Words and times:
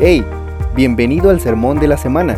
Hey, 0.00 0.26
bienvenido 0.74 1.30
al 1.30 1.40
sermón 1.40 1.78
de 1.78 1.86
la 1.86 1.96
semana, 1.96 2.36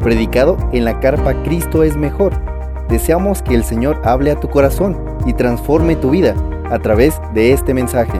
predicado 0.00 0.56
en 0.72 0.86
la 0.86 1.00
carpa 1.00 1.34
Cristo 1.42 1.82
es 1.82 1.98
mejor. 1.98 2.32
Deseamos 2.88 3.42
que 3.42 3.54
el 3.54 3.62
Señor 3.62 4.00
hable 4.06 4.30
a 4.30 4.40
tu 4.40 4.48
corazón 4.48 5.18
y 5.26 5.34
transforme 5.34 5.96
tu 5.96 6.08
vida 6.08 6.34
a 6.70 6.78
través 6.78 7.20
de 7.34 7.52
este 7.52 7.74
mensaje. 7.74 8.18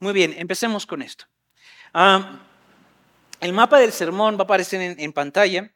Muy 0.00 0.12
bien, 0.12 0.34
empecemos 0.38 0.84
con 0.86 1.02
esto. 1.02 1.26
El 3.40 3.52
mapa 3.52 3.78
del 3.78 3.92
sermón 3.92 4.34
va 4.34 4.40
a 4.40 4.42
aparecer 4.42 4.80
en, 4.80 4.98
en 4.98 5.12
pantalla. 5.12 5.70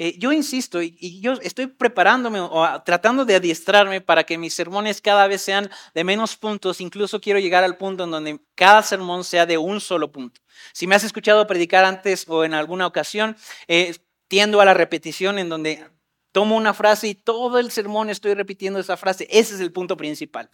Eh, 0.00 0.16
yo 0.16 0.30
insisto, 0.30 0.80
y, 0.80 1.20
yo 1.20 1.32
estoy 1.42 1.66
preparándome 1.66 2.38
o 2.38 2.82
tratando 2.84 3.24
de 3.24 3.34
adiestrarme 3.34 4.00
para 4.00 4.24
que 4.24 4.38
mis 4.38 4.54
sermones 4.54 5.00
cada 5.00 5.26
vez 5.26 5.42
sean 5.42 5.68
de 5.92 6.04
menos 6.04 6.36
puntos. 6.36 6.80
Incluso 6.80 7.20
quiero 7.20 7.40
llegar 7.40 7.64
al 7.64 7.76
punto 7.76 8.04
en 8.04 8.12
donde 8.12 8.40
cada 8.54 8.82
sermón 8.82 9.24
sea 9.24 9.44
de 9.44 9.58
un 9.58 9.80
solo 9.80 10.12
punto. 10.12 10.40
Si 10.72 10.86
me 10.86 10.94
has 10.94 11.04
escuchado 11.04 11.46
predicar 11.46 11.84
antes 11.84 12.24
o 12.28 12.44
en 12.44 12.54
alguna 12.54 12.86
ocasión, 12.86 13.36
eh, 13.66 13.96
tiendo 14.28 14.60
a 14.60 14.64
la 14.64 14.74
repetición 14.74 15.38
en 15.38 15.48
donde 15.48 15.86
tomo 16.32 16.56
una 16.56 16.74
frase 16.74 17.08
y 17.08 17.14
todo 17.14 17.58
el 17.58 17.70
sermón 17.70 18.10
estoy 18.10 18.34
repitiendo 18.34 18.78
esa 18.78 18.96
frase. 18.96 19.26
Ese 19.30 19.54
es 19.54 19.60
el 19.60 19.72
punto 19.72 19.96
principal. 19.96 20.50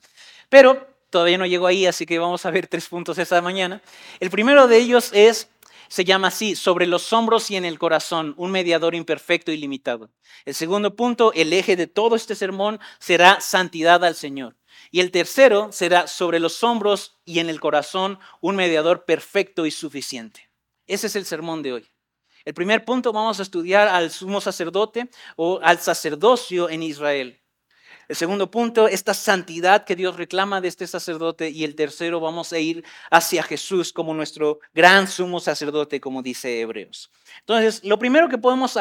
Pero 0.48 0.86
todavía 1.10 1.38
no 1.38 1.46
llego 1.46 1.66
ahí, 1.66 1.86
así 1.86 2.06
que 2.06 2.18
vamos 2.18 2.46
a 2.46 2.50
ver 2.50 2.66
tres 2.66 2.88
puntos 2.88 3.18
esta 3.18 3.40
mañana. 3.40 3.82
El 4.20 4.30
primero 4.30 4.66
de 4.66 4.78
ellos 4.78 5.10
es 5.12 5.48
se 5.88 6.04
llama 6.04 6.28
así, 6.28 6.56
sobre 6.56 6.86
los 6.86 7.12
hombros 7.12 7.50
y 7.50 7.56
en 7.56 7.64
el 7.64 7.78
corazón, 7.78 8.34
un 8.36 8.50
mediador 8.50 8.94
imperfecto 8.94 9.52
y 9.52 9.56
limitado. 9.56 10.10
El 10.44 10.54
segundo 10.54 10.96
punto, 10.96 11.32
el 11.34 11.52
eje 11.52 11.76
de 11.76 11.86
todo 11.86 12.16
este 12.16 12.34
sermón 12.34 12.80
será 12.98 13.40
santidad 13.40 14.04
al 14.04 14.14
Señor. 14.14 14.56
Y 14.94 15.00
el 15.00 15.10
tercero 15.10 15.72
será 15.72 16.06
sobre 16.06 16.38
los 16.38 16.62
hombros 16.62 17.18
y 17.24 17.40
en 17.40 17.50
el 17.50 17.58
corazón, 17.58 18.20
un 18.40 18.54
mediador 18.54 19.04
perfecto 19.04 19.66
y 19.66 19.72
suficiente. 19.72 20.48
Ese 20.86 21.08
es 21.08 21.16
el 21.16 21.24
sermón 21.24 21.64
de 21.64 21.72
hoy. 21.72 21.90
El 22.44 22.54
primer 22.54 22.84
punto 22.84 23.12
vamos 23.12 23.40
a 23.40 23.42
estudiar 23.42 23.88
al 23.88 24.12
sumo 24.12 24.40
sacerdote 24.40 25.10
o 25.34 25.58
al 25.64 25.80
sacerdocio 25.80 26.70
en 26.70 26.84
Israel. 26.84 27.42
El 28.06 28.14
segundo 28.14 28.52
punto, 28.52 28.86
esta 28.86 29.14
santidad 29.14 29.84
que 29.84 29.96
Dios 29.96 30.14
reclama 30.14 30.60
de 30.60 30.68
este 30.68 30.86
sacerdote. 30.86 31.50
Y 31.50 31.64
el 31.64 31.74
tercero, 31.74 32.20
vamos 32.20 32.52
a 32.52 32.60
ir 32.60 32.84
hacia 33.10 33.42
Jesús 33.42 33.92
como 33.92 34.14
nuestro 34.14 34.60
gran 34.72 35.08
sumo 35.08 35.40
sacerdote, 35.40 36.00
como 36.00 36.22
dice 36.22 36.60
Hebreos. 36.60 37.10
Entonces, 37.40 37.82
lo 37.82 37.98
primero 37.98 38.28
que 38.28 38.38
podemos 38.38 38.78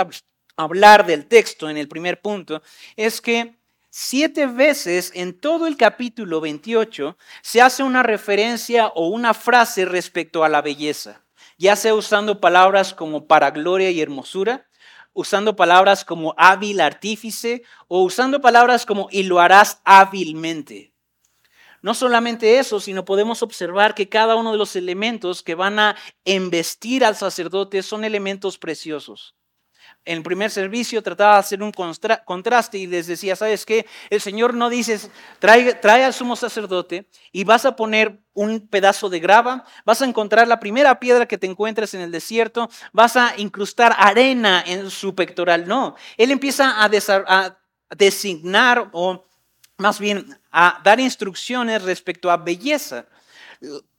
hablar 0.58 1.08
del 1.08 1.26
texto 1.26 1.72
en 1.72 1.78
el 1.78 1.88
primer 1.88 2.22
punto 2.22 2.62
es 2.96 3.20
que 3.20 3.63
siete 3.96 4.48
veces 4.48 5.12
en 5.14 5.40
todo 5.40 5.68
el 5.68 5.78
capítulo 5.78 6.42
28 6.42 7.16
se 7.44 7.62
hace 7.62 7.84
una 7.84 8.02
referencia 8.02 8.88
o 8.88 9.10
una 9.10 9.36
frase 9.36 9.86
respecto 9.86 10.44
a 10.44 10.50
la 10.50 10.64
belleza, 10.64 11.24
ya 11.60 11.76
sea 11.76 11.94
usando 11.94 12.42
palabras 12.42 12.96
como 12.96 13.28
para 13.28 13.52
gloria 13.52 13.92
y 13.92 14.02
hermosura, 14.02 14.68
usando 15.14 15.56
palabras 15.56 16.06
como 16.06 16.34
hábil 16.40 16.82
artífice 16.82 17.62
o 17.88 18.02
usando 18.02 18.42
palabras 18.42 18.88
como 18.88 19.10
y 19.12 19.22
lo 19.22 19.40
harás 19.40 19.80
hábilmente. 19.86 20.96
No 21.84 21.94
solamente 21.94 22.58
eso, 22.58 22.80
sino 22.80 23.06
podemos 23.06 23.44
observar 23.44 23.94
que 23.94 24.10
cada 24.10 24.36
uno 24.36 24.54
de 24.54 24.58
los 24.58 24.76
elementos 24.76 25.44
que 25.44 25.54
van 25.54 25.78
a 25.78 25.96
embestir 26.26 27.06
al 27.06 27.16
sacerdote 27.16 27.84
son 27.84 28.06
elementos 28.06 28.58
preciosos 28.58 29.36
en 30.06 30.18
el 30.18 30.24
primer 30.24 30.52
servicio 30.52 31.02
trataba 31.02 31.36
de 31.36 31.40
hacer 31.40 31.64
un 31.64 31.72
contraste 31.72 32.78
y 32.78 32.88
les 32.88 33.08
decía, 33.08 33.36
¿sabes 33.36 33.66
qué? 33.66 33.86
El 34.10 34.20
Señor 34.20 34.54
no 34.54 34.70
dice, 34.70 35.00
trae, 35.40 35.74
trae, 35.76 36.04
al 36.04 36.14
sumo 36.14 36.36
sacerdote 36.36 37.08
y 37.32 37.44
vas 37.44 37.66
a 37.66 37.76
poner 37.76 38.20
un 38.34 38.68
pedazo 38.68 39.10
de 39.10 39.20
grava, 39.20 39.66
vas 39.86 40.02
a 40.02 40.06
encontrar 40.06 40.48
la 40.48 40.60
primera 40.60 41.00
piedra 41.00 41.28
que 41.28 41.38
te 41.38 41.48
encuentres 41.48 41.94
en 41.94 42.02
el 42.02 42.12
desierto, 42.12 42.70
vas 42.92 43.16
a 43.16 43.34
incrustar 43.38 43.96
arena 43.98 44.64
en 44.66 44.90
su 44.90 45.16
pectoral. 45.16 45.68
No, 45.68 45.96
Él 46.18 46.32
empieza 46.32 46.84
a, 46.84 46.90
a 47.28 47.58
designar 47.96 48.90
o 48.92 49.26
más 49.78 50.00
bien 50.00 50.40
a 50.52 50.82
dar 50.84 51.00
instrucciones 51.00 51.82
respecto 51.82 52.30
a 52.30 52.38
belleza. 52.38 53.06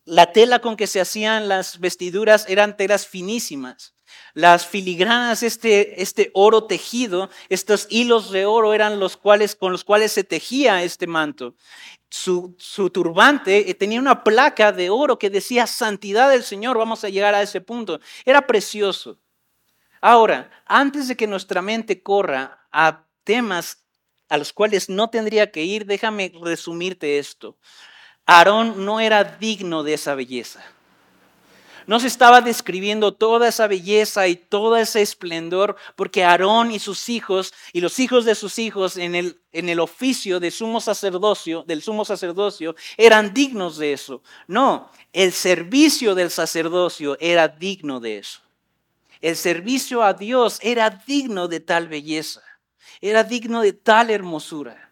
La 0.04 0.33
tela 0.33 0.59
con 0.59 0.77
que 0.77 0.87
se 0.87 1.00
hacían 1.00 1.49
las 1.49 1.78
vestiduras 1.81 2.44
eran 2.49 2.77
telas 2.77 3.06
finísimas. 3.06 3.94
Las 4.34 4.66
filigranas, 4.66 5.42
este, 5.42 6.03
este 6.03 6.31
oro 6.34 6.65
tejido, 6.65 7.31
estos 7.48 7.87
hilos 7.91 8.31
de 8.31 8.47
oro 8.47 8.75
eran 8.75 8.98
los 8.98 9.16
cuales, 9.16 9.54
con 9.54 9.72
los 9.72 9.84
cuales 9.84 10.12
se 10.12 10.25
tejía 10.25 10.82
este 10.82 11.06
manto. 11.06 11.54
Su, 12.10 12.54
su, 12.59 12.91
turbante 12.91 13.70
eh, 13.70 13.75
tenía 13.75 13.98
una 13.98 14.22
placa 14.22 14.72
de 14.72 14.91
oro 14.91 15.19
que 15.19 15.31
decía 15.31 15.66
santidad 15.66 16.31
del 16.31 16.42
Señor. 16.42 16.78
Vamos 16.78 17.04
a 17.04 17.09
llegar 17.09 17.34
a 17.34 17.42
ese 17.42 17.60
punto. 17.60 18.00
Era 18.25 18.47
precioso. 18.47 19.19
Ahora, 20.00 20.50
antes 20.66 21.09
de 21.09 21.16
que 21.16 21.26
nuestra 21.26 21.62
mente 21.62 22.03
corra 22.03 22.66
a 22.71 23.06
temas 23.25 23.84
a 24.28 24.36
los 24.36 24.53
cuales 24.53 24.88
no 24.88 25.10
tendría 25.10 25.50
que 25.50 25.65
ir, 25.65 25.86
déjame 25.86 26.32
resumirte 26.42 27.19
esto. 27.19 27.56
Aarón 28.26 28.84
no 28.84 29.00
era 29.00 29.25
digno 29.25 29.82
de 29.82 29.94
esa 29.94 30.15
belleza 30.15 30.74
no 31.87 32.00
se 32.00 32.06
estaba 32.06 32.41
describiendo 32.41 33.12
toda 33.12 33.49
esa 33.49 33.67
belleza 33.67 34.27
y 34.28 34.37
todo 34.37 34.77
ese 34.77 35.03
esplendor, 35.03 35.77
porque 35.97 36.25
Aarón 36.25 36.71
y 36.71 36.78
sus 36.78 37.09
hijos 37.09 37.53
y 37.72 37.81
los 37.81 37.99
hijos 37.99 38.25
de 38.25 38.34
sus 38.34 38.59
hijos 38.59 38.97
en 38.97 39.15
el, 39.15 39.41
en 39.53 39.69
el 39.69 39.81
oficio 39.81 40.41
de 40.41 40.50
sumo 40.50 40.81
sacerdocio, 40.81 41.65
del 41.67 41.83
sumo 41.83 42.05
sacerdocio, 42.05 42.75
eran 42.97 43.34
dignos 43.34 43.77
de 43.78 43.93
eso. 43.93 44.22
No, 44.47 44.91
el 45.12 45.33
servicio 45.33 46.15
del 46.15 46.31
sacerdocio 46.31 47.17
era 47.21 47.49
digno 47.49 48.01
de 48.01 48.19
eso. 48.19 48.41
El 49.21 49.37
servicio 49.37 50.03
a 50.03 50.12
Dios 50.12 50.59
era 50.61 50.91
digno 50.91 51.49
de 51.49 51.61
tal 51.61 51.89
belleza, 51.89 52.43
era 53.01 53.25
digno 53.25 53.62
de 53.62 53.72
tal 53.72 54.11
hermosura. 54.11 54.91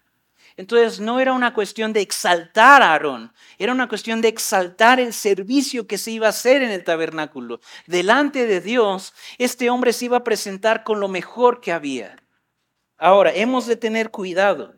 Entonces 0.56 1.00
no 1.00 1.20
era 1.20 1.32
una 1.32 1.54
cuestión 1.54 1.92
de 1.92 2.00
exaltar 2.00 2.82
a 2.82 2.92
Aarón, 2.92 3.32
era 3.58 3.72
una 3.72 3.88
cuestión 3.88 4.20
de 4.20 4.28
exaltar 4.28 5.00
el 5.00 5.12
servicio 5.12 5.86
que 5.86 5.98
se 5.98 6.10
iba 6.10 6.26
a 6.26 6.30
hacer 6.30 6.62
en 6.62 6.70
el 6.70 6.84
tabernáculo. 6.84 7.60
Delante 7.86 8.46
de 8.46 8.60
Dios, 8.60 9.14
este 9.38 9.70
hombre 9.70 9.92
se 9.92 10.06
iba 10.06 10.18
a 10.18 10.24
presentar 10.24 10.84
con 10.84 11.00
lo 11.00 11.08
mejor 11.08 11.60
que 11.60 11.72
había. 11.72 12.16
Ahora, 12.98 13.32
hemos 13.34 13.66
de 13.66 13.76
tener 13.76 14.10
cuidado, 14.10 14.74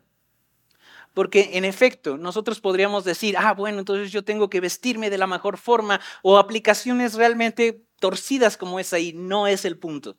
porque 1.14 1.50
en 1.54 1.64
efecto, 1.64 2.18
nosotros 2.18 2.60
podríamos 2.60 3.04
decir, 3.04 3.36
ah, 3.38 3.54
bueno, 3.54 3.78
entonces 3.78 4.10
yo 4.10 4.24
tengo 4.24 4.50
que 4.50 4.60
vestirme 4.60 5.10
de 5.10 5.18
la 5.18 5.26
mejor 5.26 5.58
forma 5.58 6.00
o 6.22 6.38
aplicaciones 6.38 7.14
realmente 7.14 7.84
torcidas 8.00 8.56
como 8.56 8.80
esa 8.80 8.98
y 8.98 9.12
no 9.12 9.46
es 9.46 9.64
el 9.64 9.78
punto. 9.78 10.16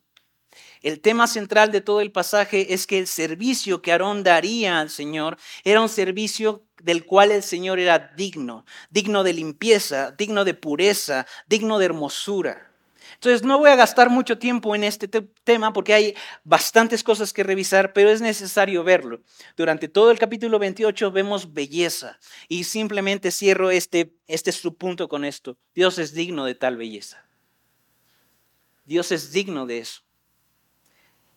El 0.85 1.01
tema 1.01 1.25
central 1.25 1.71
de 1.71 1.81
todo 1.81 1.99
el 1.99 2.11
pasaje 2.11 2.75
es 2.75 2.85
que 2.85 2.99
el 2.99 3.07
servicio 3.07 3.81
que 3.81 3.91
Aarón 3.91 4.21
daría 4.21 4.79
al 4.79 4.91
Señor 4.91 5.35
era 5.63 5.81
un 5.81 5.89
servicio 5.89 6.61
del 6.79 7.07
cual 7.07 7.31
el 7.31 7.41
Señor 7.41 7.79
era 7.79 8.13
digno, 8.15 8.67
digno 8.91 9.23
de 9.23 9.33
limpieza, 9.33 10.11
digno 10.11 10.45
de 10.45 10.53
pureza, 10.53 11.25
digno 11.47 11.79
de 11.79 11.85
hermosura. 11.85 12.71
Entonces 13.15 13.41
no 13.41 13.57
voy 13.57 13.71
a 13.71 13.75
gastar 13.75 14.11
mucho 14.11 14.37
tiempo 14.37 14.75
en 14.75 14.83
este 14.83 15.07
tema 15.07 15.73
porque 15.73 15.95
hay 15.95 16.15
bastantes 16.43 17.01
cosas 17.01 17.33
que 17.33 17.41
revisar, 17.41 17.91
pero 17.91 18.11
es 18.11 18.21
necesario 18.21 18.83
verlo. 18.83 19.21
Durante 19.57 19.87
todo 19.87 20.11
el 20.11 20.19
capítulo 20.19 20.59
28 20.59 21.11
vemos 21.11 21.51
belleza 21.51 22.19
y 22.47 22.65
simplemente 22.65 23.31
cierro 23.31 23.71
este, 23.71 24.13
este 24.27 24.51
subpunto 24.51 25.09
con 25.09 25.25
esto. 25.25 25.57
Dios 25.73 25.97
es 25.97 26.13
digno 26.13 26.45
de 26.45 26.53
tal 26.53 26.77
belleza. 26.77 27.25
Dios 28.85 29.11
es 29.11 29.31
digno 29.31 29.65
de 29.65 29.79
eso. 29.79 30.04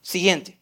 Siguiente. 0.01 0.61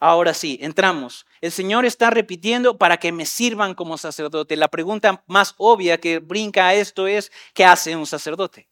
Ahora 0.00 0.32
sí, 0.32 0.58
entramos. 0.62 1.26
El 1.42 1.52
Señor 1.52 1.84
está 1.84 2.08
repitiendo 2.08 2.78
para 2.78 2.96
que 2.96 3.12
me 3.12 3.26
sirvan 3.26 3.74
como 3.74 3.98
sacerdote. 3.98 4.56
La 4.56 4.68
pregunta 4.68 5.22
más 5.26 5.54
obvia 5.58 5.98
que 5.98 6.18
brinca 6.18 6.68
a 6.68 6.74
esto 6.74 7.06
es, 7.06 7.30
¿qué 7.52 7.66
hace 7.66 7.94
un 7.94 8.06
sacerdote? 8.06 8.70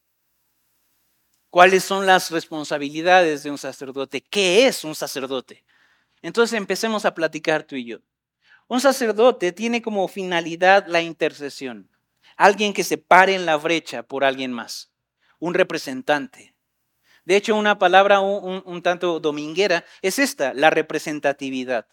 ¿Cuáles 1.51 1.83
son 1.83 2.05
las 2.05 2.31
responsabilidades 2.31 3.43
de 3.43 3.51
un 3.51 3.57
sacerdote? 3.57 4.21
¿Qué 4.21 4.67
es 4.67 4.83
un 4.83 4.95
sacerdote? 4.95 5.63
Entonces 6.21 6.57
empecemos 6.57 7.05
a 7.05 7.13
platicar 7.13 7.63
tú 7.63 7.75
y 7.75 7.85
yo. 7.85 7.99
Un 8.67 8.81
sacerdote 8.81 9.51
tiene 9.51 9.81
como 9.81 10.07
finalidad 10.07 10.85
la 10.87 11.01
intercesión. 11.01 11.89
Alguien 12.37 12.73
que 12.73 12.83
se 12.83 12.97
pare 12.97 13.35
en 13.35 13.45
la 13.45 13.57
brecha 13.57 14.03
por 14.03 14.23
alguien 14.23 14.51
más. 14.51 14.91
Un 15.39 15.53
representante. 15.53 16.53
De 17.25 17.35
hecho, 17.35 17.55
una 17.55 17.79
palabra 17.79 18.19
un, 18.19 18.81
tanto 18.81 19.19
dominguera 19.19 19.85
es 20.01 20.19
esta, 20.19 20.53
la 20.53 20.69
representatividad. 20.69 21.87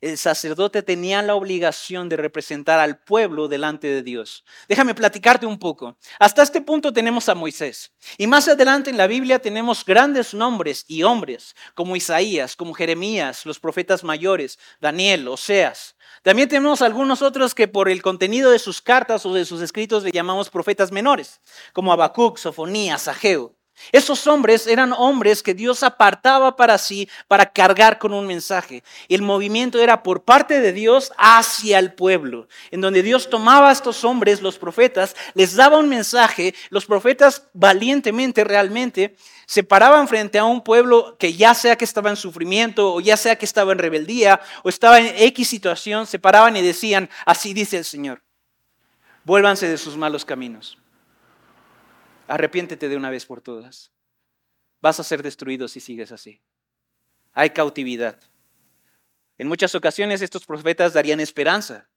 El 0.00 0.18
sacerdote 0.18 0.82
tenía 0.82 1.22
la 1.22 1.34
obligación 1.34 2.10
de 2.10 2.16
representar 2.16 2.78
al 2.78 2.98
pueblo 2.98 3.48
delante 3.48 3.86
de 3.86 4.02
Dios. 4.02 4.44
Déjame 4.68 4.94
platicarte 4.94 5.46
un 5.46 5.58
poco. 5.58 5.96
Hasta 6.18 6.42
este 6.42 6.60
punto 6.60 6.92
tenemos 6.92 7.30
a 7.30 7.34
Moisés. 7.34 7.92
Y 8.18 8.26
más 8.26 8.46
adelante 8.46 8.90
en 8.90 8.98
la 8.98 9.06
Biblia 9.06 9.38
tenemos 9.38 9.82
grandes 9.82 10.34
nombres 10.34 10.84
y 10.88 11.04
hombres, 11.04 11.56
como 11.74 11.96
Isaías, 11.96 12.54
como 12.54 12.74
Jeremías, 12.74 13.46
los 13.46 13.58
profetas 13.58 14.04
mayores, 14.04 14.58
Daniel, 14.78 15.26
Oseas. 15.28 15.96
También 16.22 16.50
tenemos 16.50 16.82
algunos 16.82 17.22
otros 17.22 17.54
que 17.54 17.68
por 17.68 17.88
el 17.88 18.02
contenido 18.02 18.50
de 18.50 18.58
sus 18.58 18.82
cartas 18.82 19.24
o 19.24 19.32
de 19.32 19.46
sus 19.46 19.62
escritos 19.62 20.02
le 20.02 20.10
llamamos 20.10 20.50
profetas 20.50 20.92
menores, 20.92 21.40
como 21.72 21.92
Habacuc, 21.92 22.36
Sofonías, 22.36 23.08
Ageo. 23.08 23.53
Esos 23.92 24.26
hombres 24.26 24.66
eran 24.66 24.92
hombres 24.92 25.42
que 25.42 25.52
Dios 25.52 25.82
apartaba 25.82 26.56
para 26.56 26.78
sí 26.78 27.08
para 27.28 27.46
cargar 27.46 27.98
con 27.98 28.12
un 28.12 28.26
mensaje. 28.26 28.84
El 29.08 29.22
movimiento 29.22 29.80
era 29.80 30.02
por 30.02 30.24
parte 30.24 30.60
de 30.60 30.72
Dios 30.72 31.12
hacia 31.18 31.78
el 31.78 31.92
pueblo, 31.92 32.48
en 32.70 32.80
donde 32.80 33.02
Dios 33.02 33.28
tomaba 33.28 33.70
a 33.70 33.72
estos 33.72 34.04
hombres, 34.04 34.42
los 34.42 34.58
profetas, 34.58 35.16
les 35.34 35.56
daba 35.56 35.78
un 35.78 35.88
mensaje, 35.88 36.54
los 36.70 36.86
profetas 36.86 37.48
valientemente 37.52 38.44
realmente 38.44 39.16
se 39.46 39.62
paraban 39.62 40.08
frente 40.08 40.38
a 40.38 40.44
un 40.44 40.62
pueblo 40.62 41.16
que 41.18 41.34
ya 41.34 41.52
sea 41.54 41.76
que 41.76 41.84
estaba 41.84 42.10
en 42.10 42.16
sufrimiento 42.16 42.94
o 42.94 43.00
ya 43.00 43.16
sea 43.16 43.36
que 43.36 43.44
estaba 43.44 43.72
en 43.72 43.78
rebeldía 43.78 44.40
o 44.62 44.68
estaba 44.68 44.98
en 44.98 45.14
X 45.16 45.48
situación, 45.48 46.06
se 46.06 46.18
paraban 46.18 46.56
y 46.56 46.62
decían, 46.62 47.10
así 47.26 47.52
dice 47.52 47.76
el 47.76 47.84
Señor, 47.84 48.22
vuélvanse 49.24 49.68
de 49.68 49.78
sus 49.78 49.96
malos 49.96 50.24
caminos 50.24 50.78
Arrepiéntete 52.26 52.88
de 52.88 52.96
una 52.96 53.10
vez 53.10 53.26
por 53.26 53.40
todas. 53.40 53.92
Vas 54.80 55.00
a 55.00 55.04
ser 55.04 55.22
destruido 55.22 55.68
si 55.68 55.80
sigues 55.80 56.12
así. 56.12 56.40
Hay 57.32 57.50
cautividad. 57.50 58.20
En 59.38 59.48
muchas 59.48 59.74
ocasiones 59.74 60.22
estos 60.22 60.46
profetas 60.46 60.92
darían 60.92 61.20
esperanza. 61.20 61.88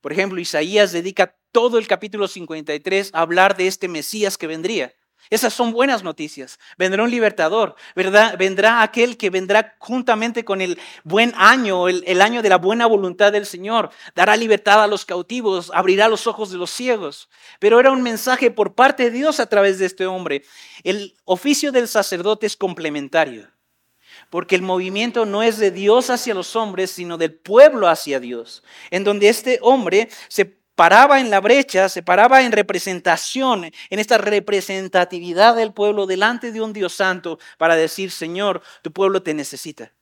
Por 0.00 0.12
ejemplo, 0.12 0.40
Isaías 0.40 0.92
dedica 0.92 1.36
todo 1.52 1.78
el 1.78 1.86
capítulo 1.86 2.26
53 2.26 3.10
a 3.14 3.20
hablar 3.20 3.56
de 3.56 3.68
este 3.68 3.88
Mesías 3.88 4.36
que 4.36 4.48
vendría. 4.48 4.92
Esas 5.30 5.54
son 5.54 5.72
buenas 5.72 6.02
noticias. 6.02 6.58
Vendrá 6.76 7.02
un 7.02 7.10
libertador, 7.10 7.74
¿verdad? 7.94 8.36
Vendrá 8.38 8.82
aquel 8.82 9.16
que 9.16 9.30
vendrá 9.30 9.76
juntamente 9.78 10.44
con 10.44 10.60
el 10.60 10.78
buen 11.04 11.32
año, 11.36 11.88
el, 11.88 12.04
el, 12.06 12.20
año 12.20 12.42
de 12.42 12.48
la 12.48 12.58
buena 12.58 12.86
voluntad 12.86 13.32
del 13.32 13.46
Señor. 13.46 13.90
Dará 14.14 14.36
libertad 14.36 14.82
a 14.82 14.86
los 14.86 15.04
cautivos, 15.04 15.70
abrirá 15.74 16.08
los 16.08 16.26
ojos 16.26 16.50
de 16.50 16.58
los 16.58 16.70
ciegos. 16.70 17.28
Pero 17.58 17.80
era 17.80 17.92
un 17.92 18.02
mensaje 18.02 18.50
por 18.50 18.74
parte 18.74 19.04
de 19.04 19.10
Dios 19.10 19.40
a 19.40 19.46
través 19.46 19.78
de 19.78 19.86
este 19.86 20.06
hombre. 20.06 20.42
El 20.82 21.14
oficio 21.24 21.72
del 21.72 21.88
sacerdote 21.88 22.46
es 22.46 22.56
complementario, 22.56 23.48
porque 24.30 24.54
el 24.54 24.62
movimiento 24.62 25.26
no 25.26 25.42
es 25.42 25.58
de 25.58 25.70
Dios 25.70 26.10
hacia 26.10 26.34
los 26.34 26.56
hombres, 26.56 26.90
sino 26.90 27.18
del 27.18 27.34
pueblo 27.34 27.88
hacia 27.88 28.20
Dios, 28.20 28.62
en 28.90 29.04
donde 29.04 29.28
este 29.28 29.58
hombre 29.62 30.08
se 30.28 30.61
paraba 30.74 31.20
en 31.20 31.30
la 31.30 31.40
brecha, 31.40 31.88
se 31.88 32.02
paraba 32.02 32.42
en 32.42 32.52
representación, 32.52 33.64
en 33.64 33.98
esta 33.98 34.18
representatividad 34.18 35.56
del 35.56 35.72
pueblo 35.72 36.06
delante 36.06 36.52
de 36.52 36.60
un 36.60 36.72
Dios 36.72 36.94
santo 36.94 37.38
para 37.58 37.76
decir, 37.76 38.10
Señor, 38.10 38.62
tu 38.82 38.92
pueblo 38.92 39.22
te 39.22 39.34
necesita. 39.34 39.92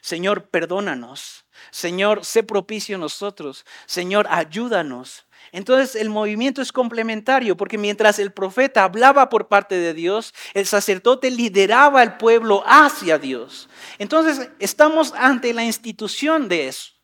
Señor, 0.00 0.48
perdónanos. 0.48 1.46
Señor, 1.70 2.24
sé 2.24 2.42
propicio 2.42 2.96
a 2.96 2.98
nosotros. 3.00 3.64
Señor, 3.86 4.26
ayúdanos. 4.30 5.26
Entonces 5.52 5.94
el 6.00 6.10
movimiento 6.10 6.60
es 6.60 6.72
complementario 6.72 7.56
porque 7.56 7.78
mientras 7.78 8.18
el 8.18 8.32
profeta 8.32 8.84
hablaba 8.84 9.28
por 9.28 9.48
parte 9.48 9.76
de 9.76 9.94
Dios, 9.94 10.34
el 10.54 10.66
sacerdote 10.66 11.30
lideraba 11.30 12.00
al 12.00 12.16
pueblo 12.16 12.62
hacia 12.66 13.18
Dios. 13.18 13.68
Entonces 13.98 14.50
estamos 14.58 15.12
ante 15.14 15.52
la 15.54 15.64
institución 15.64 16.48
de 16.48 16.68
eso. 16.68 16.95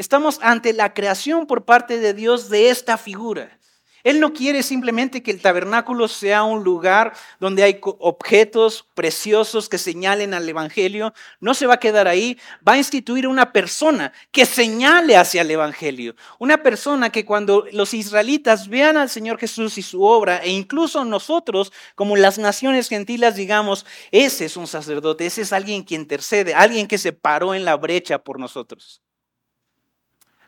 Estamos 0.00 0.38
ante 0.40 0.72
la 0.72 0.94
creación 0.94 1.46
por 1.46 1.66
parte 1.66 1.98
de 1.98 2.14
Dios 2.14 2.48
de 2.48 2.70
esta 2.70 2.96
figura. 2.96 3.58
Él 4.02 4.18
no 4.18 4.32
quiere 4.32 4.62
simplemente 4.62 5.22
que 5.22 5.30
el 5.30 5.42
tabernáculo 5.42 6.08
sea 6.08 6.42
un 6.42 6.64
lugar 6.64 7.12
donde 7.38 7.64
hay 7.64 7.78
objetos 7.82 8.86
preciosos 8.94 9.68
que 9.68 9.76
señalen 9.76 10.32
al 10.32 10.48
Evangelio. 10.48 11.12
No 11.38 11.52
se 11.52 11.66
va 11.66 11.74
a 11.74 11.80
quedar 11.80 12.08
ahí. 12.08 12.38
Va 12.66 12.72
a 12.72 12.78
instituir 12.78 13.28
una 13.28 13.52
persona 13.52 14.14
que 14.32 14.46
señale 14.46 15.18
hacia 15.18 15.42
el 15.42 15.50
Evangelio. 15.50 16.16
Una 16.38 16.62
persona 16.62 17.12
que 17.12 17.26
cuando 17.26 17.66
los 17.70 17.92
israelitas 17.92 18.68
vean 18.68 18.96
al 18.96 19.10
Señor 19.10 19.38
Jesús 19.38 19.76
y 19.76 19.82
su 19.82 20.02
obra, 20.02 20.38
e 20.38 20.48
incluso 20.48 21.04
nosotros 21.04 21.74
como 21.94 22.16
las 22.16 22.38
naciones 22.38 22.88
gentiles 22.88 23.34
digamos, 23.34 23.84
ese 24.12 24.46
es 24.46 24.56
un 24.56 24.66
sacerdote, 24.66 25.26
ese 25.26 25.42
es 25.42 25.52
alguien 25.52 25.84
que 25.84 25.94
intercede, 25.94 26.54
alguien 26.54 26.88
que 26.88 26.96
se 26.96 27.12
paró 27.12 27.54
en 27.54 27.66
la 27.66 27.76
brecha 27.76 28.24
por 28.24 28.40
nosotros. 28.40 29.02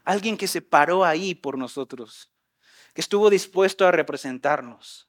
Alguien 0.05 0.37
que 0.37 0.49
se 0.49 0.63
paró 0.63 1.05
ahí 1.05 1.35
por 1.35 1.59
nosotros, 1.59 2.31
que 2.95 3.01
estuvo 3.01 3.31
dispuesto 3.31 3.87
a 3.87 3.93
representarnos. 3.93 5.09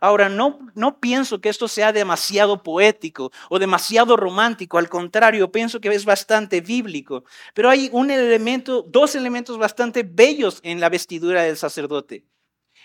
Ahora, 0.00 0.28
no, 0.28 0.58
no 0.74 1.00
pienso 1.00 1.40
que 1.40 1.48
esto 1.48 1.68
sea 1.68 1.92
demasiado 1.92 2.62
poético 2.62 3.30
o 3.50 3.58
demasiado 3.58 4.16
romántico, 4.16 4.78
al 4.78 4.88
contrario, 4.88 5.52
pienso 5.52 5.80
que 5.80 5.88
es 5.88 6.04
bastante 6.04 6.60
bíblico, 6.60 7.24
pero 7.54 7.70
hay 7.70 7.88
un 7.92 8.10
elemento, 8.10 8.82
dos 8.82 9.14
elementos 9.14 9.58
bastante 9.58 10.02
bellos 10.02 10.60
en 10.62 10.80
la 10.80 10.88
vestidura 10.88 11.42
del 11.42 11.56
sacerdote. 11.56 12.24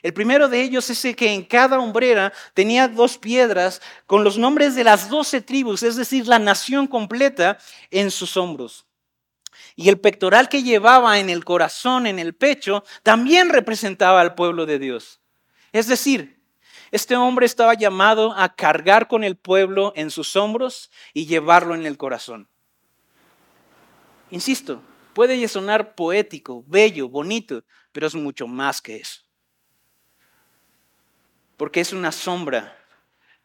El 0.04 0.14
primero 0.14 0.48
de 0.48 0.62
ellos 0.62 0.90
es 0.90 1.16
que 1.16 1.34
en 1.34 1.44
cada 1.44 1.80
hombrera 1.80 2.32
tenía 2.54 2.88
dos 2.88 3.18
piedras 3.18 3.82
con 4.06 4.24
los 4.24 4.38
nombres 4.38 4.76
de 4.76 4.84
las 4.84 5.10
doce 5.10 5.42
tribus, 5.42 5.82
es 5.82 5.96
decir, 5.96 6.28
la 6.28 6.40
nación 6.40 6.88
completa 6.88 7.58
en 7.90 8.12
sus 8.12 8.38
hombros. 8.38 8.87
Y 9.80 9.90
el 9.90 10.00
pectoral 10.00 10.50
que 10.50 10.64
llevaba 10.64 11.20
en 11.20 11.30
el 11.30 11.46
corazón, 11.46 12.08
en 12.08 12.18
el 12.18 12.34
pecho, 12.34 12.84
también 13.04 13.50
representaba 13.50 14.20
al 14.20 14.34
pueblo 14.34 14.66
de 14.66 14.80
Dios. 14.80 15.22
Es 15.72 15.88
decir, 15.88 16.42
este 16.90 17.16
hombre 17.16 17.46
estaba 17.46 17.76
llamado 17.76 18.34
a 18.34 18.56
cargar 18.56 19.08
con 19.08 19.24
el 19.24 19.38
pueblo 19.38 19.94
en 19.96 20.10
sus 20.10 20.36
hombros 20.36 20.90
y 21.14 21.28
llevarlo 21.28 21.76
en 21.76 21.86
el 21.86 21.96
corazón. 21.96 22.50
Insisto, 24.32 24.82
puede 25.14 25.48
sonar 25.48 25.94
poético, 25.94 26.64
bello, 26.66 27.08
bonito, 27.08 27.64
pero 27.92 28.08
es 28.08 28.16
mucho 28.16 28.48
más 28.48 28.82
que 28.82 28.96
eso. 28.96 29.22
Porque 31.56 31.82
es 31.82 31.94
una 31.94 32.12
sombra 32.12 32.76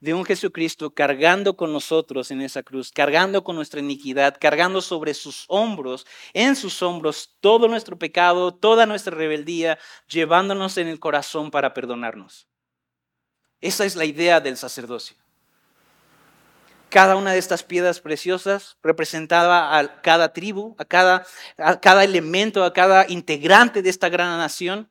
de 0.03 0.15
un 0.15 0.25
Jesucristo 0.25 0.93
cargando 0.93 1.57
con 1.57 1.73
nosotros 1.73 2.33
en 2.33 2.43
esa 2.43 2.65
cruz, 2.65 2.91
cargando 2.91 3.45
con 3.45 3.55
nuestra 3.55 3.79
iniquidad, 3.79 4.37
cargando 4.39 4.83
sobre 4.83 5.15
sus 5.15 5.45
hombros, 5.47 6.09
en 6.33 6.57
sus 6.57 6.83
hombros, 6.83 7.37
todo 7.41 7.69
nuestro 7.69 7.97
pecado, 7.97 8.53
toda 8.53 8.85
nuestra 8.85 9.17
rebeldía, 9.17 9.79
llevándonos 10.09 10.77
en 10.77 10.89
el 10.89 10.99
corazón 10.99 11.53
para 11.53 11.73
perdonarnos. 11.73 12.49
Esa 13.61 13.85
es 13.85 13.95
la 13.95 14.05
idea 14.05 14.41
del 14.41 14.57
sacerdocio. 14.57 15.17
Cada 16.89 17.15
una 17.15 17.31
de 17.33 17.39
estas 17.39 17.63
piedras 17.63 18.01
preciosas 18.01 18.79
representaba 18.83 19.79
a 19.79 20.03
cada 20.03 20.33
tribu, 20.33 20.75
a 20.79 20.85
cada, 20.85 21.25
a 21.57 21.79
cada 21.79 22.03
elemento, 22.03 22.65
a 22.65 22.73
cada 22.73 23.07
integrante 23.09 23.83
de 23.83 23.91
esta 23.91 24.09
gran 24.09 24.37
nación. 24.37 24.91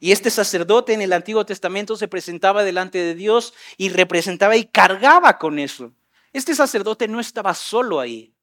Y 0.00 0.12
este 0.12 0.30
sacerdote 0.30 0.94
en 0.94 1.02
el 1.02 1.12
Antiguo 1.12 1.44
Testamento 1.44 1.94
se 1.94 2.08
presentaba 2.08 2.64
delante 2.64 2.98
de 2.98 3.14
Dios 3.14 3.52
y 3.76 3.90
representaba 3.90 4.56
y 4.56 4.64
cargaba 4.64 5.38
con 5.38 5.58
eso. 5.58 5.92
Este 6.32 6.54
sacerdote 6.54 7.06
no 7.06 7.20
estaba 7.20 7.52
solo 7.52 8.00
ahí. 8.00 8.34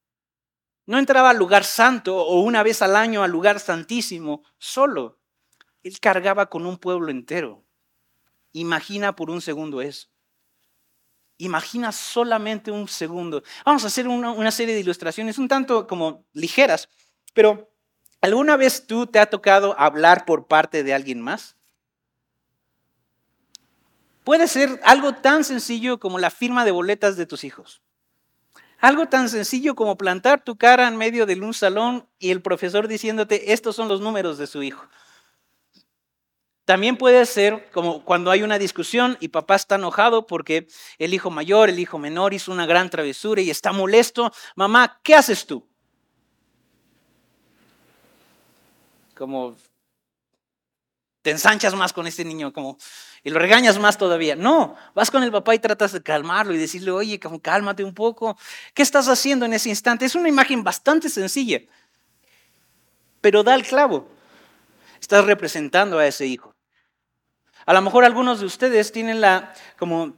No 0.86 1.00
entraba 1.00 1.32
al 1.32 1.38
lugar 1.38 1.64
santo 1.64 2.16
o 2.16 2.42
una 2.42 2.62
vez 2.62 2.84
al 2.84 2.96
año 2.96 3.24
al 3.24 3.32
lugar 3.32 3.60
santísimo 3.60 4.44
solo. 4.60 5.20
Él 5.82 6.00
cargaba 6.00 6.46
con 6.46 6.66
un 6.68 6.78
pueblo 6.78 7.10
entero. 7.10 7.66
Imagina 8.54 9.16
por 9.16 9.32
un 9.32 9.42
segundo 9.42 9.82
eso. 9.82 10.10
Imagina 11.40 11.92
solamente 11.92 12.72
un 12.72 12.88
segundo. 12.88 13.42
Vamos 13.66 13.84
a 13.84 13.88
hacer 13.88 14.08
una, 14.08 14.32
una 14.32 14.52
serie 14.52 14.76
de 14.76 14.82
ilustraciones 14.82 15.40
un 15.40 15.48
tanto 15.48 15.88
como 15.88 16.24
ligeras, 16.34 16.88
pero 17.34 17.72
¿Alguna 18.22 18.58
vez 18.58 18.88
tú 18.88 19.08
te 19.08 19.20
ha 19.20 19.28
tocado 19.28 19.80
hablar 19.80 20.26
por 20.26 20.48
parte 20.48 20.84
de 20.84 20.94
alguien 20.94 21.22
más? 21.22 21.56
Puede 24.24 24.48
ser 24.48 24.82
algo 24.84 25.14
tan 25.14 25.44
sencillo 25.44 26.00
como 26.00 26.20
la 26.20 26.30
firma 26.30 26.66
de 26.66 26.72
boletas 26.72 27.16
de 27.16 27.26
tus 27.26 27.44
hijos. 27.44 27.82
Algo 28.80 29.08
tan 29.08 29.30
sencillo 29.30 29.76
como 29.76 29.98
plantar 29.98 30.44
tu 30.44 30.58
cara 30.58 30.88
en 30.88 30.98
medio 30.98 31.26
de 31.26 31.40
un 31.40 31.54
salón 31.54 32.08
y 32.20 32.32
el 32.32 32.42
profesor 32.42 32.88
diciéndote, 32.88 33.54
estos 33.54 33.76
son 33.76 33.88
los 33.88 34.02
números 34.02 34.38
de 34.38 34.48
su 34.48 34.62
hijo. 34.62 34.88
También 36.66 36.98
puede 36.98 37.26
ser 37.26 37.70
como 37.72 38.04
cuando 38.04 38.30
hay 38.30 38.44
una 38.44 38.60
discusión 38.60 39.18
y 39.22 39.30
papá 39.30 39.56
está 39.56 39.76
enojado 39.76 40.28
porque 40.28 40.68
el 41.00 41.14
hijo 41.14 41.32
mayor, 41.32 41.70
el 41.70 41.80
hijo 41.80 41.98
menor 41.98 42.34
hizo 42.34 42.52
una 42.52 42.66
gran 42.66 42.90
travesura 42.90 43.42
y 43.42 43.50
está 43.50 43.72
molesto. 43.72 44.34
Mamá, 44.56 45.00
¿qué 45.02 45.16
haces 45.16 45.46
tú? 45.46 45.66
Como 49.18 49.56
te 51.22 51.32
ensanchas 51.32 51.76
más 51.76 51.92
con 51.92 52.08
este 52.08 52.24
niño, 52.24 52.54
como 52.54 52.78
y 53.24 53.30
lo 53.30 53.40
regañas 53.40 53.78
más 53.78 53.98
todavía. 53.98 54.38
No, 54.38 54.76
vas 54.96 55.12
con 55.12 55.24
el 55.24 55.32
papá 55.32 55.54
y 55.56 55.60
tratas 55.60 55.92
de 55.92 56.02
calmarlo 56.02 56.54
y 56.54 56.58
decirle, 56.58 56.92
oye, 56.92 57.20
cálmate 57.20 57.84
un 57.84 57.94
poco. 57.94 58.38
¿Qué 58.74 58.84
estás 58.84 59.10
haciendo 59.10 59.46
en 59.46 59.54
ese 59.54 59.68
instante? 59.68 60.06
Es 60.06 60.16
una 60.16 60.30
imagen 60.30 60.64
bastante 60.64 61.10
sencilla, 61.10 61.60
pero 63.20 63.44
da 63.44 63.56
el 63.56 63.64
clavo. 63.64 64.08
Estás 65.02 65.26
representando 65.26 66.00
a 66.00 66.08
ese 66.08 66.26
hijo. 66.26 66.56
A 67.66 67.74
lo 67.74 67.82
mejor 67.82 68.06
algunos 68.06 68.40
de 68.40 68.46
ustedes 68.46 68.94
tienen 68.94 69.20
la, 69.20 69.54
como, 69.78 70.18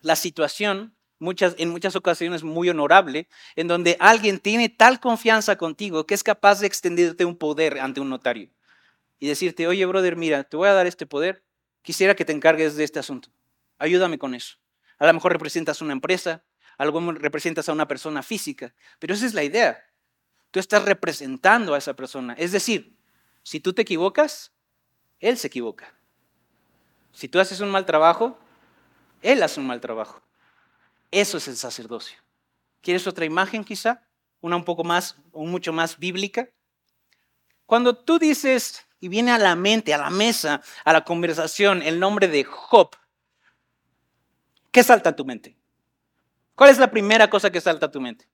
la 0.00 0.16
situación 0.16 0.95
muchas, 1.18 1.54
en 1.58 1.70
muchas 1.70 1.96
ocasiones 1.96 2.42
muy 2.42 2.68
honorable, 2.68 3.28
en 3.54 3.68
donde 3.68 3.96
alguien 4.00 4.38
tiene 4.38 4.68
tal 4.68 5.00
confianza 5.00 5.56
contigo 5.56 6.06
que 6.06 6.14
es 6.14 6.22
capaz 6.22 6.60
de 6.60 6.66
extenderte 6.66 7.24
un 7.24 7.36
poder 7.36 7.80
ante 7.80 8.00
un 8.00 8.08
notario 8.08 8.50
y 9.18 9.28
decirte, 9.28 9.66
oye, 9.66 9.84
brother, 9.86 10.16
mira, 10.16 10.44
te 10.44 10.56
voy 10.56 10.68
a 10.68 10.74
dar 10.74 10.86
este 10.86 11.06
poder, 11.06 11.42
quisiera 11.82 12.14
que 12.14 12.24
te 12.24 12.32
encargues 12.32 12.76
de 12.76 12.84
este 12.84 12.98
asunto, 12.98 13.30
ayúdame 13.78 14.18
con 14.18 14.34
eso. 14.34 14.56
A 14.98 15.06
lo 15.06 15.12
mejor 15.12 15.32
representas 15.32 15.80
una 15.82 15.92
empresa, 15.92 16.44
a 16.78 16.84
lo 16.84 16.92
mejor 16.92 17.20
representas 17.20 17.68
a 17.68 17.72
una 17.72 17.88
persona 17.88 18.22
física, 18.22 18.74
pero 18.98 19.14
esa 19.14 19.26
es 19.26 19.34
la 19.34 19.44
idea. 19.44 19.82
Tú 20.50 20.60
estás 20.60 20.84
representando 20.84 21.74
a 21.74 21.78
esa 21.78 21.94
persona. 21.94 22.34
Es 22.34 22.52
decir, 22.52 22.96
si 23.42 23.60
tú 23.60 23.72
te 23.72 23.82
equivocas, 23.82 24.52
él 25.20 25.36
se 25.36 25.48
equivoca. 25.48 25.92
Si 27.12 27.28
tú 27.28 27.40
haces 27.40 27.60
un 27.60 27.70
mal 27.70 27.86
trabajo, 27.86 28.38
él 29.22 29.42
hace 29.42 29.60
un 29.60 29.66
mal 29.66 29.80
trabajo. 29.80 30.22
Eso 31.10 31.38
es 31.38 31.48
el 31.48 31.56
sacerdocio. 31.56 32.18
¿Quieres 32.80 33.06
otra 33.06 33.24
imagen 33.24 33.64
quizá? 33.64 34.02
Una 34.40 34.56
un 34.56 34.64
poco 34.64 34.84
más 34.84 35.16
o 35.32 35.44
mucho 35.44 35.72
más 35.72 35.98
bíblica. 35.98 36.48
Cuando 37.66 37.96
tú 37.96 38.18
dices 38.18 38.86
y 39.00 39.08
viene 39.08 39.32
a 39.32 39.38
la 39.38 39.56
mente, 39.56 39.92
a 39.92 39.98
la 39.98 40.10
mesa, 40.10 40.62
a 40.84 40.92
la 40.92 41.04
conversación 41.04 41.82
el 41.82 41.98
nombre 41.98 42.28
de 42.28 42.44
Job, 42.44 42.96
¿qué 44.70 44.82
salta 44.82 45.10
a 45.10 45.16
tu 45.16 45.24
mente? 45.24 45.56
¿Cuál 46.54 46.70
es 46.70 46.78
la 46.78 46.90
primera 46.90 47.28
cosa 47.28 47.50
que 47.50 47.60
salta 47.60 47.86
a 47.86 47.90
tu 47.90 48.00
mente? 48.00 48.28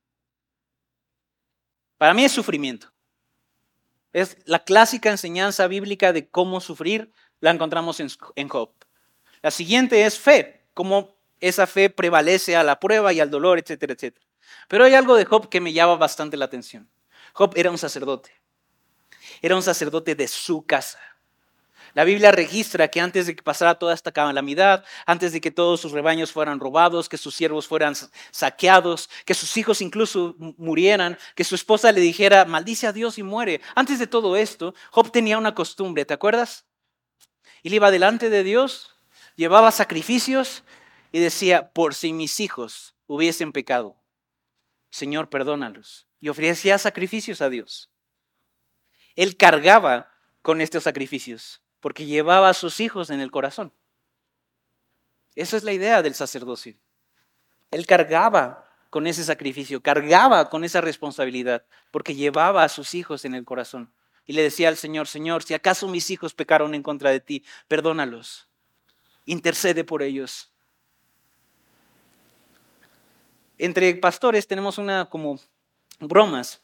Para 1.99 2.15
mí 2.15 2.25
es 2.25 2.33
sufrimiento. 2.33 2.93
Es 4.13 4.37
la 4.45 4.63
clásica 4.65 5.11
enseñanza 5.11 5.67
bíblica 5.67 6.13
de 6.13 6.29
cómo 6.29 6.61
sufrir, 6.61 7.13
la 7.41 7.51
encontramos 7.51 8.01
en, 8.01 8.49
Job. 8.49 8.73
La 9.41 9.51
siguiente 9.51 10.05
es 10.05 10.19
fe, 10.19 10.67
cómo 10.75 11.17
esa 11.43 11.67
fe 11.67 11.91
prevalece 11.91 12.57
a 12.57 12.63
la 12.63 12.81
prueba 12.81 13.13
y 13.13 13.21
al 13.21 13.31
dolor, 13.31 13.59
etcétera, 13.59 13.93
etcétera. 13.93 14.25
Pero 14.69 14.85
hay 14.85 14.95
algo 14.95 15.17
de 15.17 15.25
Job 15.25 15.49
que 15.49 15.61
me 15.61 15.73
llama 15.73 15.97
bastante 15.97 16.37
la 16.37 16.47
atención. 16.47 16.89
Job 17.35 17.53
era 17.57 17.71
un 17.71 17.79
sacerdote. 17.79 18.33
Era 19.43 19.57
un 19.57 19.63
sacerdote 19.63 20.15
de 20.15 20.29
su 20.29 20.65
casa. 20.65 21.01
La 21.95 22.05
Biblia 22.05 22.31
registra 22.33 22.89
que 22.89 23.01
antes 23.01 23.27
de 23.27 23.37
que 23.37 23.43
pasara 23.43 23.75
toda 23.75 23.93
esta 23.93 24.13
calamidad, 24.13 24.85
antes 25.05 25.33
de 25.33 25.41
que 25.41 25.51
todos 25.51 25.81
sus 25.81 25.93
rebaños 25.93 26.33
fueran 26.33 26.61
robados, 26.61 27.09
que 27.09 27.19
sus 27.19 27.35
siervos 27.35 27.67
fueran 27.67 27.95
saqueados, 28.31 29.11
que 29.27 29.35
sus 29.35 29.57
hijos 29.57 29.83
incluso 29.83 30.37
murieran, 30.39 31.19
que 31.35 31.45
su 31.45 31.55
esposa 31.55 31.93
le 31.93 32.01
dijera, 32.01 32.45
maldice 32.45 32.87
a 32.87 32.93
Dios 32.93 33.19
y 33.19 33.23
muere. 33.23 33.61
Antes 33.75 33.99
de 33.99 34.07
todo 34.07 34.37
esto, 34.37 34.75
Job 34.91 35.11
tenía 35.11 35.37
una 35.37 35.55
costumbre, 35.55 36.05
¿te 36.05 36.15
acuerdas? 36.15 36.65
Él 37.63 37.75
iba 37.75 37.91
delante 37.91 38.31
de 38.31 38.43
Dios, 38.43 38.95
llevaba 39.37 39.71
sacrificios 39.71 40.63
y 41.13 41.21
decía, 41.21 41.73
por 41.73 41.95
si 41.95 42.13
mis 42.13 42.41
hijos 42.41 42.97
hubiesen 43.07 43.53
pecado, 43.53 44.03
Señor, 44.91 45.31
perdónalos. 45.31 46.07
Y 46.21 46.29
ofrecía 46.29 46.79
sacrificios 46.79 47.41
a 47.41 47.49
Dios. 47.49 47.91
Él 49.17 49.37
cargaba 49.37 50.13
con 50.43 50.61
estos 50.61 50.85
sacrificios 50.85 51.63
porque 51.81 52.07
llevaba 52.07 52.49
a 52.49 52.55
sus 52.55 52.79
hijos 52.79 53.11
en 53.11 53.21
el 53.21 53.31
corazón. 53.31 53.73
Esa 55.35 55.57
es 55.57 55.65
la 55.65 55.73
idea 55.73 56.03
del 56.03 56.15
sacerdocio. 56.15 56.77
Él 57.71 57.87
cargaba 57.87 58.71
con 58.91 59.07
ese 59.07 59.25
sacrificio, 59.25 59.83
cargaba 59.83 60.49
con 60.49 60.63
esa 60.63 60.81
responsabilidad, 60.81 61.65
porque 61.91 62.15
llevaba 62.15 62.63
a 62.63 62.69
sus 62.69 62.95
hijos 62.95 63.25
en 63.25 63.35
el 63.35 63.45
corazón. 63.45 63.93
Y 64.27 64.35
le 64.35 64.43
decía 64.43 64.69
al 64.69 64.77
Señor, 64.77 65.09
Señor, 65.09 65.43
si 65.43 65.55
acaso 65.55 65.89
mis 65.89 66.11
hijos 66.11 66.35
pecaron 66.35 66.75
en 66.75 66.83
contra 66.83 67.11
de 67.11 67.21
ti, 67.21 67.45
perdónalos, 67.67 68.49
intercede 69.25 69.83
por 69.83 70.03
ellos. 70.03 70.52
Entre 73.59 73.95
pastores 73.95 74.47
tenemos 74.47 74.79
una 74.79 75.09
como 75.09 75.39
bromas 76.01 76.61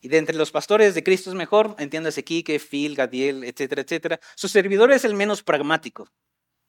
y 0.00 0.08
de 0.08 0.18
entre 0.18 0.36
los 0.36 0.50
pastores 0.50 0.94
de 0.94 1.02
Cristo 1.02 1.30
es 1.30 1.36
mejor, 1.36 1.74
entiéndase 1.78 2.22
Quique, 2.22 2.60
Phil, 2.60 2.94
Gadiel, 2.94 3.44
etcétera, 3.44 3.82
etcétera. 3.82 4.20
Su 4.34 4.48
servidor 4.48 4.92
es 4.92 5.04
el 5.04 5.14
menos 5.14 5.42
pragmático. 5.42 6.08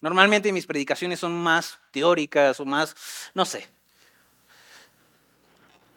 Normalmente 0.01 0.51
mis 0.51 0.66
predicaciones 0.66 1.20
son 1.20 1.34
más 1.34 1.80
teóricas 1.92 2.60
o 2.60 2.66
más, 2.66 2.96
no 3.34 3.46
sé. 3.46 3.68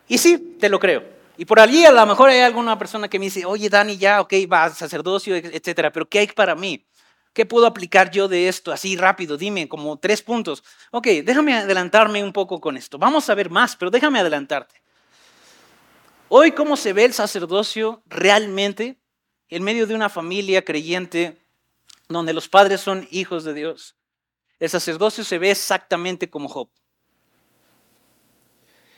Y 0.09 0.19
sí, 0.19 0.57
te 0.59 0.69
lo 0.69 0.81
creo. 0.81 1.05
Y 1.37 1.45
por 1.45 1.61
allí 1.61 1.85
a 1.85 1.93
lo 1.93 2.05
mejor 2.05 2.29
hay 2.29 2.41
alguna 2.41 2.79
persona 2.79 3.09
que 3.09 3.19
me 3.19 3.27
dice, 3.27 3.47
oye 3.47 3.71
Dani, 3.71 3.97
ya, 3.97 4.21
ok, 4.21 4.35
va, 4.51 4.69
sacerdocio, 4.71 5.37
etcétera, 5.37 5.91
pero 5.91 6.07
¿qué 6.07 6.19
hay 6.19 6.27
para 6.27 6.55
mí? 6.55 6.85
¿Qué 7.33 7.47
puedo 7.47 7.67
aplicar 7.67 8.11
yo 8.11 8.27
de 8.27 8.49
esto 8.49 8.73
así 8.73 8.97
rápido? 8.97 9.37
Dime, 9.37 9.69
como 9.69 9.99
tres 9.99 10.21
puntos. 10.23 10.65
Ok, 10.91 11.07
déjame 11.25 11.55
adelantarme 11.55 12.25
un 12.25 12.33
poco 12.33 12.61
con 12.61 12.77
esto. 12.77 12.99
Vamos 12.99 13.31
a 13.31 13.35
ver 13.35 13.51
más, 13.51 13.77
pero 13.77 13.91
déjame 13.91 14.19
adelantarte. 14.19 14.83
Hoy, 16.29 16.53
¿cómo 16.53 16.77
se 16.77 16.93
ve 16.93 17.05
el 17.05 17.13
sacerdocio 17.13 18.03
realmente 18.07 19.01
en 19.49 19.63
medio 19.63 19.87
de 19.87 19.95
una 19.95 20.09
familia 20.09 20.65
creyente 20.65 21.39
donde 22.09 22.33
los 22.33 22.49
padres 22.49 22.81
son 22.81 23.07
hijos 23.11 23.45
de 23.45 23.55
Dios? 23.55 23.97
El 24.59 24.69
sacerdocio 24.69 25.25
se 25.25 25.39
ve 25.39 25.53
exactamente 25.53 26.31
como 26.31 26.49
Job. 26.49 26.69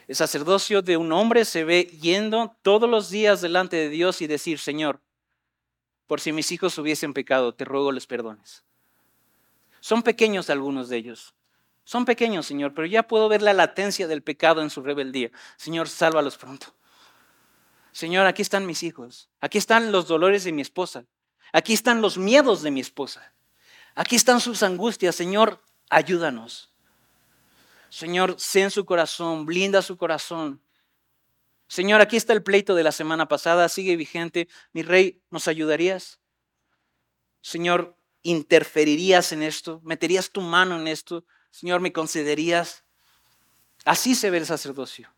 El 0.08 0.16
sacerdocio 0.16 0.82
de 0.82 0.96
un 0.96 1.12
hombre 1.12 1.44
se 1.44 1.64
ve 1.64 1.84
yendo 1.84 2.56
todos 2.62 2.88
los 2.88 3.08
días 3.08 3.40
delante 3.40 3.76
de 3.76 3.88
Dios 3.88 4.20
y 4.20 4.26
decir, 4.26 4.58
Señor, 4.58 5.00
por 6.06 6.20
si 6.20 6.32
mis 6.32 6.52
hijos 6.52 6.76
hubiesen 6.78 7.14
pecado, 7.14 7.54
te 7.54 7.64
ruego 7.64 7.92
les 7.92 8.06
perdones. 8.06 8.64
Son 9.80 10.02
pequeños 10.02 10.50
algunos 10.50 10.88
de 10.88 10.96
ellos. 10.96 11.34
Son 11.84 12.04
pequeños, 12.04 12.46
Señor, 12.46 12.74
pero 12.74 12.86
ya 12.86 13.02
puedo 13.02 13.28
ver 13.28 13.42
la 13.42 13.52
latencia 13.52 14.06
del 14.06 14.22
pecado 14.22 14.62
en 14.62 14.70
su 14.70 14.82
rebeldía. 14.82 15.30
Señor, 15.56 15.88
sálvalos 15.88 16.36
pronto. 16.36 16.74
Señor, 17.92 18.26
aquí 18.26 18.42
están 18.42 18.64
mis 18.64 18.82
hijos, 18.82 19.28
aquí 19.40 19.58
están 19.58 19.92
los 19.92 20.06
dolores 20.08 20.44
de 20.44 20.52
mi 20.52 20.62
esposa, 20.62 21.04
aquí 21.52 21.74
están 21.74 22.00
los 22.00 22.16
miedos 22.16 22.62
de 22.62 22.70
mi 22.70 22.80
esposa, 22.80 23.34
aquí 23.94 24.16
están 24.16 24.40
sus 24.40 24.62
angustias, 24.62 25.14
Señor, 25.14 25.62
ayúdanos. 25.90 26.72
Señor, 27.90 28.36
sé 28.38 28.62
en 28.62 28.70
su 28.70 28.86
corazón, 28.86 29.44
blinda 29.44 29.82
su 29.82 29.98
corazón. 29.98 30.62
Señor, 31.72 32.02
aquí 32.02 32.18
está 32.18 32.34
el 32.34 32.42
pleito 32.42 32.74
de 32.74 32.82
la 32.82 32.92
semana 32.92 33.28
pasada, 33.28 33.68
sigue 33.68 33.96
vigente. 33.96 34.46
Mi 34.72 34.82
rey, 34.82 35.22
¿nos 35.30 35.48
ayudarías? 35.48 36.20
Señor, 37.40 37.96
¿interferirías 38.22 39.32
en 39.32 39.42
esto? 39.42 39.80
¿Meterías 39.82 40.30
tu 40.30 40.42
mano 40.42 40.78
en 40.78 40.86
esto? 40.86 41.24
Señor, 41.50 41.80
¿me 41.80 41.92
concederías? 41.92 42.84
Así 43.86 44.14
se 44.14 44.28
ve 44.28 44.36
el 44.36 44.46
sacerdocio 44.46 45.10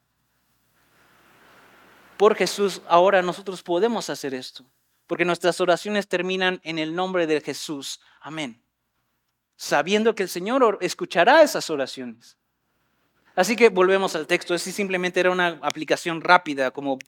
por 2.16 2.36
Jesús, 2.36 2.80
ahora 2.86 3.22
nosotros 3.22 3.62
podemos 3.62 4.08
hacer 4.08 4.34
esto, 4.34 4.64
porque 5.06 5.24
nuestras 5.24 5.60
oraciones 5.60 6.08
terminan 6.08 6.60
en 6.64 6.78
el 6.78 6.94
nombre 6.94 7.26
de 7.26 7.40
Jesús. 7.40 8.00
Amén. 8.20 8.62
Sabiendo 9.56 10.14
que 10.14 10.22
el 10.22 10.28
Señor 10.28 10.78
escuchará 10.80 11.42
esas 11.42 11.68
oraciones. 11.70 12.38
Así 13.34 13.56
que 13.56 13.68
volvemos 13.68 14.14
al 14.14 14.26
texto. 14.26 14.54
Ese 14.54 14.72
simplemente 14.72 15.20
era 15.20 15.30
una 15.30 15.58
aplicación 15.62 16.20
rápida, 16.20 16.70
como 16.70 16.98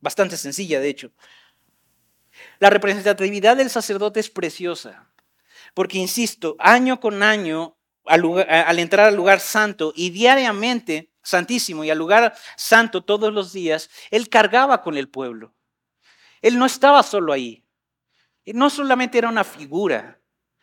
bastante 0.00 0.36
sencilla, 0.36 0.80
de 0.80 0.88
hecho. 0.88 1.12
La 2.58 2.70
representatividad 2.70 3.56
del 3.56 3.70
sacerdote 3.70 4.20
es 4.20 4.30
preciosa, 4.30 5.10
porque, 5.74 5.98
insisto, 5.98 6.56
año 6.58 7.00
con 7.00 7.22
año, 7.22 7.76
al 8.04 8.78
entrar 8.78 9.08
al 9.08 9.16
lugar 9.16 9.40
santo 9.40 9.92
y 9.96 10.10
diariamente, 10.10 11.10
santísimo 11.22 11.82
y 11.82 11.90
al 11.90 11.98
lugar 11.98 12.36
santo 12.56 13.04
todos 13.04 13.32
los 13.32 13.52
días, 13.52 13.90
él 14.10 14.28
cargaba 14.28 14.82
con 14.82 14.96
el 14.96 15.08
pueblo. 15.08 15.54
Él 16.40 16.58
no 16.58 16.66
estaba 16.66 17.02
solo 17.02 17.32
ahí. 17.32 17.64
No 18.44 18.70
solamente 18.70 19.18
era 19.18 19.28
una 19.28 19.42
figura, 19.42 20.20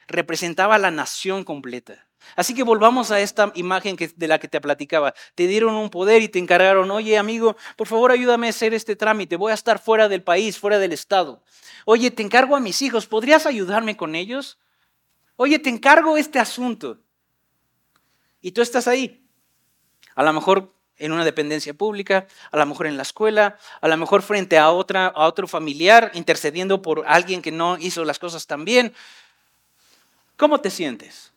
representaba 0.07 0.75
a 0.75 0.79
la 0.79 0.91
nación 0.91 1.43
completa. 1.43 2.07
Así 2.35 2.53
que 2.53 2.63
volvamos 2.63 3.11
a 3.11 3.19
esta 3.19 3.51
imagen 3.55 3.95
de 4.15 4.27
la 4.27 4.39
que 4.39 4.47
te 4.47 4.61
platicaba. 4.61 5.13
Te 5.35 5.47
dieron 5.47 5.75
un 5.75 5.89
poder 5.89 6.21
y 6.21 6.29
te 6.29 6.39
encargaron, 6.39 6.89
oye 6.91 7.17
amigo, 7.17 7.55
por 7.75 7.87
favor 7.87 8.11
ayúdame 8.11 8.47
a 8.47 8.49
hacer 8.51 8.73
este 8.73 8.95
trámite, 8.95 9.35
voy 9.35 9.51
a 9.51 9.55
estar 9.55 9.79
fuera 9.79 10.09
del 10.09 10.23
país, 10.23 10.57
fuera 10.57 10.79
del 10.79 10.93
estado. 10.93 11.43
Oye, 11.85 12.11
te 12.11 12.23
encargo 12.23 12.55
a 12.55 12.59
mis 12.59 12.81
hijos, 12.81 13.05
¿podrías 13.07 13.45
ayudarme 13.45 13.97
con 13.97 14.15
ellos? 14.15 14.57
Oye, 15.35 15.59
te 15.59 15.69
encargo 15.69 16.17
este 16.17 16.39
asunto. 16.39 16.99
Y 18.41 18.51
tú 18.51 18.61
estás 18.61 18.87
ahí, 18.87 19.25
a 20.15 20.23
lo 20.23 20.33
mejor 20.33 20.73
en 20.97 21.11
una 21.11 21.25
dependencia 21.25 21.73
pública, 21.73 22.27
a 22.51 22.57
lo 22.57 22.65
mejor 22.65 22.87
en 22.87 22.95
la 22.97 23.03
escuela, 23.03 23.57
a 23.81 23.87
lo 23.87 23.97
mejor 23.97 24.21
frente 24.21 24.57
a, 24.57 24.69
otra, 24.69 25.07
a 25.07 25.25
otro 25.25 25.47
familiar, 25.47 26.11
intercediendo 26.13 26.81
por 26.81 27.03
alguien 27.07 27.41
que 27.41 27.51
no 27.51 27.77
hizo 27.77 28.05
las 28.05 28.19
cosas 28.19 28.47
tan 28.47 28.63
bien. 28.63 28.93
¿Cómo 30.37 30.61
te 30.61 30.69
sientes? 30.69 31.32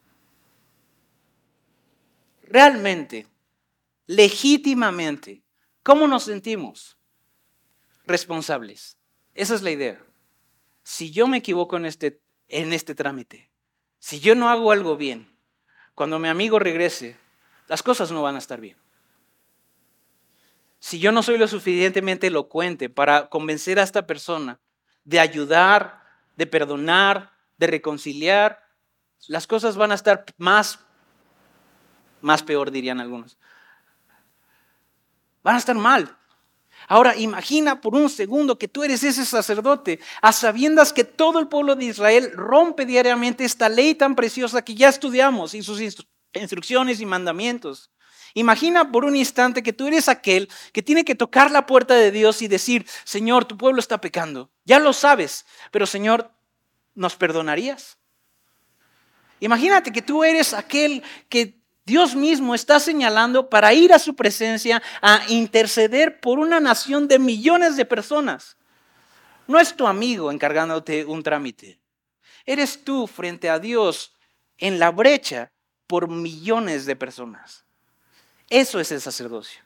Realmente, 2.57 3.27
legítimamente, 4.07 5.43
¿cómo 5.83 6.09
nos 6.09 6.23
sentimos? 6.23 6.97
Responsables. 8.07 8.97
Esa 9.35 9.55
es 9.55 9.61
la 9.61 9.73
idea. 9.73 10.03
Si 10.83 11.11
yo 11.11 11.27
me 11.27 11.37
equivoco 11.37 11.77
en 11.77 11.85
este, 11.85 12.23
en 12.49 12.73
este 12.73 12.95
trámite, 12.95 13.51
si 13.99 14.21
yo 14.21 14.35
no 14.35 14.49
hago 14.49 14.73
algo 14.73 14.97
bien, 14.97 15.37
cuando 15.95 16.19
mi 16.19 16.29
amigo 16.29 16.59
regrese, 16.59 17.19
las 17.69 17.83
cosas 17.83 18.11
no 18.11 18.23
van 18.23 18.37
a 18.37 18.39
estar 18.39 18.59
bien. 18.59 18.79
Si 20.79 20.99
yo 20.99 21.13
no 21.13 21.23
soy 21.23 21.37
lo 21.37 21.49
suficientemente 21.49 22.29
elocuente 22.29 22.89
para 22.89 23.29
convencer 23.29 23.79
a 23.79 23.83
esta 23.83 24.07
persona 24.07 24.63
de 25.05 25.21
ayudar, 25.21 26.03
de 26.37 26.47
perdonar, 26.47 27.33
de 27.59 27.67
reconciliar, 27.67 28.65
las 29.29 29.47
cosas 29.47 29.77
van 29.77 29.93
a 29.93 29.97
estar 29.97 30.25
más 30.39 30.86
más 32.27 32.43
peor 32.43 32.71
dirían 32.71 33.01
algunos. 33.01 33.39
Van 35.43 35.55
a 35.55 35.59
estar 35.59 35.77
mal. 35.77 36.15
Ahora 36.89 37.17
imagina 37.17 37.81
por 37.81 37.95
un 37.95 38.11
segundo 38.11 38.59
que 38.59 38.69
tú 38.69 38.83
eres 38.83 39.03
ese 39.05 39.25
sacerdote, 39.25 40.01
a 40.21 40.33
sabiendas 40.33 40.93
que 40.93 41.05
todo 41.05 41.39
el 41.39 41.49
pueblo 41.49 41.77
de 41.77 41.87
Israel 41.87 42.33
rompe 42.35 42.85
diariamente 42.85 43.45
esta 43.45 43.69
ley 43.69 43.95
tan 43.95 44.15
preciosa 44.15 44.63
que 44.63 44.75
ya 44.75 44.89
estudiamos 44.89 45.55
y 45.55 45.63
sus 45.63 45.81
instrucciones 46.35 47.01
y 47.01 47.07
mandamientos. 47.07 47.91
Imagina 48.35 48.93
por 48.93 49.05
un 49.05 49.17
instante 49.17 49.63
que 49.63 49.73
tú 49.73 49.87
eres 49.87 50.09
aquel 50.09 50.49
que 50.73 50.83
tiene 50.83 51.05
que 51.05 51.15
tocar 51.15 51.51
la 51.51 51.65
puerta 51.65 51.95
de 51.95 52.11
Dios 52.11 52.43
y 52.43 52.49
decir, 52.49 52.87
Señor, 53.05 53.47
tu 53.47 53.57
pueblo 53.57 53.81
está 53.81 54.01
pecando. 54.01 54.51
Ya 54.65 54.79
lo 54.79 54.93
sabes, 54.93 55.47
pero 55.71 55.87
Señor, 55.87 56.31
¿nos 56.95 57.17
perdonarías? 57.17 57.99
Imagínate 59.41 59.93
que 59.93 60.03
tú 60.03 60.25
eres 60.25 60.55
aquel 60.55 61.03
que 61.29 61.61
Dios 61.87 62.17
mismo 62.17 62.55
está 62.55 62.81
señalando 62.81 63.49
para 63.49 63.73
ir 63.73 63.93
a 63.93 64.01
su 64.01 64.17
presencia 64.17 64.83
a 65.01 65.23
interceder 65.29 66.21
por 66.21 66.41
una 66.41 66.59
nación 66.59 67.07
de 67.07 67.21
millones 67.21 67.77
de 67.77 67.85
personas. 67.85 68.57
No 69.47 69.61
es 69.61 69.77
tu 69.77 69.87
amigo 69.87 70.33
encargándote 70.33 71.05
un 71.05 71.23
trámite. 71.23 71.81
Eres 72.45 72.85
tú 72.85 73.07
frente 73.07 73.49
a 73.49 73.61
Dios 73.61 74.15
en 74.59 74.81
la 74.81 74.91
brecha 74.91 75.53
por 75.87 76.09
millones 76.09 76.87
de 76.87 76.97
personas. 76.97 77.65
Eso 78.51 78.81
es 78.81 78.91
el 78.91 79.01
sacerdocio. 79.01 79.63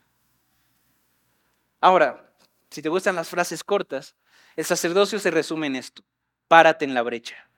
Ahora, 1.80 2.34
si 2.70 2.82
te 2.82 2.90
gustan 2.90 3.16
las 3.16 3.30
frases 3.30 3.64
cortas, 3.64 4.14
el 4.56 4.66
sacerdocio 4.66 5.18
se 5.18 5.30
resume 5.30 5.68
en 5.68 5.76
esto. 5.76 6.04
Párate 6.48 6.84
en 6.84 6.92
la 6.92 7.02
brecha 7.02 7.50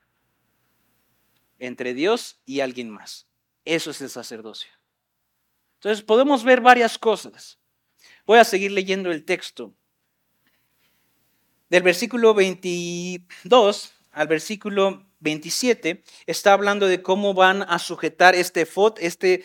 entre 1.59 1.95
Dios 1.95 2.41
y 2.45 2.61
alguien 2.61 2.91
más. 2.91 3.27
Eso 3.65 3.91
es 3.91 4.01
el 4.01 4.11
sacerdocio. 4.11 4.71
Entonces 5.75 6.05
podemos 6.05 6.45
ver 6.45 6.61
varias 6.61 6.99
cosas. 6.99 7.59
Voy 8.27 8.39
a 8.39 8.45
seguir 8.45 8.73
leyendo 8.73 9.11
el 9.11 9.25
texto. 9.25 9.75
Del 11.69 11.83
versículo 11.83 12.35
22 12.35 13.93
al 14.13 14.29
versículo 14.29 15.07
27 15.21 16.05
está 16.27 16.53
hablando 16.53 16.87
de 16.87 17.03
cómo 17.03 17.35
van 17.35 17.63
a 17.63 17.79
sujetar 17.79 18.35
este 18.35 18.67
fot, 18.67 18.99
este, 19.01 19.45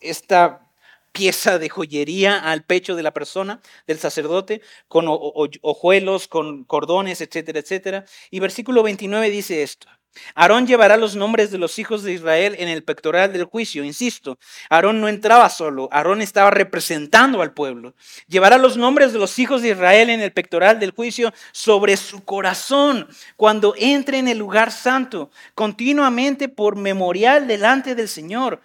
esta 0.00 0.70
pieza 1.12 1.58
de 1.58 1.70
joyería 1.70 2.38
al 2.38 2.64
pecho 2.64 2.94
de 2.94 3.02
la 3.02 3.14
persona, 3.14 3.62
del 3.86 3.98
sacerdote, 3.98 4.60
con 4.86 5.06
hojuelos, 5.08 6.28
con 6.28 6.64
cordones, 6.64 7.22
etcétera, 7.22 7.60
etcétera. 7.60 8.04
Y 8.30 8.40
versículo 8.40 8.82
29 8.82 9.30
dice 9.30 9.62
esto. 9.62 9.88
Aarón 10.34 10.66
llevará 10.66 10.96
los 10.96 11.16
nombres 11.16 11.50
de 11.50 11.58
los 11.58 11.78
hijos 11.78 12.02
de 12.02 12.12
Israel 12.12 12.56
en 12.58 12.68
el 12.68 12.82
pectoral 12.82 13.32
del 13.32 13.44
juicio. 13.44 13.84
Insisto, 13.84 14.38
Aarón 14.70 15.00
no 15.00 15.08
entraba 15.08 15.48
solo, 15.50 15.88
Aarón 15.92 16.22
estaba 16.22 16.50
representando 16.50 17.42
al 17.42 17.52
pueblo. 17.52 17.94
Llevará 18.28 18.58
los 18.58 18.76
nombres 18.76 19.12
de 19.12 19.18
los 19.18 19.38
hijos 19.38 19.62
de 19.62 19.70
Israel 19.70 20.10
en 20.10 20.20
el 20.20 20.32
pectoral 20.32 20.78
del 20.78 20.90
juicio 20.90 21.32
sobre 21.52 21.96
su 21.96 22.24
corazón 22.24 23.08
cuando 23.36 23.74
entre 23.76 24.18
en 24.18 24.28
el 24.28 24.38
lugar 24.38 24.72
santo, 24.72 25.30
continuamente 25.54 26.48
por 26.48 26.76
memorial 26.76 27.46
delante 27.46 27.94
del 27.94 28.08
Señor, 28.08 28.60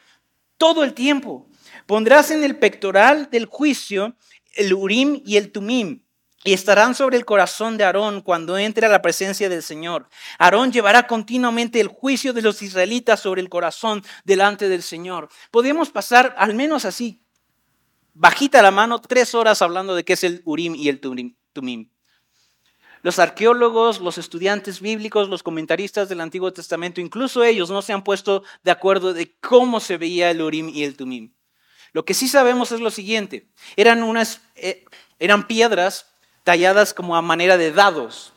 todo 0.57 0.83
el 0.83 0.93
tiempo. 0.93 1.47
Pondrás 1.85 2.31
en 2.31 2.43
el 2.43 2.57
pectoral 2.57 3.29
del 3.31 3.45
juicio 3.45 4.15
el 4.55 4.73
Urim 4.73 5.21
y 5.25 5.37
el 5.37 5.51
Tumim 5.51 6.01
y 6.43 6.53
estarán 6.53 6.95
sobre 6.95 7.17
el 7.17 7.25
corazón 7.25 7.77
de 7.77 7.83
Aarón 7.83 8.21
cuando 8.21 8.57
entre 8.57 8.85
a 8.87 8.89
la 8.89 9.01
presencia 9.01 9.49
del 9.49 9.61
Señor. 9.61 10.07
Aarón 10.39 10.71
llevará 10.71 11.07
continuamente 11.07 11.79
el 11.79 11.87
juicio 11.87 12.33
de 12.33 12.41
los 12.41 12.61
israelitas 12.61 13.19
sobre 13.19 13.41
el 13.41 13.49
corazón 13.49 14.03
delante 14.23 14.67
del 14.69 14.81
Señor. 14.81 15.29
Podemos 15.51 15.89
pasar 15.89 16.33
al 16.37 16.55
menos 16.55 16.85
así, 16.85 17.23
bajita 18.13 18.61
la 18.61 18.71
mano, 18.71 18.99
tres 18.99 19.35
horas 19.35 19.61
hablando 19.61 19.95
de 19.95 20.03
qué 20.03 20.13
es 20.13 20.23
el 20.23 20.41
Urim 20.45 20.75
y 20.75 20.89
el 20.89 20.99
Tumim. 20.99 21.89
Los 23.03 23.17
arqueólogos, 23.17 23.99
los 23.99 24.19
estudiantes 24.19 24.79
bíblicos, 24.79 25.27
los 25.27 25.41
comentaristas 25.41 26.07
del 26.07 26.21
Antiguo 26.21 26.53
Testamento, 26.53 27.01
incluso 27.01 27.43
ellos 27.43 27.71
no 27.71 27.81
se 27.81 27.93
han 27.93 28.03
puesto 28.03 28.43
de 28.63 28.69
acuerdo 28.69 29.13
de 29.13 29.35
cómo 29.39 29.79
se 29.79 29.97
veía 29.97 30.29
el 30.29 30.41
Urim 30.41 30.69
y 30.69 30.83
el 30.83 30.95
Tumim. 30.95 31.33
Lo 31.93 32.05
que 32.05 32.13
sí 32.13 32.27
sabemos 32.27 32.71
es 32.71 32.79
lo 32.79 32.91
siguiente, 32.91 33.49
eran, 33.75 34.03
unas, 34.03 34.41
eh, 34.55 34.85
eran 35.19 35.47
piedras 35.47 36.10
talladas 36.43 36.93
como 36.93 37.15
a 37.15 37.21
manera 37.21 37.57
de 37.57 37.71
dados. 37.71 38.33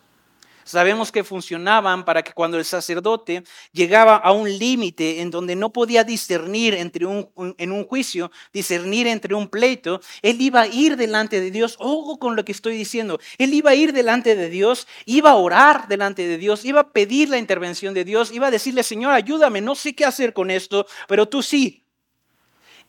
Sabemos 0.64 1.12
que 1.12 1.24
funcionaban 1.24 2.06
para 2.06 2.22
que 2.22 2.32
cuando 2.32 2.56
el 2.58 2.64
sacerdote 2.64 3.44
llegaba 3.72 4.16
a 4.16 4.32
un 4.32 4.50
límite 4.50 5.20
en 5.20 5.30
donde 5.30 5.54
no 5.56 5.70
podía 5.70 6.04
discernir 6.04 6.72
entre 6.72 7.04
un, 7.04 7.28
en 7.58 7.70
un 7.70 7.84
juicio, 7.84 8.32
discernir 8.50 9.06
entre 9.06 9.34
un 9.34 9.48
pleito, 9.48 10.00
él 10.22 10.40
iba 10.40 10.62
a 10.62 10.66
ir 10.66 10.96
delante 10.96 11.38
de 11.42 11.50
Dios. 11.50 11.76
Ojo 11.78 12.18
con 12.18 12.34
lo 12.34 12.46
que 12.46 12.52
estoy 12.52 12.78
diciendo. 12.78 13.20
Él 13.36 13.52
iba 13.52 13.72
a 13.72 13.74
ir 13.74 13.92
delante 13.92 14.34
de 14.36 14.48
Dios, 14.48 14.88
iba 15.04 15.32
a 15.32 15.36
orar 15.36 15.86
delante 15.86 16.26
de 16.26 16.38
Dios, 16.38 16.64
iba 16.64 16.80
a 16.80 16.92
pedir 16.92 17.28
la 17.28 17.38
intervención 17.38 17.92
de 17.92 18.04
Dios, 18.04 18.32
iba 18.32 18.46
a 18.46 18.50
decirle, 18.50 18.82
Señor, 18.82 19.12
ayúdame, 19.12 19.60
no 19.60 19.74
sé 19.74 19.94
qué 19.94 20.06
hacer 20.06 20.32
con 20.32 20.50
esto, 20.50 20.86
pero 21.08 21.28
tú 21.28 21.42
sí. 21.42 21.84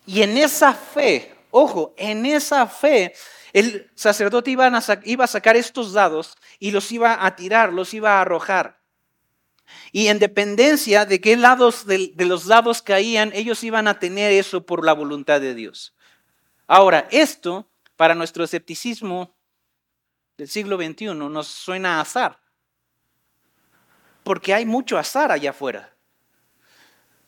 Y 0.06 0.22
en 0.22 0.38
esa 0.38 0.74
fe, 0.74 1.35
ojo, 1.58 1.94
en 1.98 2.26
esa 2.26 2.68
fe 2.68 3.14
el 3.54 3.90
sacerdote 3.96 4.52
iba 4.52 4.68
a, 4.68 5.28
sacar 5.28 5.56
estos 5.56 5.94
dados 5.94 6.36
y 6.60 6.72
los 6.72 6.92
iba 6.92 7.26
a 7.26 7.36
tirar, 7.38 7.72
los 7.72 7.94
iba 7.94 8.18
a 8.18 8.22
arrojar. 8.22 8.82
Y 9.94 10.08
en 10.08 10.20
dependencia 10.20 11.06
de 11.06 11.22
qué 11.22 11.38
lados 11.38 11.86
de, 11.86 12.14
los 12.18 12.48
dados 12.48 12.82
caían, 12.82 13.32
ellos 13.34 13.64
iban 13.64 13.88
a 13.88 14.00
tener 14.00 14.34
eso 14.34 14.66
por 14.66 14.84
la 14.84 14.92
voluntad 14.92 15.40
de 15.40 15.56
Dios. 15.56 15.96
Ahora, 16.68 17.08
esto, 17.10 17.72
para 17.96 18.16
nuestro 18.16 18.44
escepticismo 18.44 19.34
del 20.36 20.50
siglo 20.50 20.76
XXI, 20.76 21.06
nos 21.14 21.48
suena 21.48 22.00
a 22.00 22.02
azar. 22.02 22.42
Porque 24.24 24.54
hay 24.54 24.66
mucho 24.66 24.98
azar 24.98 25.32
allá 25.32 25.52
afuera. 25.52 25.95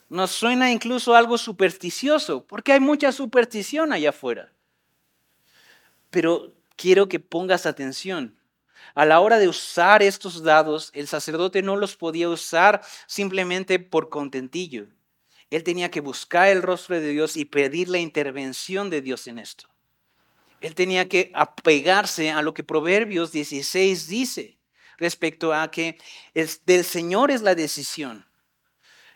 Nos 0.10 0.32
suena 0.32 0.72
incluso 0.72 1.16
algo 1.16 1.38
supersticioso, 1.38 2.46
porque 2.46 2.72
hay 2.72 2.80
mucha 2.80 3.12
superstición 3.12 3.92
allá 3.92 4.10
afuera. 4.10 4.54
Pero 6.10 6.54
quiero 6.76 7.10
que 7.10 7.20
pongas 7.20 7.66
atención. 7.66 8.38
A 8.96 9.06
la 9.06 9.20
hora 9.20 9.38
de 9.38 9.50
usar 9.50 10.02
estos 10.02 10.44
dados, 10.44 10.92
el 10.94 11.08
sacerdote 11.08 11.62
no 11.62 11.76
los 11.76 11.98
podía 11.98 12.30
usar 12.30 12.82
simplemente 13.06 13.80
por 13.80 14.10
contentillo. 14.10 14.88
Él 15.50 15.64
tenía 15.64 15.92
que 15.92 16.02
buscar 16.02 16.48
el 16.48 16.62
rostro 16.62 17.00
de 17.00 17.10
Dios 17.10 17.38
y 17.38 17.46
pedir 17.46 17.90
la 17.90 18.00
intervención 18.00 18.90
de 18.90 19.02
Dios 19.02 19.28
en 19.28 19.40
esto. 19.40 19.68
Él 20.62 20.74
tenía 20.74 21.08
que 21.08 21.32
apegarse 21.36 22.32
a 22.32 22.42
lo 22.42 22.54
que 22.54 22.64
Proverbios 22.64 23.32
16 23.32 24.08
dice 24.08 24.58
respecto 24.98 25.54
a 25.54 25.70
que 25.70 25.98
del 26.66 26.84
Señor 26.84 27.30
es 27.30 27.42
la 27.42 27.56
decisión. 27.56 28.26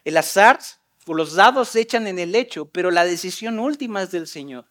El 0.04 0.18
azar 0.18 0.60
o 1.08 1.14
los 1.14 1.34
dados 1.34 1.70
se 1.70 1.82
echan 1.82 2.08
en 2.08 2.20
el 2.20 2.32
lecho, 2.32 2.70
pero 2.70 2.92
la 2.92 3.06
decisión 3.06 3.60
última 3.60 4.04
es 4.04 4.12
del 4.12 4.28
Señor. 4.28 4.70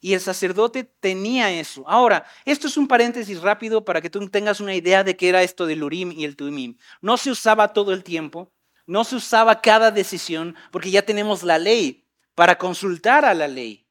Y 0.00 0.14
el 0.14 0.20
sacerdote 0.20 0.84
tenía 0.84 1.52
eso. 1.52 1.84
Ahora, 1.86 2.26
esto 2.44 2.66
es 2.66 2.76
un 2.76 2.88
paréntesis 2.88 3.40
rápido 3.40 3.84
para 3.84 4.00
que 4.00 4.10
tú 4.10 4.28
tengas 4.28 4.60
una 4.60 4.74
idea 4.74 5.04
de 5.04 5.16
qué 5.16 5.28
era 5.28 5.42
esto 5.42 5.64
del 5.64 5.84
Urim 5.84 6.10
y 6.10 6.24
el 6.24 6.36
Tumim. 6.36 6.76
No 7.00 7.16
se 7.16 7.30
usaba 7.30 7.72
todo 7.72 7.92
el 7.92 8.02
tiempo, 8.02 8.52
no 8.84 9.04
se 9.04 9.14
usaba 9.16 9.60
cada 9.60 9.92
decisión, 9.92 10.56
porque 10.72 10.90
ya 10.90 11.02
tenemos 11.02 11.44
la 11.44 11.58
ley 11.58 12.04
para 12.34 12.58
consultar 12.58 13.24
a 13.24 13.32
la 13.32 13.46
ley. 13.46 13.86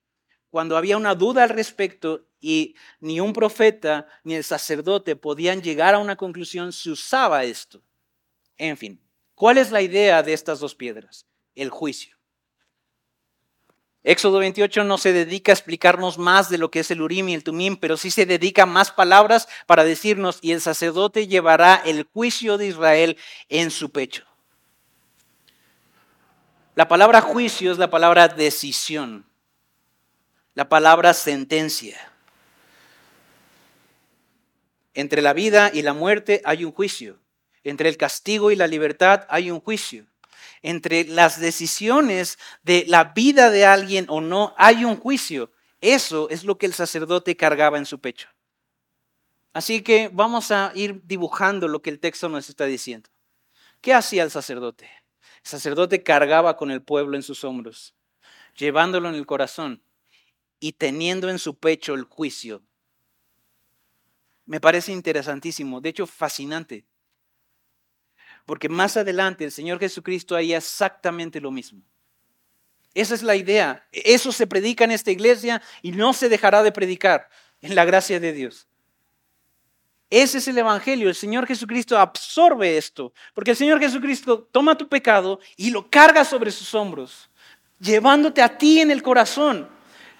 Cuando 0.49 0.75
había 0.75 0.97
una 0.97 1.15
duda 1.15 1.43
al 1.43 1.49
respecto 1.49 2.27
y 2.41 2.75
ni 2.99 3.21
un 3.21 3.31
profeta 3.31 4.05
ni 4.25 4.35
el 4.35 4.43
sacerdote 4.43 5.15
podían 5.15 5.61
llegar 5.61 5.95
a 5.95 5.99
una 5.99 6.17
conclusión, 6.17 6.73
se 6.73 6.91
usaba 6.91 7.45
esto. 7.45 7.81
En 8.57 8.75
fin, 8.75 9.01
¿cuál 9.33 9.57
es 9.57 9.71
la 9.71 9.81
idea 9.81 10.21
de 10.23 10.33
estas 10.33 10.59
dos 10.59 10.75
piedras? 10.75 11.25
El 11.55 11.69
juicio. 11.69 12.21
Éxodo 14.03 14.39
28 14.39 14.83
no 14.83 14.97
se 14.97 15.13
dedica 15.13 15.51
a 15.51 15.53
explicarnos 15.53 16.17
más 16.17 16.49
de 16.49 16.57
lo 16.57 16.71
que 16.71 16.79
es 16.79 16.89
el 16.89 17.01
Urim 17.01 17.29
y 17.29 17.35
el 17.35 17.43
Tumim, 17.43 17.77
pero 17.77 17.97
sí 17.97 18.09
se 18.09 18.25
dedica 18.25 18.65
más 18.65 18.91
palabras 18.91 19.47
para 19.67 19.83
decirnos, 19.83 20.39
y 20.41 20.53
el 20.53 20.61
sacerdote 20.61 21.27
llevará 21.27 21.75
el 21.85 22.07
juicio 22.11 22.57
de 22.57 22.67
Israel 22.67 23.17
en 23.47 23.69
su 23.69 23.91
pecho. 23.91 24.25
La 26.73 26.87
palabra 26.87 27.21
juicio 27.21 27.71
es 27.71 27.77
la 27.77 27.91
palabra 27.91 28.27
decisión, 28.27 29.25
la 30.55 30.67
palabra 30.67 31.13
sentencia. 31.13 31.99
Entre 34.95 35.21
la 35.21 35.33
vida 35.33 35.69
y 35.71 35.83
la 35.83 35.93
muerte 35.93 36.41
hay 36.43 36.65
un 36.65 36.71
juicio, 36.71 37.19
entre 37.63 37.87
el 37.87 37.97
castigo 37.97 38.49
y 38.49 38.55
la 38.55 38.65
libertad 38.65 39.27
hay 39.29 39.51
un 39.51 39.59
juicio 39.59 40.10
entre 40.61 41.05
las 41.05 41.39
decisiones 41.39 42.37
de 42.63 42.85
la 42.87 43.05
vida 43.05 43.49
de 43.49 43.65
alguien 43.65 44.05
o 44.09 44.21
no, 44.21 44.53
hay 44.57 44.85
un 44.85 44.97
juicio. 44.97 45.51
Eso 45.81 46.29
es 46.29 46.43
lo 46.43 46.57
que 46.57 46.65
el 46.65 46.73
sacerdote 46.73 47.35
cargaba 47.35 47.77
en 47.77 47.85
su 47.85 47.99
pecho. 47.99 48.29
Así 49.53 49.81
que 49.81 50.09
vamos 50.13 50.51
a 50.51 50.71
ir 50.75 51.01
dibujando 51.03 51.67
lo 51.67 51.81
que 51.81 51.89
el 51.89 51.99
texto 51.99 52.29
nos 52.29 52.47
está 52.49 52.65
diciendo. 52.65 53.09
¿Qué 53.81 53.93
hacía 53.93 54.23
el 54.23 54.31
sacerdote? 54.31 54.85
El 55.43 55.49
sacerdote 55.49 56.03
cargaba 56.03 56.55
con 56.55 56.71
el 56.71 56.81
pueblo 56.81 57.15
en 57.15 57.23
sus 57.23 57.43
hombros. 57.43 57.95
llevándolo 58.53 59.07
en 59.07 59.15
el 59.15 59.25
corazón 59.25 59.81
y 60.59 60.73
teniendo 60.73 61.29
en 61.29 61.39
su 61.39 61.57
pecho 61.57 61.93
el 61.93 62.03
juicio. 62.03 62.61
Me 64.45 64.59
parece 64.59 64.91
interesantísimo, 64.91 65.79
de 65.79 65.89
hecho 65.89 66.05
fascinante, 66.05 66.85
porque 68.45 68.69
más 68.69 68.97
adelante 68.97 69.43
el 69.43 69.51
Señor 69.51 69.79
Jesucristo 69.79 70.35
haría 70.35 70.57
exactamente 70.57 71.39
lo 71.41 71.51
mismo. 71.51 71.81
Esa 72.93 73.15
es 73.15 73.23
la 73.23 73.35
idea. 73.35 73.87
Eso 73.91 74.31
se 74.31 74.47
predica 74.47 74.83
en 74.83 74.91
esta 74.91 75.11
iglesia 75.11 75.61
y 75.81 75.91
no 75.91 76.13
se 76.13 76.29
dejará 76.29 76.61
de 76.63 76.71
predicar 76.71 77.29
en 77.61 77.75
la 77.75 77.85
gracia 77.85 78.19
de 78.19 78.33
Dios. 78.33 78.67
Ese 80.09 80.39
es 80.39 80.47
el 80.49 80.57
Evangelio. 80.57 81.07
El 81.07 81.15
Señor 81.15 81.47
Jesucristo 81.47 81.97
absorbe 81.97 82.77
esto, 82.77 83.13
porque 83.33 83.51
el 83.51 83.57
Señor 83.57 83.79
Jesucristo 83.79 84.47
toma 84.51 84.77
tu 84.77 84.89
pecado 84.89 85.39
y 85.55 85.69
lo 85.69 85.89
carga 85.89 86.25
sobre 86.25 86.51
sus 86.51 86.75
hombros, 86.75 87.29
llevándote 87.79 88.41
a 88.41 88.57
ti 88.57 88.81
en 88.81 88.91
el 88.91 89.01
corazón. 89.01 89.69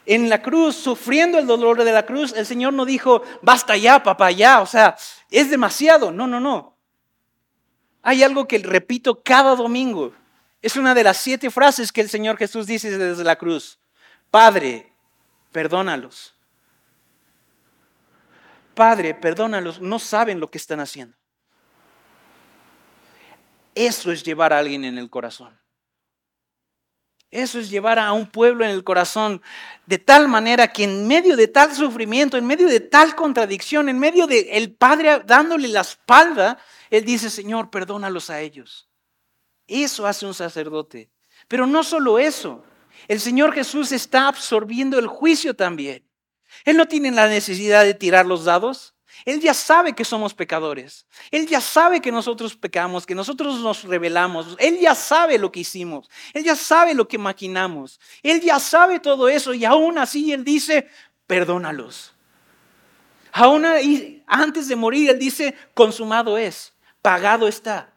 En 0.05 0.29
la 0.29 0.41
cruz, 0.41 0.77
sufriendo 0.77 1.37
el 1.37 1.45
dolor 1.45 1.83
de 1.83 1.91
la 1.91 2.05
cruz, 2.05 2.33
el 2.35 2.45
Señor 2.45 2.73
no 2.73 2.85
dijo, 2.85 3.21
basta 3.41 3.75
ya, 3.77 4.01
papá, 4.01 4.31
ya, 4.31 4.61
o 4.61 4.65
sea, 4.65 4.95
es 5.29 5.49
demasiado. 5.49 6.11
No, 6.11 6.25
no, 6.25 6.39
no. 6.39 6.70
Hay 8.01 8.23
algo 8.23 8.47
que 8.47 8.59
repito 8.59 9.21
cada 9.23 9.55
domingo. 9.55 10.13
Es 10.61 10.75
una 10.75 10.93
de 10.93 11.03
las 11.03 11.17
siete 11.17 11.49
frases 11.49 11.91
que 11.91 12.01
el 12.01 12.09
Señor 12.09 12.37
Jesús 12.37 12.67
dice 12.67 12.97
desde 12.97 13.23
la 13.23 13.35
cruz. 13.35 13.79
Padre, 14.29 14.93
perdónalos. 15.51 16.35
Padre, 18.73 19.13
perdónalos, 19.13 19.81
no 19.81 19.99
saben 19.99 20.39
lo 20.39 20.49
que 20.49 20.57
están 20.57 20.79
haciendo. 20.79 21.15
Eso 23.75 24.11
es 24.11 24.23
llevar 24.23 24.53
a 24.53 24.59
alguien 24.59 24.85
en 24.85 24.97
el 24.97 25.09
corazón. 25.09 25.59
Eso 27.31 27.59
es 27.59 27.69
llevar 27.69 27.97
a 27.97 28.11
un 28.11 28.27
pueblo 28.27 28.65
en 28.65 28.71
el 28.71 28.83
corazón 28.83 29.41
de 29.85 29.97
tal 29.97 30.27
manera 30.27 30.67
que 30.67 30.83
en 30.83 31.07
medio 31.07 31.37
de 31.37 31.47
tal 31.47 31.73
sufrimiento, 31.73 32.37
en 32.37 32.45
medio 32.45 32.67
de 32.67 32.81
tal 32.81 33.15
contradicción, 33.15 33.87
en 33.87 33.99
medio 33.99 34.27
de 34.27 34.49
el 34.51 34.73
Padre 34.73 35.21
dándole 35.25 35.69
la 35.69 35.79
espalda, 35.79 36.57
Él 36.91 37.05
dice, 37.05 37.31
Señor, 37.31 37.71
perdónalos 37.71 38.29
a 38.29 38.41
ellos. 38.41 38.87
Eso 39.67 40.05
hace 40.05 40.25
un 40.25 40.33
sacerdote. 40.35 41.09
Pero 41.47 41.65
no 41.65 41.83
solo 41.83 42.19
eso, 42.19 42.63
el 43.07 43.19
Señor 43.19 43.53
Jesús 43.53 43.91
está 43.91 44.27
absorbiendo 44.27 44.99
el 44.99 45.07
juicio 45.07 45.55
también. 45.55 46.05
Él 46.65 46.77
no 46.77 46.87
tiene 46.87 47.11
la 47.11 47.27
necesidad 47.27 47.83
de 47.83 47.93
tirar 47.93 48.25
los 48.25 48.45
dados. 48.45 48.93
Él 49.25 49.39
ya 49.39 49.53
sabe 49.53 49.93
que 49.93 50.05
somos 50.05 50.33
pecadores. 50.33 51.05
Él 51.31 51.47
ya 51.47 51.61
sabe 51.61 52.01
que 52.01 52.11
nosotros 52.11 52.55
pecamos, 52.55 53.05
que 53.05 53.15
nosotros 53.15 53.59
nos 53.61 53.83
rebelamos. 53.83 54.55
Él 54.59 54.79
ya 54.79 54.95
sabe 54.95 55.37
lo 55.37 55.51
que 55.51 55.61
hicimos. 55.61 56.09
Él 56.33 56.43
ya 56.43 56.55
sabe 56.55 56.93
lo 56.93 57.07
que 57.07 57.17
maquinamos. 57.17 57.99
Él 58.23 58.41
ya 58.41 58.59
sabe 58.59 58.99
todo 58.99 59.29
eso 59.29 59.53
y 59.53 59.65
aún 59.65 59.97
así 59.97 60.31
Él 60.31 60.43
dice, 60.43 60.87
perdónalos. 61.27 62.13
Aún 63.33 63.65
antes 64.27 64.67
de 64.67 64.75
morir 64.75 65.09
Él 65.09 65.19
dice, 65.19 65.55
consumado 65.73 66.37
es, 66.37 66.70
pagado 67.01 67.47
está. 67.47 67.91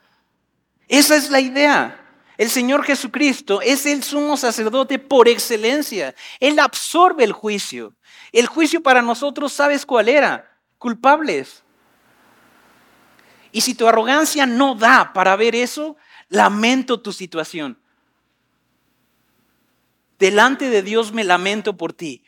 Esa 0.88 1.16
es 1.16 1.30
la 1.30 1.40
idea. 1.40 2.00
El 2.36 2.50
Señor 2.50 2.84
Jesucristo 2.84 3.60
es 3.60 3.86
el 3.86 4.02
sumo 4.02 4.36
sacerdote 4.36 4.98
por 4.98 5.28
excelencia. 5.28 6.14
Él 6.40 6.58
absorbe 6.58 7.24
el 7.24 7.32
juicio. 7.32 7.94
El 8.32 8.46
juicio 8.46 8.82
para 8.82 9.02
nosotros, 9.02 9.52
¿sabes 9.52 9.86
cuál 9.86 10.08
era? 10.08 10.58
Culpables. 10.78 11.62
Y 13.52 13.60
si 13.60 13.74
tu 13.74 13.86
arrogancia 13.86 14.46
no 14.46 14.74
da 14.74 15.12
para 15.12 15.36
ver 15.36 15.54
eso, 15.54 15.96
lamento 16.28 17.00
tu 17.00 17.12
situación. 17.12 17.78
Delante 20.18 20.70
de 20.70 20.82
Dios 20.82 21.12
me 21.12 21.22
lamento 21.22 21.76
por 21.76 21.92
ti. 21.92 22.24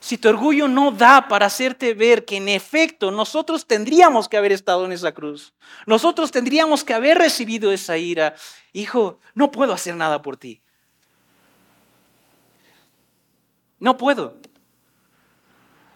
Si 0.00 0.16
tu 0.16 0.28
orgullo 0.28 0.68
no 0.68 0.92
da 0.92 1.26
para 1.28 1.46
hacerte 1.46 1.92
ver 1.94 2.24
que 2.24 2.36
en 2.36 2.48
efecto 2.48 3.10
nosotros 3.10 3.66
tendríamos 3.66 4.28
que 4.28 4.36
haber 4.36 4.52
estado 4.52 4.84
en 4.84 4.92
esa 4.92 5.12
cruz, 5.12 5.54
nosotros 5.86 6.30
tendríamos 6.30 6.84
que 6.84 6.94
haber 6.94 7.18
recibido 7.18 7.72
esa 7.72 7.98
ira, 7.98 8.34
hijo, 8.72 9.18
no 9.34 9.50
puedo 9.50 9.72
hacer 9.72 9.96
nada 9.96 10.22
por 10.22 10.36
ti. 10.36 10.62
No 13.80 13.96
puedo. 13.96 14.36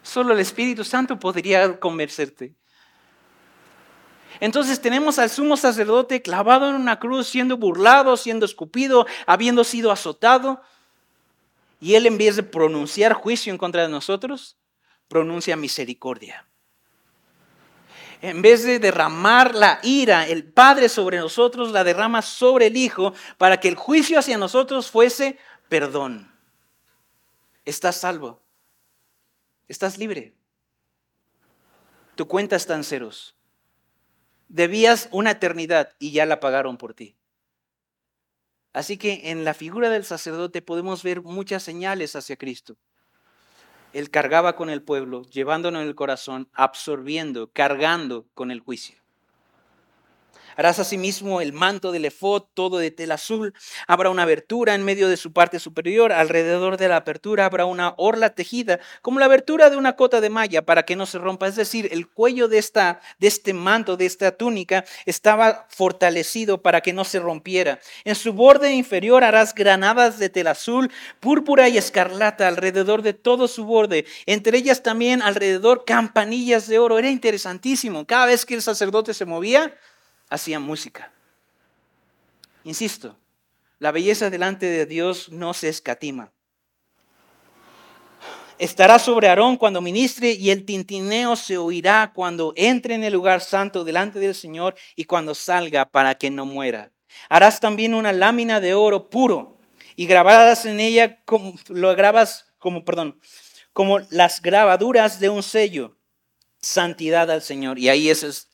Solo 0.03 0.33
el 0.33 0.41
Espíritu 0.41 0.85
Santo 0.85 1.19
podría 1.19 1.79
convencerte. 1.79 2.55
Entonces 4.41 4.81
tenemos 4.81 5.19
al 5.19 5.31
sumo 5.31 5.57
sacerdote 5.57 6.23
clavado 6.23 6.69
en 6.69 6.75
una 6.75 6.99
cruz, 6.99 7.29
siendo 7.29 7.57
burlado, 7.57 8.17
siendo 8.17 8.45
escupido, 8.47 9.07
habiendo 9.27 9.63
sido 9.63 9.93
azotado. 9.93 10.61
Y 11.83 11.97
él 11.97 12.07
en 12.07 12.17
vez 12.17 12.37
de 12.37 12.45
pronunciar 12.45 13.13
juicio 13.13 13.53
en 13.53 13.59
contra 13.59 13.83
de 13.83 13.89
nosotros, 13.89 14.57
pronuncia 15.09 15.57
misericordia. 15.57 16.47
En 18.21 18.41
vez 18.41 18.63
de 18.63 18.79
derramar 18.79 19.57
la 19.57 19.81
ira, 19.83 20.29
el 20.29 20.45
Padre 20.45 20.89
sobre 20.89 21.19
nosotros 21.19 21.73
la 21.73 21.83
derrama 21.83 22.23
sobre 22.23 22.69
el 22.69 22.77
Hijo 22.77 23.15
para 23.37 23.59
que 23.59 23.67
el 23.67 23.75
juicio 23.75 24.21
hacia 24.21 24.39
nosotros 24.39 24.93
fuese 24.93 25.41
perdón. 25.69 26.33
Estás 27.65 27.97
salvo. 27.97 28.41
Estás 29.67 29.99
libre. 29.99 30.37
Tu 32.15 32.29
cuenta 32.29 32.55
está 32.55 32.77
en 32.77 32.85
ceros. 32.85 33.35
Debías 34.47 35.09
una 35.11 35.33
eternidad 35.33 35.97
y 35.99 36.13
ya 36.13 36.27
la 36.27 36.39
pagaron 36.39 36.77
por 36.77 36.95
ti. 36.95 37.17
Así 38.73 38.97
que 38.97 39.31
en 39.31 39.45
la 39.45 39.55
figura 39.55 39.91
del 39.91 40.05
sacerdote 40.05 40.63
podemos 40.63 41.03
ver 41.03 41.23
muchas 41.23 41.63
señales 41.63 42.17
hacia 42.17 42.37
Cristo. 42.37 42.77
Él 43.93 44.11
cargaba 44.11 44.57
con 44.57 44.71
el 44.71 44.83
pueblo, 44.83 45.23
llevándonos 45.25 45.83
en 45.83 45.89
el 45.89 45.95
corazón, 45.95 46.49
absorbiendo, 46.55 47.51
cargando 47.53 48.27
con 48.33 48.51
el 48.51 48.61
juicio. 48.61 49.02
Harás 50.57 50.79
asimismo 50.79 51.41
el 51.41 51.53
manto 51.53 51.93
del 51.93 52.05
efod, 52.05 52.45
todo 52.55 52.79
de 52.79 52.91
tela 52.91 53.15
azul. 53.15 53.55
Habrá 53.87 54.11
una 54.11 54.23
abertura 54.23 54.75
en 54.75 54.85
medio 54.85 55.09
de 55.09 55.17
su 55.17 55.33
parte 55.33 55.59
superior. 55.59 56.13
Alrededor 56.13 56.77
de 56.77 56.89
la 56.89 56.97
apertura 56.97 57.47
habrá 57.47 57.65
una 57.65 57.95
orla 57.97 58.31
tejida, 58.31 58.81
como 59.01 59.19
la 59.19 59.27
abertura 59.27 59.71
de 59.71 59.77
una 59.77 59.97
cota 59.97 60.21
de 60.21 60.31
malla, 60.31 60.63
para 60.63 60.85
que 60.85 60.97
no 60.97 61.07
se 61.07 61.19
rompa. 61.19 61.47
Es 61.47 61.57
decir, 61.57 61.89
el 61.93 62.09
cuello 62.09 62.49
de, 62.49 62.59
esta, 62.59 63.01
de 63.19 63.29
este 63.29 63.53
manto, 63.53 63.97
de 63.97 64.07
esta 64.07 64.33
túnica, 64.33 64.85
estaba 65.07 65.67
fortalecido 65.69 66.63
para 66.63 66.81
que 66.81 66.93
no 66.93 67.05
se 67.05 67.21
rompiera. 67.21 67.81
En 68.05 68.15
su 68.15 68.33
borde 68.33 68.73
inferior 68.73 69.25
harás 69.25 69.55
granadas 69.55 70.19
de 70.19 70.29
tela 70.29 70.53
azul, 70.53 70.91
púrpura 71.21 71.69
y 71.69 71.79
escarlata 71.79 72.49
alrededor 72.49 73.03
de 73.03 73.15
todo 73.15 73.49
su 73.49 73.65
borde. 73.65 74.07
Entre 74.27 74.59
ellas 74.59 74.83
también 74.83 75.23
alrededor 75.23 75.85
campanillas 75.85 76.67
de 76.67 76.79
oro. 76.79 76.99
Era 76.99 77.11
interesantísimo. 77.11 78.07
Cada 78.07 78.27
vez 78.27 78.45
que 78.45 78.55
el 78.55 78.63
sacerdote 78.63 79.15
se 79.15 79.25
movía, 79.25 79.75
hacían 80.33 80.63
música. 80.63 81.13
Insisto, 82.65 83.17
la 83.79 83.93
belleza 83.93 84.31
delante 84.31 84.67
de 84.67 84.87
Dios 84.87 85.31
no 85.31 85.53
se 85.53 85.69
escatima. 85.69 86.33
Estará 88.59 88.99
sobre 88.99 89.29
Aarón 89.29 89.57
cuando 89.57 89.81
ministre 89.81 90.31
y 90.33 90.51
el 90.51 90.65
tintineo 90.65 91.37
se 91.37 91.59
oirá 91.59 92.13
cuando 92.15 92.53
entre 92.57 92.95
en 92.95 93.05
el 93.05 93.13
lugar 93.13 93.41
santo 93.41 93.85
delante 93.85 94.21
del 94.21 94.35
Señor 94.35 94.75
y 94.95 95.05
cuando 95.05 95.35
salga 95.35 95.85
para 95.85 96.15
que 96.15 96.31
no 96.31 96.47
muera. 96.47 96.93
Harás 97.29 97.61
también 97.61 97.93
una 97.93 98.13
lámina 98.13 98.61
de 98.61 98.75
oro 98.75 99.11
puro 99.11 99.59
y 99.97 100.07
grabadas 100.07 100.65
en 100.65 100.81
ella 100.81 101.23
como 101.25 101.55
lo 101.69 101.95
grabas 101.95 102.55
como 102.59 102.85
perdón, 102.85 103.21
como 103.73 103.99
las 104.11 104.41
grabaduras 104.41 105.19
de 105.19 105.29
un 105.29 105.43
sello, 105.43 105.99
santidad 106.61 107.31
al 107.31 107.43
Señor. 107.43 107.79
Y 107.79 107.89
ahí 107.89 108.09
eso 108.09 108.29
es 108.29 108.52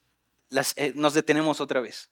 eh, 0.77 0.93
nos 0.95 1.15
detenemos 1.15 1.61
otra 1.61 1.81
vez. 1.81 2.09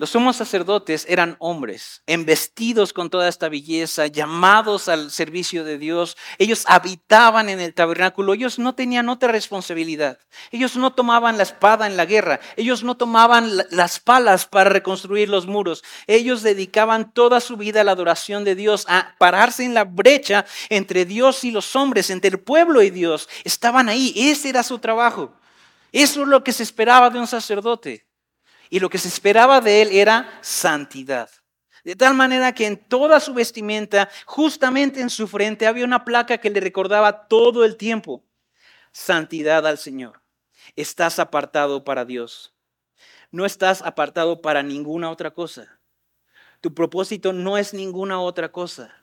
Los 0.00 0.08
sumos 0.08 0.36
sacerdotes 0.36 1.04
eran 1.10 1.36
hombres, 1.40 2.02
embestidos 2.06 2.94
con 2.94 3.10
toda 3.10 3.28
esta 3.28 3.50
belleza, 3.50 4.06
llamados 4.06 4.88
al 4.88 5.10
servicio 5.10 5.62
de 5.62 5.76
Dios. 5.76 6.16
Ellos 6.38 6.64
habitaban 6.68 7.50
en 7.50 7.60
el 7.60 7.74
tabernáculo, 7.74 8.32
ellos 8.32 8.58
no 8.58 8.74
tenían 8.74 9.10
otra 9.10 9.30
responsabilidad. 9.30 10.18
Ellos 10.52 10.74
no 10.76 10.94
tomaban 10.94 11.36
la 11.36 11.42
espada 11.42 11.86
en 11.86 11.98
la 11.98 12.06
guerra, 12.06 12.40
ellos 12.56 12.82
no 12.82 12.96
tomaban 12.96 13.52
las 13.72 14.00
palas 14.00 14.46
para 14.46 14.70
reconstruir 14.70 15.28
los 15.28 15.46
muros. 15.46 15.84
Ellos 16.06 16.40
dedicaban 16.40 17.12
toda 17.12 17.38
su 17.40 17.58
vida 17.58 17.82
a 17.82 17.84
la 17.84 17.92
adoración 17.92 18.42
de 18.42 18.54
Dios, 18.54 18.86
a 18.88 19.14
pararse 19.18 19.66
en 19.66 19.74
la 19.74 19.84
brecha 19.84 20.46
entre 20.70 21.04
Dios 21.04 21.44
y 21.44 21.50
los 21.50 21.76
hombres, 21.76 22.08
entre 22.08 22.30
el 22.30 22.40
pueblo 22.40 22.80
y 22.80 22.88
Dios. 22.88 23.28
Estaban 23.44 23.90
ahí, 23.90 24.14
ese 24.16 24.48
era 24.48 24.62
su 24.62 24.78
trabajo. 24.78 25.34
Eso 25.92 26.22
es 26.22 26.28
lo 26.28 26.44
que 26.44 26.52
se 26.52 26.62
esperaba 26.62 27.10
de 27.10 27.18
un 27.18 27.26
sacerdote. 27.26 28.06
Y 28.68 28.80
lo 28.80 28.88
que 28.88 28.98
se 28.98 29.08
esperaba 29.08 29.60
de 29.60 29.82
él 29.82 29.88
era 29.92 30.38
santidad. 30.42 31.30
De 31.84 31.96
tal 31.96 32.14
manera 32.14 32.54
que 32.54 32.66
en 32.66 32.76
toda 32.76 33.20
su 33.20 33.34
vestimenta, 33.34 34.08
justamente 34.26 35.00
en 35.00 35.10
su 35.10 35.26
frente, 35.26 35.66
había 35.66 35.84
una 35.84 36.04
placa 36.04 36.38
que 36.38 36.50
le 36.50 36.60
recordaba 36.60 37.26
todo 37.26 37.64
el 37.64 37.76
tiempo, 37.76 38.22
santidad 38.92 39.66
al 39.66 39.78
Señor. 39.78 40.20
Estás 40.76 41.18
apartado 41.18 41.84
para 41.84 42.04
Dios. 42.04 42.54
No 43.30 43.46
estás 43.46 43.82
apartado 43.82 44.42
para 44.42 44.62
ninguna 44.62 45.10
otra 45.10 45.30
cosa. 45.30 45.80
Tu 46.60 46.74
propósito 46.74 47.32
no 47.32 47.56
es 47.56 47.72
ninguna 47.72 48.20
otra 48.20 48.52
cosa. 48.52 48.94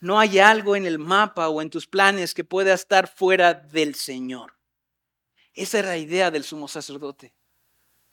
No 0.00 0.18
hay 0.18 0.38
algo 0.38 0.76
en 0.76 0.84
el 0.84 0.98
mapa 0.98 1.48
o 1.48 1.62
en 1.62 1.70
tus 1.70 1.86
planes 1.86 2.34
que 2.34 2.44
pueda 2.44 2.74
estar 2.74 3.08
fuera 3.08 3.54
del 3.54 3.94
Señor. 3.94 4.54
Esa 5.54 5.80
es 5.80 5.84
la 5.84 5.96
idea 5.96 6.30
del 6.30 6.44
sumo 6.44 6.68
sacerdote. 6.68 7.34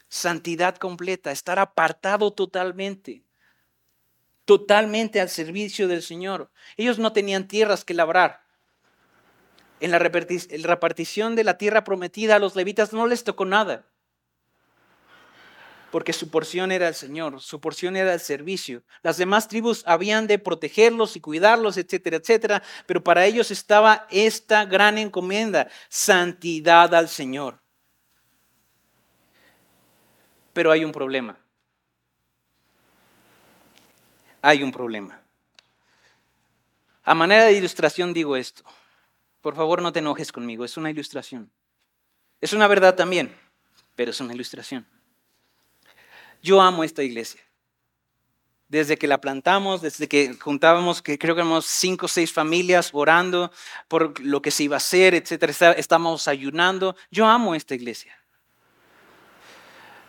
Santidad 0.10 0.78
completa, 0.78 1.32
estar 1.32 1.60
apartado 1.60 2.34
totalmente, 2.34 3.23
totalmente 4.45 5.21
al 5.21 5.30
servicio 5.30 5.88
del 5.88 6.02
Señor. 6.02 6.52
Ellos 6.78 6.99
no 6.99 7.13
tenían 7.13 7.47
tierras 7.47 7.86
que 7.86 7.93
labrar. 7.93 8.43
En 9.80 9.91
la 9.91 9.99
repartición 9.99 11.36
de 11.36 11.43
la 11.43 11.58
tierra 11.58 11.84
prometida 11.84 12.36
a 12.36 12.39
los 12.39 12.56
levitas 12.56 12.91
no 12.91 13.08
les 13.08 13.23
tocó 13.23 13.45
nada 13.45 13.86
porque 15.91 16.13
su 16.13 16.30
porción 16.30 16.71
era 16.71 16.88
el 16.88 16.95
Señor, 16.95 17.41
su 17.41 17.60
porción 17.60 17.95
era 17.95 18.13
el 18.13 18.19
servicio. 18.19 18.84
Las 19.02 19.17
demás 19.17 19.47
tribus 19.47 19.84
habían 19.86 20.28
de 20.28 20.39
protegerlos 20.39 21.15
y 21.15 21.21
cuidarlos, 21.21 21.78
etcétera, 21.78 22.17
etcétera, 22.17 22.63
pero 22.86 23.04
para 23.04 23.25
ellos 23.25 23.52
estaba 23.52 24.08
esta 24.10 24.65
gran 24.65 24.97
encomienda, 24.97 25.69
santidad 25.89 26.93
al 26.93 27.10
Señor. 27.10 27.60
Pero 30.54 30.71
hay 30.71 30.84
un 30.84 30.91
problema. 30.91 31.38
Hay 34.41 34.63
un 34.63 34.71
problema. 34.71 35.21
A 37.04 37.15
manera 37.15 37.45
de 37.45 37.54
ilustración 37.54 38.13
digo 38.13 38.36
esto. 38.36 38.63
Por 39.41 39.56
favor, 39.56 39.82
no 39.82 39.91
te 39.91 39.99
enojes 39.99 40.32
conmigo, 40.32 40.65
es 40.65 40.78
una 40.78 40.91
ilustración. 40.91 41.52
Es 42.41 42.54
una 42.54 42.67
verdad 42.67 42.95
también, 42.95 43.36
pero 43.95 44.12
es 44.12 44.19
una 44.21 44.34
ilustración. 44.34 44.86
Yo 46.41 46.62
amo 46.62 46.84
esta 46.84 47.04
iglesia. 47.04 47.41
Desde 48.67 48.97
que 48.97 49.08
la 49.08 49.19
plantamos, 49.19 49.82
desde 49.82 50.08
que 50.08 50.36
juntábamos, 50.36 51.02
que 51.02 51.17
creo 51.17 51.34
que 51.34 51.41
éramos 51.41 51.65
cinco 51.65 52.06
o 52.06 52.10
seis 52.10 52.32
familias 52.32 52.91
orando 52.93 53.52
por 53.88 54.19
lo 54.19 54.41
que 54.41 54.52
se 54.52 54.63
iba 54.63 54.75
a 54.75 54.78
hacer, 54.78 55.15
etcétera, 55.15 55.73
estamos 55.73 56.28
ayunando. 56.28 56.95
Yo 57.10 57.25
amo 57.25 57.56
esta 57.56 57.73
iglesia. 57.73 58.15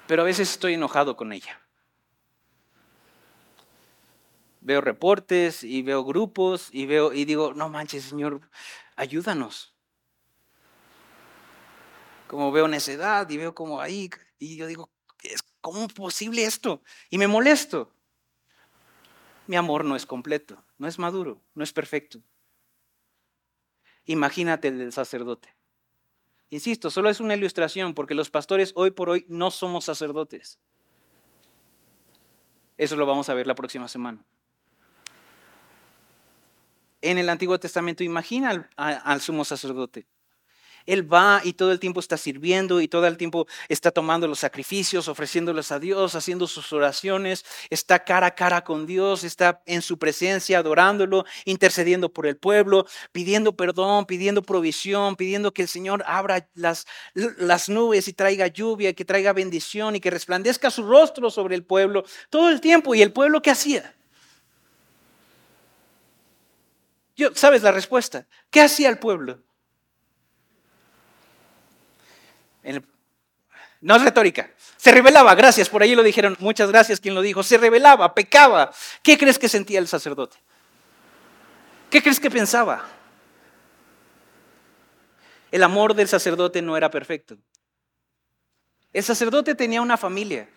Pero 0.06 0.22
a 0.22 0.24
veces 0.26 0.50
estoy 0.50 0.74
enojado 0.74 1.16
con 1.16 1.32
ella. 1.32 1.58
Veo 4.60 4.82
reportes 4.82 5.64
y 5.64 5.80
veo 5.80 6.04
grupos 6.04 6.68
y 6.70 6.84
veo 6.84 7.14
y 7.14 7.24
digo, 7.24 7.54
no 7.54 7.70
manches, 7.70 8.04
Señor, 8.04 8.42
ayúdanos. 8.94 9.74
Como 12.26 12.52
veo 12.52 12.68
necedad 12.68 13.28
y 13.30 13.38
veo 13.38 13.54
como 13.54 13.80
ahí, 13.80 14.10
y 14.38 14.56
yo 14.56 14.66
digo, 14.66 14.90
¿Cómo 15.60 15.88
posible 15.88 16.44
esto? 16.44 16.82
Y 17.10 17.18
me 17.18 17.26
molesto. 17.26 17.92
Mi 19.46 19.56
amor 19.56 19.84
no 19.84 19.96
es 19.96 20.06
completo, 20.06 20.62
no 20.78 20.86
es 20.86 20.98
maduro, 20.98 21.40
no 21.54 21.64
es 21.64 21.72
perfecto. 21.72 22.20
Imagínate 24.04 24.68
el 24.68 24.78
del 24.78 24.92
sacerdote. 24.92 25.54
Insisto, 26.50 26.90
solo 26.90 27.10
es 27.10 27.20
una 27.20 27.34
ilustración 27.34 27.94
porque 27.94 28.14
los 28.14 28.30
pastores 28.30 28.72
hoy 28.74 28.90
por 28.90 29.10
hoy 29.10 29.24
no 29.28 29.50
somos 29.50 29.84
sacerdotes. 29.84 30.58
Eso 32.76 32.96
lo 32.96 33.06
vamos 33.06 33.28
a 33.28 33.34
ver 33.34 33.46
la 33.46 33.54
próxima 33.54 33.88
semana. 33.88 34.24
En 37.02 37.18
el 37.18 37.28
Antiguo 37.28 37.58
Testamento 37.58 38.04
imagina 38.04 38.68
al 38.76 39.20
sumo 39.20 39.44
sacerdote. 39.44 40.06
Él 40.86 41.12
va 41.12 41.40
y 41.44 41.52
todo 41.52 41.72
el 41.72 41.80
tiempo 41.80 42.00
está 42.00 42.16
sirviendo 42.16 42.80
y 42.80 42.88
todo 42.88 43.06
el 43.06 43.16
tiempo 43.16 43.46
está 43.68 43.90
tomando 43.90 44.26
los 44.26 44.38
sacrificios, 44.38 45.08
ofreciéndolos 45.08 45.72
a 45.72 45.78
Dios, 45.78 46.14
haciendo 46.14 46.46
sus 46.46 46.72
oraciones, 46.72 47.44
está 47.70 48.04
cara 48.04 48.28
a 48.28 48.34
cara 48.34 48.64
con 48.64 48.86
Dios, 48.86 49.24
está 49.24 49.62
en 49.66 49.82
su 49.82 49.98
presencia, 49.98 50.58
adorándolo, 50.58 51.24
intercediendo 51.44 52.12
por 52.12 52.26
el 52.26 52.36
pueblo, 52.36 52.86
pidiendo 53.12 53.56
perdón, 53.56 54.06
pidiendo 54.06 54.42
provisión, 54.42 55.16
pidiendo 55.16 55.52
que 55.52 55.62
el 55.62 55.68
Señor 55.68 56.02
abra 56.06 56.48
las, 56.54 56.86
las 57.14 57.68
nubes 57.68 58.08
y 58.08 58.12
traiga 58.12 58.46
lluvia, 58.46 58.92
que 58.92 59.04
traiga 59.04 59.32
bendición 59.32 59.96
y 59.96 60.00
que 60.00 60.10
resplandezca 60.10 60.70
su 60.70 60.82
rostro 60.82 61.30
sobre 61.30 61.54
el 61.54 61.64
pueblo 61.64 62.04
todo 62.28 62.48
el 62.48 62.60
tiempo. 62.60 62.94
¿Y 62.94 63.02
el 63.02 63.12
pueblo 63.12 63.42
qué 63.42 63.50
hacía? 63.50 63.94
Yo, 67.16 67.34
¿Sabes 67.34 67.62
la 67.62 67.72
respuesta? 67.72 68.26
¿Qué 68.50 68.60
hacía 68.60 68.88
el 68.88 68.98
pueblo? 68.98 69.42
No 73.80 73.96
es 73.96 74.02
retórica. 74.02 74.50
Se 74.76 74.92
revelaba, 74.92 75.34
gracias, 75.34 75.68
por 75.68 75.82
ahí 75.82 75.94
lo 75.94 76.02
dijeron, 76.02 76.36
muchas 76.40 76.70
gracias 76.70 77.00
quien 77.00 77.14
lo 77.14 77.22
dijo. 77.22 77.42
Se 77.42 77.58
revelaba, 77.58 78.14
pecaba. 78.14 78.72
¿Qué 79.02 79.18
crees 79.18 79.38
que 79.38 79.48
sentía 79.48 79.78
el 79.78 79.88
sacerdote? 79.88 80.36
¿Qué 81.90 82.02
crees 82.02 82.20
que 82.20 82.30
pensaba? 82.30 82.84
El 85.50 85.62
amor 85.62 85.94
del 85.94 86.08
sacerdote 86.08 86.62
no 86.62 86.76
era 86.76 86.90
perfecto. 86.90 87.36
El 88.92 89.02
sacerdote 89.02 89.54
tenía 89.54 89.82
una 89.82 89.96
familia 89.96 90.48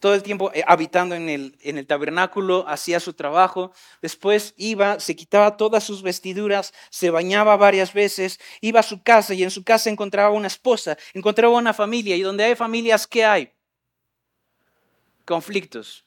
todo 0.00 0.14
el 0.14 0.22
tiempo 0.22 0.50
eh, 0.54 0.62
habitando 0.66 1.14
en 1.14 1.28
el, 1.28 1.56
en 1.60 1.78
el 1.78 1.86
tabernáculo, 1.86 2.66
hacía 2.68 3.00
su 3.00 3.12
trabajo, 3.12 3.72
después 4.02 4.54
iba, 4.56 5.00
se 5.00 5.16
quitaba 5.16 5.56
todas 5.56 5.84
sus 5.84 6.02
vestiduras, 6.02 6.72
se 6.90 7.10
bañaba 7.10 7.56
varias 7.56 7.92
veces, 7.92 8.38
iba 8.60 8.80
a 8.80 8.84
su 8.84 9.02
casa 9.02 9.34
y 9.34 9.42
en 9.42 9.50
su 9.50 9.64
casa 9.64 9.90
encontraba 9.90 10.30
una 10.30 10.46
esposa, 10.46 10.96
encontraba 11.14 11.56
una 11.56 11.74
familia 11.74 12.16
y 12.16 12.22
donde 12.22 12.44
hay 12.44 12.54
familias, 12.54 13.06
¿qué 13.06 13.24
hay? 13.24 13.52
Conflictos. 15.24 16.04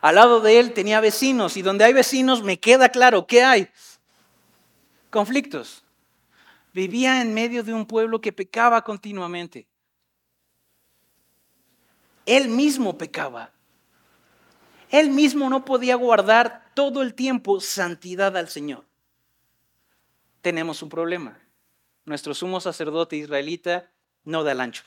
Al 0.00 0.14
lado 0.14 0.40
de 0.40 0.60
él 0.60 0.72
tenía 0.72 1.00
vecinos 1.00 1.56
y 1.56 1.62
donde 1.62 1.84
hay 1.84 1.92
vecinos 1.92 2.42
me 2.42 2.58
queda 2.58 2.88
claro, 2.88 3.26
¿qué 3.26 3.42
hay? 3.42 3.68
Conflictos. 5.10 5.84
Vivía 6.72 7.22
en 7.22 7.34
medio 7.34 7.64
de 7.64 7.72
un 7.72 7.86
pueblo 7.86 8.20
que 8.20 8.32
pecaba 8.32 8.82
continuamente. 8.82 9.67
Él 12.28 12.50
mismo 12.50 12.98
pecaba. 12.98 13.52
Él 14.90 15.08
mismo 15.08 15.48
no 15.48 15.64
podía 15.64 15.94
guardar 15.94 16.70
todo 16.74 17.00
el 17.00 17.14
tiempo 17.14 17.58
santidad 17.58 18.36
al 18.36 18.50
Señor. 18.50 18.84
Tenemos 20.42 20.82
un 20.82 20.90
problema. 20.90 21.38
Nuestro 22.04 22.34
sumo 22.34 22.60
sacerdote 22.60 23.16
israelita 23.16 23.90
no 24.24 24.44
da 24.44 24.52
el 24.52 24.60
ancho. 24.60 24.84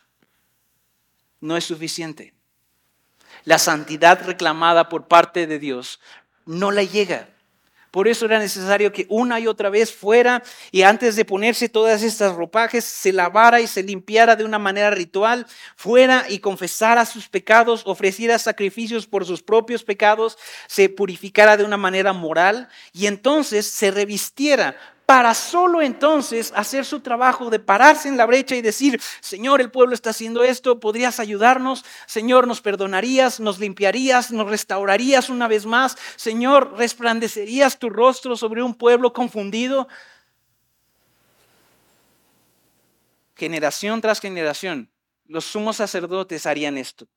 No 1.39 1.57
es 1.57 1.65
suficiente. 1.65 2.35
La 3.43 3.57
santidad 3.57 4.23
reclamada 4.23 4.87
por 4.87 5.07
parte 5.07 5.47
de 5.47 5.57
Dios 5.57 5.99
no 6.45 6.69
la 6.69 6.83
llega. 6.83 7.27
Por 7.91 8.07
eso 8.07 8.25
era 8.25 8.39
necesario 8.39 8.93
que 8.93 9.05
una 9.09 9.39
y 9.41 9.47
otra 9.47 9.69
vez 9.69 9.93
fuera 9.93 10.41
y 10.71 10.83
antes 10.83 11.17
de 11.17 11.25
ponerse 11.25 11.67
todas 11.67 12.03
estas 12.03 12.35
ropajes 12.35 12.85
se 12.85 13.11
lavara 13.11 13.59
y 13.59 13.67
se 13.67 13.83
limpiara 13.83 14.37
de 14.37 14.45
una 14.45 14.59
manera 14.59 14.91
ritual, 14.91 15.45
fuera 15.75 16.25
y 16.29 16.39
confesara 16.39 17.05
sus 17.05 17.27
pecados, 17.27 17.83
ofreciera 17.85 18.39
sacrificios 18.39 19.07
por 19.07 19.25
sus 19.25 19.43
propios 19.43 19.83
pecados, 19.83 20.37
se 20.67 20.87
purificara 20.87 21.57
de 21.57 21.65
una 21.65 21.77
manera 21.77 22.13
moral 22.13 22.69
y 22.93 23.07
entonces 23.07 23.65
se 23.67 23.91
revistiera 23.91 24.77
para 25.11 25.33
solo 25.33 25.81
entonces 25.81 26.53
hacer 26.55 26.85
su 26.85 27.01
trabajo 27.01 27.49
de 27.49 27.59
pararse 27.59 28.07
en 28.07 28.15
la 28.15 28.25
brecha 28.25 28.55
y 28.55 28.61
decir, 28.61 28.97
Señor, 29.19 29.59
el 29.59 29.69
pueblo 29.69 29.93
está 29.93 30.11
haciendo 30.11 30.41
esto, 30.41 30.79
podrías 30.79 31.19
ayudarnos, 31.19 31.83
Señor, 32.05 32.47
nos 32.47 32.61
perdonarías, 32.61 33.41
nos 33.41 33.59
limpiarías, 33.59 34.31
nos 34.31 34.49
restaurarías 34.49 35.29
una 35.29 35.49
vez 35.49 35.65
más, 35.65 35.97
Señor, 36.15 36.77
resplandecerías 36.77 37.77
tu 37.77 37.89
rostro 37.89 38.37
sobre 38.37 38.63
un 38.63 38.73
pueblo 38.73 39.11
confundido. 39.11 39.89
Generación 43.35 43.99
tras 43.99 44.21
generación, 44.21 44.89
los 45.25 45.43
sumos 45.43 45.75
sacerdotes 45.75 46.45
harían 46.45 46.77
esto. 46.77 47.09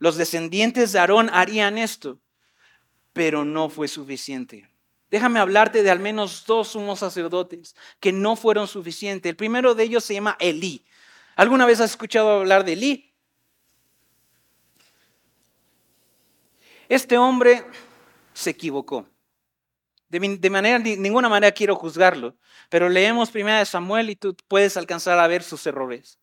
Los 0.00 0.16
descendientes 0.16 0.90
de 0.90 0.98
Aarón 0.98 1.30
harían 1.32 1.78
esto, 1.78 2.18
pero 3.12 3.44
no 3.44 3.68
fue 3.68 3.86
suficiente. 3.86 4.68
Déjame 5.10 5.38
hablarte 5.38 5.82
de 5.82 5.90
al 5.90 6.00
menos 6.00 6.44
dos 6.46 6.68
sumos 6.68 6.98
sacerdotes 6.98 7.76
que 8.00 8.12
no 8.12 8.36
fueron 8.36 8.66
suficientes. 8.66 9.30
El 9.30 9.36
primero 9.36 9.74
de 9.74 9.84
ellos 9.84 10.04
se 10.04 10.14
llama 10.14 10.36
Elí. 10.40 10.84
¿Alguna 11.36 11.66
vez 11.66 11.80
has 11.80 11.90
escuchado 11.90 12.30
hablar 12.30 12.64
de 12.64 12.72
Elí? 12.72 13.14
Este 16.88 17.18
hombre 17.18 17.64
se 18.32 18.50
equivocó. 18.50 19.06
De, 20.08 20.50
manera, 20.50 20.78
ninguna 20.78 21.28
manera 21.28 21.52
quiero 21.52 21.74
juzgarlo, 21.74 22.36
pero 22.70 22.88
leemos 22.88 23.30
primero 23.30 23.58
de 23.58 23.66
Samuel 23.66 24.08
y 24.10 24.16
tú 24.16 24.36
puedes 24.46 24.76
alcanzar 24.76 25.18
a 25.18 25.26
ver 25.26 25.42
sus 25.42 25.66
errores. 25.66 26.18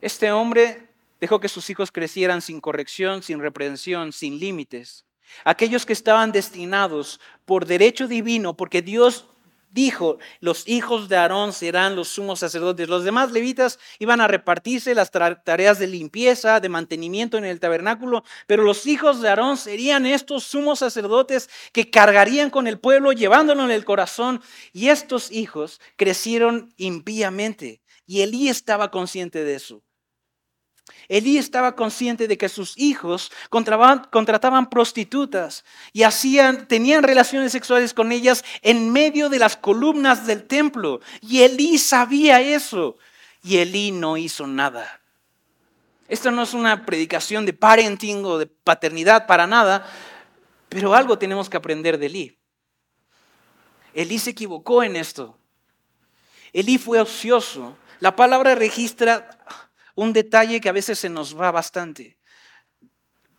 Este 0.00 0.32
hombre 0.32 0.88
dejó 1.20 1.38
que 1.40 1.48
sus 1.48 1.70
hijos 1.70 1.92
crecieran 1.92 2.42
sin 2.42 2.60
corrección, 2.60 3.22
sin 3.22 3.40
reprensión, 3.40 4.12
sin 4.12 4.38
límites. 4.40 5.06
Aquellos 5.44 5.86
que 5.86 5.92
estaban 5.92 6.32
destinados 6.32 7.20
por 7.44 7.66
derecho 7.66 8.08
divino, 8.08 8.56
porque 8.56 8.82
Dios 8.82 9.26
dijo, 9.74 10.18
los 10.40 10.68
hijos 10.68 11.08
de 11.08 11.16
Aarón 11.16 11.52
serán 11.52 11.96
los 11.96 12.08
sumos 12.08 12.38
sacerdotes. 12.38 12.88
Los 12.88 13.04
demás 13.04 13.32
levitas 13.32 13.80
iban 13.98 14.20
a 14.20 14.28
repartirse 14.28 14.94
las 14.94 15.10
tareas 15.10 15.78
de 15.80 15.88
limpieza, 15.88 16.60
de 16.60 16.68
mantenimiento 16.68 17.36
en 17.36 17.44
el 17.44 17.58
tabernáculo, 17.60 18.22
pero 18.46 18.62
los 18.62 18.86
hijos 18.86 19.20
de 19.20 19.28
Aarón 19.28 19.56
serían 19.56 20.06
estos 20.06 20.44
sumos 20.44 20.78
sacerdotes 20.78 21.50
que 21.72 21.90
cargarían 21.90 22.50
con 22.50 22.68
el 22.68 22.78
pueblo, 22.78 23.12
llevándolo 23.12 23.64
en 23.64 23.72
el 23.72 23.84
corazón. 23.84 24.40
Y 24.72 24.88
estos 24.88 25.32
hijos 25.32 25.80
crecieron 25.96 26.72
impíamente. 26.76 27.82
Y 28.06 28.20
Elí 28.20 28.48
estaba 28.48 28.90
consciente 28.90 29.44
de 29.44 29.56
eso. 29.56 29.83
Elí 31.08 31.38
estaba 31.38 31.76
consciente 31.76 32.28
de 32.28 32.38
que 32.38 32.48
sus 32.48 32.76
hijos 32.76 33.30
contrataban 33.50 34.70
prostitutas 34.70 35.64
y 35.92 36.02
tenían 36.66 37.02
relaciones 37.02 37.52
sexuales 37.52 37.94
con 37.94 38.12
ellas 38.12 38.44
en 38.62 38.92
medio 38.92 39.28
de 39.28 39.38
las 39.38 39.56
columnas 39.56 40.26
del 40.26 40.44
templo. 40.44 41.00
Y 41.20 41.42
Elí 41.42 41.78
sabía 41.78 42.40
eso. 42.40 42.96
Y 43.42 43.58
Elí 43.58 43.92
no 43.92 44.16
hizo 44.16 44.46
nada. 44.46 45.00
Esto 46.08 46.30
no 46.30 46.42
es 46.42 46.54
una 46.54 46.84
predicación 46.84 47.46
de 47.46 47.52
parenting 47.52 48.24
o 48.24 48.38
de 48.38 48.46
paternidad 48.46 49.26
para 49.26 49.46
nada, 49.46 49.86
pero 50.68 50.94
algo 50.94 51.18
tenemos 51.18 51.48
que 51.48 51.56
aprender 51.56 51.98
de 51.98 52.06
Elí. 52.06 52.38
Elí 53.94 54.18
se 54.18 54.30
equivocó 54.30 54.82
en 54.82 54.96
esto. 54.96 55.38
Elí 56.52 56.78
fue 56.78 57.00
ocioso. 57.00 57.76
La 58.00 58.16
palabra 58.16 58.54
registra 58.54 59.38
un 59.94 60.12
detalle 60.12 60.60
que 60.60 60.68
a 60.68 60.72
veces 60.72 60.98
se 60.98 61.08
nos 61.08 61.38
va 61.38 61.50
bastante. 61.50 62.18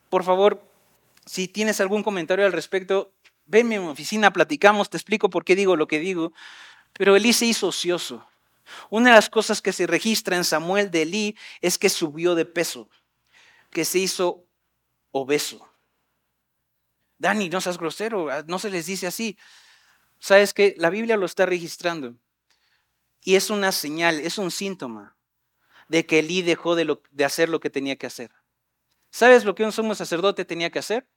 Por 0.09 0.23
favor, 0.23 0.61
si 1.25 1.47
tienes 1.47 1.81
algún 1.81 2.03
comentario 2.03 2.45
al 2.45 2.53
respecto, 2.53 3.13
venme 3.45 3.75
a 3.75 3.81
mi 3.81 3.87
oficina, 3.87 4.31
platicamos, 4.31 4.89
te 4.89 4.97
explico 4.97 5.29
por 5.29 5.43
qué 5.43 5.55
digo 5.55 5.75
lo 5.75 5.87
que 5.87 5.99
digo. 5.99 6.33
Pero 6.93 7.15
Elí 7.15 7.33
se 7.33 7.45
hizo 7.45 7.67
ocioso. 7.67 8.27
Una 8.89 9.09
de 9.09 9.15
las 9.15 9.29
cosas 9.29 9.61
que 9.61 9.73
se 9.73 9.85
registra 9.85 10.37
en 10.37 10.43
Samuel 10.43 10.89
de 10.89 11.03
Elí 11.03 11.37
es 11.61 11.77
que 11.77 11.89
subió 11.89 12.35
de 12.35 12.45
peso, 12.45 12.89
que 13.69 13.85
se 13.85 13.99
hizo 13.99 14.45
obeso. 15.11 15.69
Dani, 17.17 17.49
no 17.49 17.61
seas 17.61 17.77
grosero, 17.77 18.27
no 18.47 18.59
se 18.59 18.69
les 18.69 18.85
dice 18.85 19.07
así. 19.07 19.37
Sabes 20.19 20.53
que 20.53 20.75
la 20.77 20.89
Biblia 20.89 21.17
lo 21.17 21.25
está 21.25 21.45
registrando 21.45 22.15
y 23.23 23.35
es 23.35 23.49
una 23.49 23.71
señal, 23.71 24.19
es 24.19 24.37
un 24.37 24.51
síntoma 24.51 25.14
de 25.87 26.05
que 26.05 26.19
Elí 26.19 26.41
dejó 26.41 26.75
de, 26.75 26.97
de 27.11 27.25
hacer 27.25 27.49
lo 27.49 27.59
que 27.59 27.69
tenía 27.69 27.95
que 27.95 28.07
hacer. 28.07 28.31
¿Sabes 29.11 29.45
lo 29.45 29.55
que 29.55 29.63
un 29.63 29.71
sumo 29.71 29.95
sacerdote 29.95 30.45
tenía 30.45 30.69
que 30.69 30.79
hacer? 30.79 31.07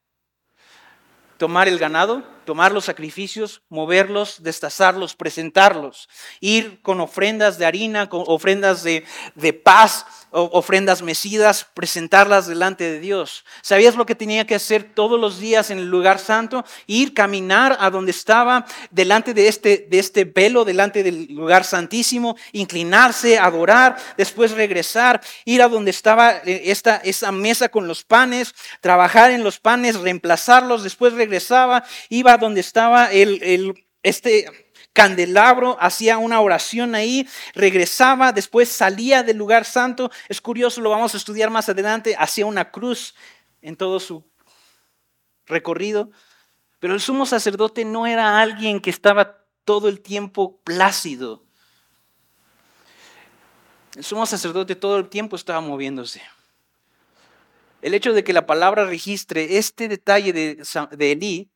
tomar 1.39 1.69
el 1.69 1.79
ganado, 1.79 2.23
tomar 2.49 2.73
los 2.73 2.87
sacrificios, 2.87 3.61
moverlos, 3.69 4.43
destazarlos, 4.43 5.15
presentarlos, 5.15 6.09
ir 6.41 6.81
con 6.81 6.99
ofrendas 6.99 7.59
de 7.59 7.67
harina, 7.67 8.09
con 8.09 8.25
ofrendas 8.27 8.83
de, 8.83 9.05
de 9.35 9.53
paz, 9.53 10.07
ofrendas 10.31 11.03
mecidas, 11.03 11.67
presentarlas 11.75 12.47
delante 12.47 12.85
de 12.85 13.01
Dios. 13.01 13.45
¿Sabías 13.63 13.97
lo 13.97 14.07
que 14.07 14.15
tenía 14.15 14.47
que 14.47 14.55
hacer 14.55 14.83
todos 14.95 15.19
los 15.19 15.39
días 15.39 15.71
en 15.71 15.79
el 15.79 15.91
lugar 15.91 16.19
santo? 16.19 16.65
Ir, 16.87 17.15
caminar 17.15 17.77
a 17.81 17.91
donde 17.91 18.11
estaba, 18.11 18.67
delante 18.91 19.33
de 19.33 19.49
este, 19.49 19.87
de 19.91 19.99
este 19.99 20.25
velo, 20.25 20.65
delante 20.65 21.03
del 21.03 21.27
lugar 21.31 21.65
santísimo, 21.65 22.37
inclinarse, 22.53 23.39
adorar, 23.39 23.97
después 24.17 24.53
regresar, 24.53 25.21
ir 25.45 25.63
a 25.63 25.69
donde 25.69 25.91
estaba 25.91 26.39
eh, 26.45 26.63
esta, 26.67 26.97
esa 26.97 27.33
mesa 27.33 27.69
con 27.69 27.89
los 27.89 28.05
panes, 28.05 28.55
trabajar 28.81 29.31
en 29.31 29.45
los 29.45 29.59
panes, 29.59 29.97
reemplazarlos, 29.97 30.83
después 30.83 31.15
regresaba, 31.15 31.85
iba 32.09 32.38
donde 32.39 32.61
estaba 32.61 33.13
el 33.13 33.75
este 34.03 34.47
candelabro, 34.93 35.77
hacía 35.81 36.19
una 36.19 36.41
oración 36.41 36.95
ahí, 36.95 37.29
regresaba, 37.55 38.33
después 38.33 38.69
salía 38.69 39.23
del 39.23 39.37
lugar 39.37 39.65
santo. 39.65 40.11
Es 40.29 40.41
curioso, 40.41 40.81
lo 40.81 40.91
vamos 40.91 41.15
a 41.15 41.19
estudiar 41.19 41.51
más 41.51 41.69
adelante, 41.69 42.17
hacía 42.19 42.47
una 42.47 42.71
cruz 42.71 43.15
en 43.63 43.77
todo 43.77 44.01
su 44.01 44.25
recorrido. 45.47 46.11
Pero 46.81 46.95
el 46.95 47.01
sumo 47.01 47.27
sacerdote 47.27 47.85
no 47.85 48.07
era 48.07 48.41
alguien 48.41 48.81
que 48.81 48.91
estaba 48.91 49.45
todo 49.65 49.89
el 49.89 50.01
tiempo 50.01 50.61
plácido. 50.63 51.45
El 53.95 54.05
sumo 54.05 54.27
sacerdote 54.27 54.77
todo 54.77 54.99
el 54.99 55.09
tiempo 55.09 55.37
estaba 55.37 55.61
moviéndose. 55.61 56.23
El 57.83 57.95
hecho 57.95 58.13
de 58.13 58.25
que 58.25 58.33
la 58.33 58.47
palabra 58.47 58.85
registre 58.85 59.59
este 59.59 59.89
detalle 59.89 60.33
de, 60.33 60.65
de 60.91 61.13
Elí 61.13 61.51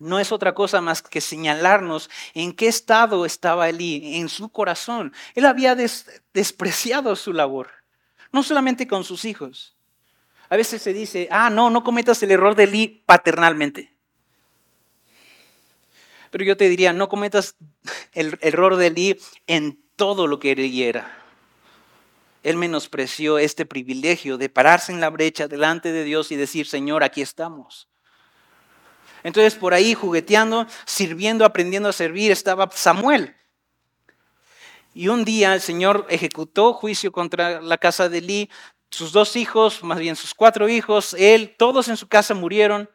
no 0.00 0.18
es 0.18 0.32
otra 0.32 0.54
cosa 0.54 0.80
más 0.80 1.02
que 1.02 1.20
señalarnos 1.20 2.10
en 2.34 2.54
qué 2.54 2.66
estado 2.68 3.26
estaba 3.26 3.68
Elí, 3.68 4.16
en 4.16 4.28
su 4.30 4.48
corazón. 4.48 5.12
Él 5.34 5.44
había 5.44 5.76
despreciado 6.32 7.14
su 7.16 7.32
labor, 7.34 7.70
no 8.32 8.42
solamente 8.42 8.88
con 8.88 9.04
sus 9.04 9.26
hijos. 9.26 9.76
A 10.48 10.56
veces 10.56 10.82
se 10.82 10.94
dice, 10.94 11.28
ah, 11.30 11.50
no, 11.50 11.70
no 11.70 11.84
cometas 11.84 12.22
el 12.22 12.30
error 12.30 12.56
de 12.56 12.64
Elí 12.64 13.04
paternalmente. 13.06 13.94
Pero 16.30 16.44
yo 16.44 16.56
te 16.56 16.68
diría, 16.68 16.92
no 16.94 17.08
cometas 17.08 17.56
el 18.12 18.38
error 18.40 18.76
de 18.76 18.86
Elí 18.86 19.18
en 19.46 19.84
todo 19.96 20.26
lo 20.26 20.40
que 20.40 20.52
Elí 20.52 20.82
era. 20.82 21.14
Él 22.42 22.56
menospreció 22.56 23.36
este 23.36 23.66
privilegio 23.66 24.38
de 24.38 24.48
pararse 24.48 24.92
en 24.92 25.00
la 25.02 25.10
brecha 25.10 25.46
delante 25.46 25.92
de 25.92 26.04
Dios 26.04 26.32
y 26.32 26.36
decir, 26.36 26.66
Señor, 26.66 27.04
aquí 27.04 27.20
estamos. 27.20 27.90
Entonces 29.22 29.54
por 29.54 29.74
ahí 29.74 29.94
jugueteando, 29.94 30.66
sirviendo, 30.86 31.44
aprendiendo 31.44 31.88
a 31.88 31.92
servir, 31.92 32.32
estaba 32.32 32.70
Samuel. 32.72 33.36
Y 34.94 35.08
un 35.08 35.24
día 35.24 35.54
el 35.54 35.60
Señor 35.60 36.06
ejecutó 36.08 36.72
juicio 36.72 37.12
contra 37.12 37.60
la 37.60 37.78
casa 37.78 38.08
de 38.08 38.18
Elí. 38.18 38.50
Sus 38.90 39.12
dos 39.12 39.36
hijos, 39.36 39.84
más 39.84 39.98
bien 39.98 40.16
sus 40.16 40.34
cuatro 40.34 40.68
hijos, 40.68 41.14
él, 41.16 41.54
todos 41.56 41.88
en 41.88 41.96
su 41.96 42.08
casa 42.08 42.34
murieron. 42.34 42.90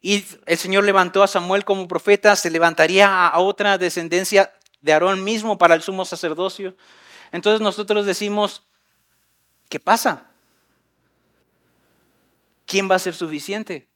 Y 0.00 0.24
el 0.46 0.58
Señor 0.58 0.84
levantó 0.84 1.22
a 1.22 1.26
Samuel 1.26 1.64
como 1.64 1.88
profeta, 1.88 2.36
se 2.36 2.50
levantaría 2.50 3.26
a 3.26 3.38
otra 3.40 3.78
descendencia 3.78 4.52
de 4.82 4.92
Aarón 4.92 5.24
mismo 5.24 5.58
para 5.58 5.74
el 5.74 5.82
sumo 5.82 6.04
sacerdocio. 6.04 6.76
Entonces 7.32 7.60
nosotros 7.60 8.06
decimos, 8.06 8.62
¿qué 9.68 9.80
pasa? 9.80 10.30
¿Quién 12.66 12.88
va 12.88 12.96
a 12.96 13.00
ser 13.00 13.14
suficiente? 13.14 13.88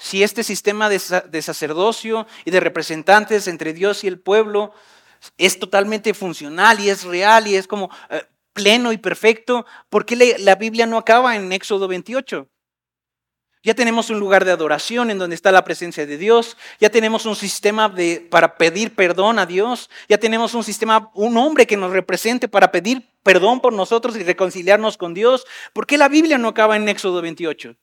Si 0.00 0.22
este 0.22 0.42
sistema 0.42 0.88
de, 0.88 0.98
sacerdocio 1.42 2.26
y 2.46 2.50
de 2.50 2.60
representantes 2.60 3.46
entre 3.46 3.74
Dios 3.74 4.02
y 4.02 4.08
el 4.08 4.18
pueblo 4.18 4.72
es 5.36 5.58
totalmente 5.58 6.14
funcional 6.14 6.80
y 6.80 6.88
es 6.88 7.04
real 7.04 7.46
y 7.46 7.54
es 7.54 7.66
como 7.66 7.90
eh, 8.08 8.22
pleno 8.54 8.92
y 8.92 8.96
perfecto, 8.96 9.66
¿por 9.90 10.06
qué 10.06 10.38
la 10.38 10.54
Biblia 10.54 10.86
no 10.86 10.96
acaba 10.96 11.36
en 11.36 11.52
Éxodo 11.52 11.86
28? 11.86 12.48
Ya 13.62 13.74
tenemos 13.74 14.08
un 14.08 14.18
lugar 14.18 14.46
de 14.46 14.52
adoración 14.52 15.10
en 15.10 15.18
donde 15.18 15.36
está 15.36 15.52
la 15.52 15.64
presencia 15.64 16.06
de 16.06 16.16
Dios. 16.16 16.56
Ya 16.78 16.88
tenemos 16.88 17.26
un 17.26 17.36
sistema 17.36 17.90
de, 17.90 18.26
para 18.30 18.56
pedir 18.56 18.94
perdón 18.94 19.38
a 19.38 19.44
Dios. 19.44 19.90
Ya 20.08 20.16
tenemos 20.16 20.54
un 20.54 20.64
sistema, 20.64 21.10
un 21.12 21.36
hombre 21.36 21.66
que 21.66 21.76
nos 21.76 21.92
represente 21.92 22.48
para 22.48 22.72
pedir 22.72 23.10
perdón 23.22 23.60
por 23.60 23.74
nosotros 23.74 24.16
y 24.16 24.22
reconciliarnos 24.22 24.96
con 24.96 25.12
Dios. 25.12 25.44
¿Por 25.74 25.86
qué 25.86 25.98
la 25.98 26.08
Biblia 26.08 26.38
no 26.38 26.48
acaba 26.48 26.74
en 26.76 26.88
Éxodo 26.88 27.20
28? 27.20 27.76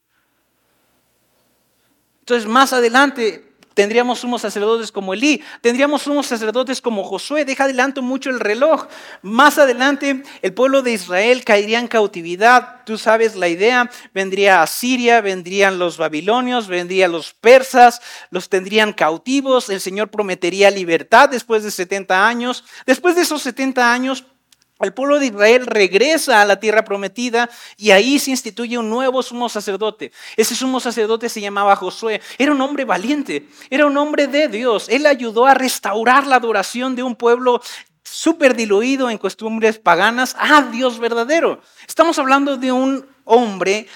Entonces, 2.28 2.46
más 2.46 2.74
adelante 2.74 3.54
tendríamos 3.74 4.20
sumos 4.20 4.42
sacerdotes 4.42 4.92
como 4.92 5.14
Elí, 5.14 5.42
tendríamos 5.62 6.02
sumos 6.02 6.28
sacerdotes 6.28 6.82
como 6.82 7.06
Josué, 7.06 7.46
deja 7.46 7.64
adelanto 7.64 8.02
mucho 8.02 8.30
el 8.30 8.42
reloj. 8.42 8.88
Más 9.22 9.58
adelante 9.58 10.24
el 10.42 10.54
pueblo 10.54 10.82
de 10.82 10.92
Israel 10.92 11.46
caería 11.46 11.80
en 11.80 11.88
cautividad, 11.88 12.84
tú 12.86 12.98
sabes 12.98 13.38
la 13.38 13.48
idea, 13.48 13.90
vendría 14.14 14.62
a 14.62 14.68
Siria, 14.68 15.22
vendrían 15.22 15.80
los 15.80 15.98
babilonios, 15.98 16.68
vendrían 16.68 17.14
los 17.14 17.34
persas, 17.34 18.02
los 18.30 18.50
tendrían 18.50 18.92
cautivos, 18.92 19.70
el 19.70 19.80
Señor 19.80 20.10
prometería 20.10 20.70
libertad 20.70 21.30
después 21.30 21.64
de 21.64 21.72
70 21.72 22.28
años. 22.28 22.66
Después 22.86 23.16
de 23.16 23.22
esos 23.22 23.42
70 23.42 23.94
años 23.94 24.26
el 24.86 24.94
pueblo 24.94 25.20
de 25.20 25.28
Israel 25.28 25.66
regresa 25.66 26.42
a 26.42 26.46
la 26.46 26.60
tierra 26.60 26.84
prometida 26.84 27.50
y 27.78 27.92
ahí 27.92 28.20
se 28.20 28.32
instituye 28.32 28.78
un 28.78 28.90
nuevo 28.90 29.24
sumo 29.24 29.50
sacerdote. 29.50 30.12
Ese 30.36 30.56
sumo 30.56 30.80
sacerdote 30.80 31.30
se 31.30 31.42
llamaba 31.42 31.76
Josué. 31.76 32.22
Era 32.38 32.52
un 32.52 32.62
hombre 32.62 32.86
valiente, 32.86 33.48
era 33.70 33.86
un 33.86 33.98
hombre 33.98 34.28
de 34.28 34.48
Dios. 34.48 34.88
Él 34.90 35.06
ayudó 35.06 35.48
a 35.48 35.54
restaurar 35.54 36.28
la 36.28 36.36
adoración 36.36 36.96
de 36.96 37.04
un 37.04 37.16
pueblo 37.16 37.62
súper 38.04 38.56
diluido 38.56 39.10
en 39.10 39.18
costumbres 39.18 39.80
paganas 39.80 40.36
a 40.40 40.62
Dios 40.64 41.00
verdadero. 41.00 41.62
Estamos 41.88 42.18
hablando 42.20 42.58
de 42.58 42.72
un 42.72 43.06
hombre 43.26 43.88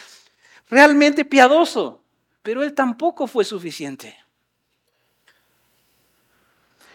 realmente 0.70 1.26
piadoso, 1.26 2.04
pero 2.42 2.64
él 2.64 2.74
tampoco 2.74 3.28
fue 3.28 3.46
suficiente. 3.46 4.21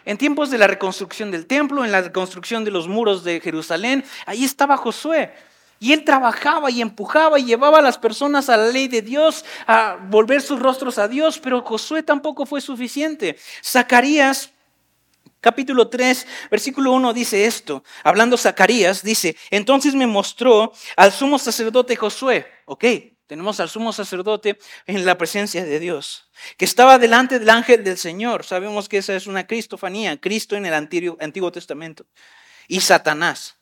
En 0.06 0.16
tiempos 0.16 0.50
de 0.50 0.58
la 0.58 0.68
reconstrucción 0.68 1.32
del 1.32 1.46
templo, 1.46 1.84
en 1.84 1.90
la 1.92 2.00
reconstrucción 2.00 2.64
de 2.64 2.70
los 2.70 2.86
muros 2.86 3.24
de 3.24 3.40
Jerusalén, 3.40 4.04
ahí 4.24 4.44
estaba 4.44 4.76
Josué. 4.76 5.34
Y 5.80 5.92
él 5.92 6.04
trabajaba 6.04 6.70
y 6.70 6.80
empujaba 6.80 7.38
y 7.38 7.44
llevaba 7.44 7.80
a 7.80 7.82
las 7.82 7.98
personas 7.98 8.48
a 8.48 8.56
la 8.56 8.68
ley 8.68 8.86
de 8.86 9.02
Dios, 9.02 9.44
a 9.66 9.98
volver 10.08 10.40
sus 10.40 10.60
rostros 10.60 10.96
a 10.98 11.08
Dios, 11.08 11.38
pero 11.38 11.60
Josué 11.62 12.04
tampoco 12.04 12.46
fue 12.46 12.60
suficiente. 12.60 13.36
Zacarías 13.62 14.52
capítulo 15.40 15.88
3, 15.88 16.26
versículo 16.50 16.92
1 16.92 17.12
dice 17.12 17.44
esto, 17.44 17.84
hablando 18.02 18.36
Zacarías, 18.36 19.02
dice, 19.02 19.36
entonces 19.50 19.94
me 19.94 20.06
mostró 20.06 20.72
al 20.96 21.12
sumo 21.12 21.38
sacerdote 21.38 21.94
Josué, 21.94 22.46
ok, 22.64 22.84
tenemos 23.26 23.60
al 23.60 23.68
sumo 23.68 23.92
sacerdote 23.92 24.58
en 24.86 25.04
la 25.04 25.18
presencia 25.18 25.64
de 25.64 25.80
Dios, 25.80 26.30
que 26.56 26.64
estaba 26.64 26.98
delante 26.98 27.38
del 27.38 27.50
ángel 27.50 27.82
del 27.82 27.98
Señor, 27.98 28.44
sabemos 28.44 28.88
que 28.88 28.98
esa 28.98 29.14
es 29.14 29.26
una 29.26 29.46
cristofanía, 29.46 30.20
Cristo 30.20 30.56
en 30.56 30.66
el 30.66 30.74
Antiguo, 30.74 31.52
Testamento, 31.52 32.06
y 32.68 32.80
Satanás. 32.80 33.56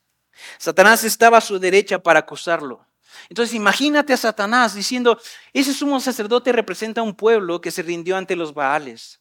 Satanás 0.58 1.04
estaba 1.04 1.38
a 1.38 1.40
su 1.40 1.58
derecha 1.58 1.98
para 1.98 2.20
acusarlo. 2.20 2.86
Entonces 3.28 3.54
imagínate 3.54 4.12
a 4.12 4.16
Satanás 4.16 4.74
diciendo, 4.74 5.18
ese 5.52 5.72
sumo 5.72 6.00
sacerdote 6.00 6.52
representa 6.52 7.02
un 7.02 7.14
pueblo 7.14 7.60
que 7.60 7.70
se 7.70 7.82
rindió 7.82 8.16
ante 8.16 8.36
los 8.36 8.52
Baales. 8.52 9.20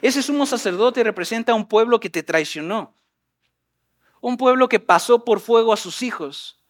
Ese 0.00 0.22
sumo 0.22 0.46
sacerdote 0.46 1.02
representa 1.04 1.54
un 1.54 1.66
pueblo 1.66 2.00
que 2.00 2.10
te 2.10 2.22
traicionó. 2.22 2.94
Un 4.20 4.36
pueblo 4.36 4.68
que 4.68 4.80
pasó 4.80 5.24
por 5.24 5.40
fuego 5.40 5.72
a 5.72 5.76
sus 5.76 6.02
hijos. 6.02 6.61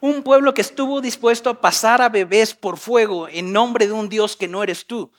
Un 0.00 0.22
pueblo 0.22 0.54
que 0.54 0.62
estuvo 0.62 1.00
dispuesto 1.00 1.50
a 1.50 1.60
pasar 1.60 2.00
a 2.00 2.08
bebés 2.08 2.54
por 2.54 2.78
fuego 2.78 3.28
en 3.28 3.52
nombre 3.52 3.86
de 3.86 3.92
un 3.92 4.08
Dios 4.08 4.36
que 4.36 4.48
no 4.48 4.62
eres 4.62 4.86
tú. 4.86 5.12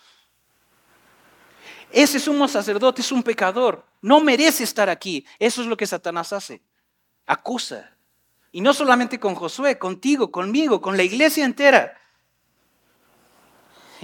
Ese 1.92 2.20
sumo 2.20 2.48
sacerdote 2.48 3.02
es 3.02 3.12
un 3.12 3.22
pecador. 3.22 3.86
No 4.02 4.20
merece 4.22 4.64
estar 4.64 4.90
aquí. 4.90 5.26
Eso 5.38 5.62
es 5.62 5.68
lo 5.68 5.78
que 5.78 5.86
Satanás 5.86 6.34
hace 6.34 6.62
acusa. 7.26 7.96
Y 8.52 8.62
no 8.62 8.74
solamente 8.74 9.20
con 9.20 9.36
Josué, 9.36 9.78
contigo, 9.78 10.32
conmigo, 10.32 10.82
con 10.82 10.98
la 10.98 11.04
iglesia 11.04 11.46
entera. 11.46 11.98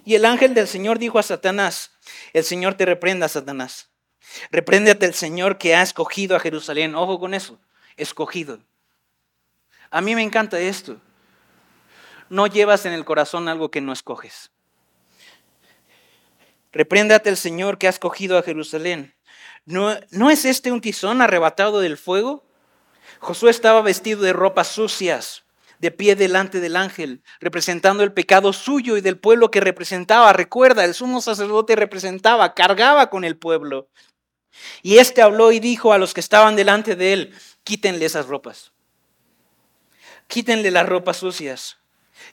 Y 0.05 0.15
el 0.15 0.25
ángel 0.25 0.53
del 0.53 0.67
Señor 0.67 0.99
dijo 0.99 1.19
a 1.19 1.23
Satanás, 1.23 1.91
el 2.31 2.45
Señor 2.45 2.75
te 2.75 2.85
reprenda, 2.85 3.27
Satanás. 3.27 3.89
Repréndete 4.51 5.05
el 5.05 5.13
Señor 5.13 5.57
que 5.57 5.75
ha 5.75 5.81
escogido 5.81 6.35
a 6.35 6.39
Jerusalén. 6.39 6.95
Ojo 6.95 7.19
con 7.19 7.33
eso, 7.33 7.59
escogido. 7.97 8.59
A 9.89 10.01
mí 10.01 10.15
me 10.15 10.23
encanta 10.23 10.59
esto. 10.59 10.97
No 12.29 12.47
llevas 12.47 12.85
en 12.85 12.93
el 12.93 13.05
corazón 13.05 13.47
algo 13.47 13.71
que 13.71 13.81
no 13.81 13.93
escoges. 13.93 14.51
Repréndate 16.71 17.29
el 17.29 17.37
Señor 17.37 17.77
que 17.77 17.87
ha 17.87 17.91
escogido 17.91 18.37
a 18.37 18.43
Jerusalén. 18.43 19.15
¿No, 19.65 19.95
¿No 20.11 20.29
es 20.29 20.45
este 20.45 20.71
un 20.71 20.81
tizón 20.81 21.21
arrebatado 21.21 21.79
del 21.79 21.97
fuego? 21.97 22.43
Josué 23.19 23.51
estaba 23.51 23.81
vestido 23.81 24.21
de 24.21 24.33
ropas 24.33 24.67
sucias, 24.67 25.43
de 25.79 25.91
pie 25.91 26.15
delante 26.15 26.59
del 26.59 26.75
ángel, 26.75 27.23
representando 27.39 28.03
el 28.03 28.13
pecado 28.13 28.53
suyo 28.53 28.97
y 28.97 29.01
del 29.01 29.17
pueblo 29.17 29.51
que 29.51 29.61
representaba. 29.61 30.33
Recuerda, 30.33 30.85
el 30.85 30.93
sumo 30.93 31.21
sacerdote 31.21 31.75
representaba, 31.75 32.53
cargaba 32.53 33.09
con 33.09 33.23
el 33.23 33.37
pueblo. 33.37 33.89
Y 34.81 34.97
éste 34.97 35.21
habló 35.21 35.51
y 35.51 35.59
dijo 35.59 35.93
a 35.93 35.97
los 35.97 36.13
que 36.13 36.19
estaban 36.19 36.55
delante 36.55 36.95
de 36.95 37.13
él, 37.13 37.35
quítenle 37.63 38.05
esas 38.05 38.27
ropas. 38.27 38.71
Quítenle 40.27 40.71
las 40.71 40.87
ropas 40.87 41.17
sucias. 41.17 41.77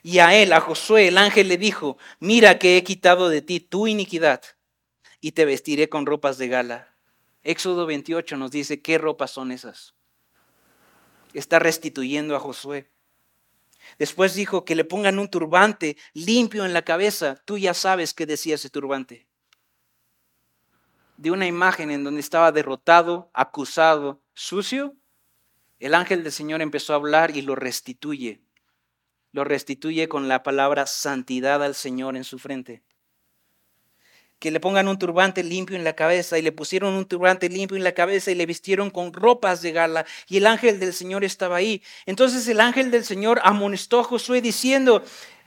Y 0.03 0.19
a 0.19 0.35
él, 0.35 0.53
a 0.53 0.61
Josué, 0.61 1.07
el 1.07 1.17
ángel 1.17 1.47
le 1.47 1.57
dijo, 1.57 1.97
mira 2.19 2.59
que 2.59 2.77
he 2.77 2.83
quitado 2.83 3.29
de 3.29 3.41
ti 3.41 3.59
tu 3.59 3.87
iniquidad 3.87 4.41
y 5.21 5.31
te 5.33 5.45
vestiré 5.45 5.89
con 5.89 6.05
ropas 6.05 6.37
de 6.37 6.47
gala. 6.47 6.95
Éxodo 7.43 7.85
28 7.85 8.37
nos 8.37 8.51
dice 8.51 8.81
qué 8.81 8.97
ropas 8.97 9.31
son 9.31 9.51
esas 9.51 9.95
está 11.39 11.59
restituyendo 11.59 12.35
a 12.35 12.39
Josué. 12.39 12.89
Después 13.99 14.33
dijo 14.33 14.65
que 14.65 14.75
le 14.75 14.83
pongan 14.83 15.19
un 15.19 15.29
turbante 15.29 15.97
limpio 16.13 16.65
en 16.65 16.73
la 16.73 16.81
cabeza. 16.81 17.35
Tú 17.45 17.57
ya 17.57 17.73
sabes 17.73 18.13
qué 18.13 18.25
decía 18.25 18.55
ese 18.55 18.69
turbante. 18.69 19.27
De 21.17 21.31
una 21.31 21.45
imagen 21.45 21.91
en 21.91 22.03
donde 22.03 22.19
estaba 22.19 22.51
derrotado, 22.51 23.29
acusado, 23.33 24.21
sucio, 24.33 24.95
el 25.79 25.93
ángel 25.93 26.23
del 26.23 26.31
Señor 26.31 26.61
empezó 26.61 26.93
a 26.93 26.97
hablar 26.97 27.35
y 27.35 27.41
lo 27.41 27.55
restituye. 27.55 28.41
Lo 29.31 29.43
restituye 29.43 30.07
con 30.07 30.27
la 30.27 30.43
palabra 30.43 30.85
santidad 30.85 31.63
al 31.63 31.75
Señor 31.75 32.15
en 32.15 32.23
su 32.23 32.39
frente 32.39 32.83
que 34.39 34.51
le 34.51 34.59
pongan 34.59 34.87
un 34.87 34.99
turbante 34.99 35.43
limpio 35.43 35.75
en 35.75 35.83
la 35.83 35.95
cabeza 35.95 36.37
y 36.37 36.41
le 36.41 36.51
pusieron 36.51 36.93
un 36.93 37.05
turbante 37.05 37.49
limpio 37.49 37.77
en 37.77 37.83
la 37.83 37.93
cabeza 37.93 38.31
y 38.31 38.35
le 38.35 38.45
vistieron 38.45 38.89
con 38.89 39.13
ropas 39.13 39.61
de 39.61 39.71
gala 39.71 40.05
y 40.27 40.37
el 40.37 40.45
ángel 40.45 40.79
del 40.79 40.93
Señor 40.93 41.23
estaba 41.23 41.55
ahí. 41.55 41.81
Entonces 42.05 42.47
el 42.47 42.59
ángel 42.59 42.91
del 42.91 43.05
Señor 43.05 43.39
amonestó 43.43 43.99
a 43.99 44.03
Josué 44.03 44.41
diciendo, 44.41 45.03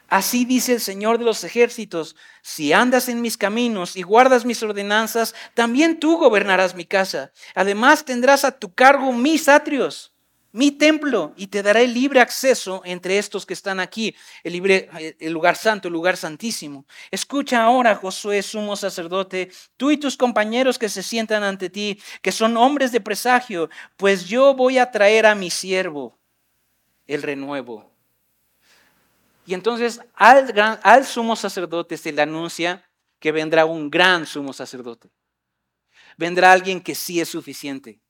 Así 0.09 0.47
dice 0.47 0.73
el 0.73 0.81
Señor 0.81 1.19
de 1.19 1.25
los 1.25 1.45
ejércitos, 1.45 2.17
si 2.41 2.73
andas 2.73 3.11
en 3.11 3.21
mis 3.21 3.37
caminos 3.37 3.95
y 3.95 4.03
guardas 4.03 4.47
mis 4.47 4.63
ordenanzas, 4.63 5.35
también 5.53 6.01
tú 6.01 6.17
gobernarás 6.17 6.75
mi 6.75 6.87
casa. 6.87 7.31
Además 7.55 8.07
tendrás 8.07 8.45
a 8.45 8.59
tu 8.59 8.73
cargo 8.73 9.13
mis 9.13 9.51
atrios 9.51 10.15
mi 10.59 10.73
templo 10.73 11.35
y 11.37 11.47
te 11.47 11.63
daré 11.63 11.87
libre 11.87 12.21
acceso 12.21 12.83
entre 12.85 13.17
estos 13.17 13.47
que 13.47 13.55
están 13.55 13.79
aquí, 13.79 14.17
el, 14.43 14.55
libre, 14.55 14.91
el 15.21 15.33
lugar 15.33 15.55
santo, 15.55 15.87
el 15.87 15.95
lugar 15.95 16.17
santísimo. 16.17 16.85
Escucha 17.13 17.63
ahora, 17.63 17.95
Josué, 17.95 18.43
sumo 18.43 18.75
sacerdote, 18.75 19.53
tú 19.77 19.93
y 19.93 19.99
tus 19.99 20.17
compañeros 20.17 20.77
que 20.77 20.89
se 20.89 21.05
sientan 21.05 21.45
ante 21.45 21.71
ti, 21.71 22.03
que 22.23 22.33
son 22.33 22.57
hombres 22.57 22.91
de 22.91 23.01
presagio, 23.01 23.71
pues 23.97 24.27
yo 24.27 24.53
voy 24.53 24.79
a 24.79 24.91
traer 24.91 25.27
a 25.27 25.37
mi 25.37 25.49
siervo 25.49 26.19
el 27.07 27.23
renuevo. 27.23 27.93
Y 29.47 29.55
entonces 29.55 30.01
al 30.17 31.07
sumo 31.07 31.37
sacerdote 31.37 31.97
se 31.97 32.11
le 32.11 32.23
anuncia 32.23 32.85
que 33.21 33.31
vendrá 33.31 33.65
un 33.65 33.91
gran 33.91 34.27
sumo 34.27 34.53
sacerdote. 34.53 35.09
Vendrá 36.17 36.51
alguien 36.51 36.81
que 36.81 36.97
sí 36.97 37.21
es 37.21 37.29
suficiente 37.29 38.01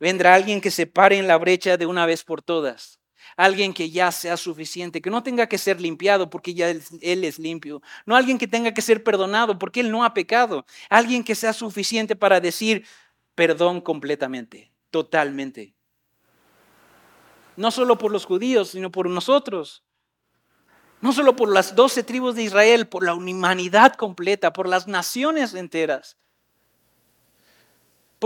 Vendrá 0.00 0.34
alguien 0.34 0.60
que 0.60 0.70
se 0.70 0.86
pare 0.86 1.18
en 1.18 1.28
la 1.28 1.38
brecha 1.38 1.76
de 1.76 1.86
una 1.86 2.06
vez 2.06 2.24
por 2.24 2.42
todas. 2.42 3.00
Alguien 3.36 3.74
que 3.74 3.90
ya 3.90 4.12
sea 4.12 4.36
suficiente, 4.36 5.02
que 5.02 5.10
no 5.10 5.22
tenga 5.22 5.48
que 5.48 5.58
ser 5.58 5.80
limpiado 5.80 6.30
porque 6.30 6.54
ya 6.54 6.70
él, 6.70 7.24
es 7.24 7.38
limpio. 7.38 7.82
No 8.06 8.16
alguien 8.16 8.38
que 8.38 8.46
tenga 8.46 8.72
que 8.72 8.82
ser 8.82 9.04
perdonado 9.04 9.58
porque 9.58 9.80
él 9.80 9.90
no 9.90 10.04
ha 10.04 10.14
pecado. 10.14 10.64
Alguien 10.88 11.24
que 11.24 11.34
sea 11.34 11.52
suficiente 11.52 12.16
para 12.16 12.40
decir 12.40 12.86
perdón 13.34 13.80
completamente, 13.80 14.72
totalmente. 14.90 15.74
No 17.56 17.70
solo 17.70 17.98
por 17.98 18.12
los 18.12 18.24
judíos, 18.24 18.70
sino 18.70 18.90
por 18.90 19.08
nosotros. 19.08 19.84
No 21.00 21.12
solo 21.12 21.36
por 21.36 21.52
las 21.52 21.74
doce 21.74 22.02
tribus 22.02 22.34
de 22.34 22.44
Israel, 22.44 22.88
por 22.88 23.04
la 23.04 23.14
humanidad 23.14 23.94
completa, 23.94 24.52
por 24.52 24.68
las 24.68 24.86
naciones 24.86 25.52
enteras. 25.54 26.16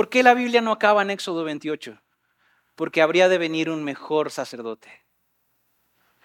¿Por 0.00 0.08
qué 0.08 0.22
la 0.22 0.32
Biblia 0.32 0.62
no 0.62 0.72
acaba 0.72 1.02
en 1.02 1.10
Éxodo 1.10 1.44
28? 1.44 2.00
Porque 2.74 3.02
habría 3.02 3.28
de 3.28 3.36
venir 3.36 3.68
un 3.68 3.84
mejor 3.84 4.30
sacerdote. 4.30 4.88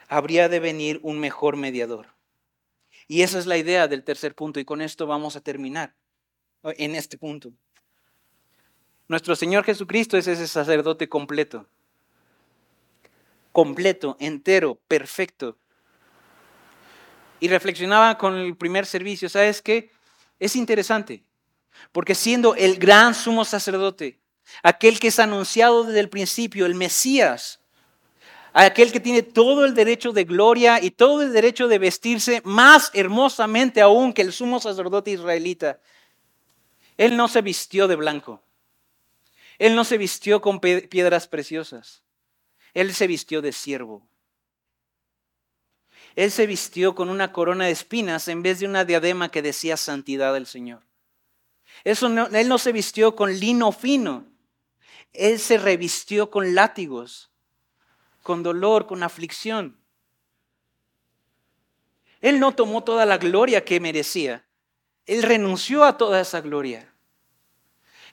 Habría 0.07 0.47
de 0.47 0.61
venir 0.61 1.01
un 1.03 1.19
mejor 1.19 1.57
mediador. 1.57 2.15
Y 3.09 3.23
esa 3.23 3.37
es 3.37 3.47
la 3.47 3.57
idea 3.57 3.89
del 3.89 4.05
tercer 4.05 4.33
punto 4.33 4.61
y 4.61 4.63
con 4.63 4.81
esto 4.81 5.07
vamos 5.07 5.35
a 5.35 5.41
terminar 5.41 5.93
en 6.63 6.95
este 6.95 7.17
punto. 7.17 7.51
Nuestro 9.09 9.35
Señor 9.35 9.65
Jesucristo 9.65 10.15
es 10.15 10.27
ese 10.27 10.47
sacerdote 10.47 11.09
completo. 11.09 11.67
Completo, 13.51 14.15
entero, 14.21 14.79
perfecto. 14.87 15.57
Y 17.41 17.49
reflexionaba 17.49 18.17
con 18.17 18.35
el 18.35 18.55
primer 18.55 18.85
servicio, 18.85 19.27
¿sabes 19.27 19.61
qué? 19.61 19.91
Es 20.39 20.55
interesante. 20.55 21.25
Porque 21.91 22.15
siendo 22.15 22.55
el 22.55 22.77
gran 22.77 23.13
sumo 23.15 23.45
sacerdote, 23.45 24.19
aquel 24.63 24.99
que 24.99 25.07
es 25.07 25.19
anunciado 25.19 25.83
desde 25.83 25.99
el 25.99 26.09
principio, 26.09 26.65
el 26.65 26.75
Mesías, 26.75 27.59
aquel 28.53 28.91
que 28.91 28.99
tiene 28.99 29.21
todo 29.21 29.65
el 29.65 29.73
derecho 29.73 30.11
de 30.11 30.23
gloria 30.23 30.81
y 30.81 30.91
todo 30.91 31.21
el 31.21 31.33
derecho 31.33 31.67
de 31.67 31.79
vestirse 31.79 32.41
más 32.45 32.91
hermosamente 32.93 33.81
aún 33.81 34.13
que 34.13 34.21
el 34.21 34.31
sumo 34.31 34.59
sacerdote 34.59 35.11
israelita, 35.11 35.79
él 36.97 37.17
no 37.17 37.27
se 37.27 37.41
vistió 37.41 37.87
de 37.87 37.95
blanco. 37.95 38.41
Él 39.57 39.75
no 39.75 39.83
se 39.83 39.97
vistió 39.97 40.41
con 40.41 40.59
piedras 40.59 41.27
preciosas. 41.27 42.03
Él 42.73 42.93
se 42.93 43.07
vistió 43.07 43.41
de 43.41 43.51
siervo. 43.51 44.05
Él 46.15 46.31
se 46.31 46.45
vistió 46.45 46.95
con 46.95 47.09
una 47.09 47.33
corona 47.33 47.65
de 47.65 47.71
espinas 47.71 48.27
en 48.27 48.41
vez 48.41 48.59
de 48.59 48.67
una 48.67 48.85
diadema 48.85 49.29
que 49.29 49.41
decía 49.41 49.75
santidad 49.75 50.33
del 50.33 50.45
Señor 50.45 50.81
él 51.83 52.49
no 52.49 52.57
se 52.57 52.71
vistió 52.71 53.15
con 53.15 53.33
lino 53.39 53.71
fino. 53.71 54.25
Él 55.13 55.39
se 55.39 55.57
revistió 55.57 56.29
con 56.29 56.55
látigos, 56.55 57.31
con 58.21 58.43
dolor, 58.43 58.85
con 58.87 59.03
aflicción. 59.03 59.79
Él 62.21 62.39
no 62.39 62.55
tomó 62.55 62.83
toda 62.83 63.05
la 63.05 63.17
gloria 63.17 63.63
que 63.63 63.79
merecía. 63.79 64.45
Él 65.05 65.23
renunció 65.23 65.83
a 65.83 65.97
toda 65.97 66.19
esa 66.19 66.41
gloria. 66.41 66.91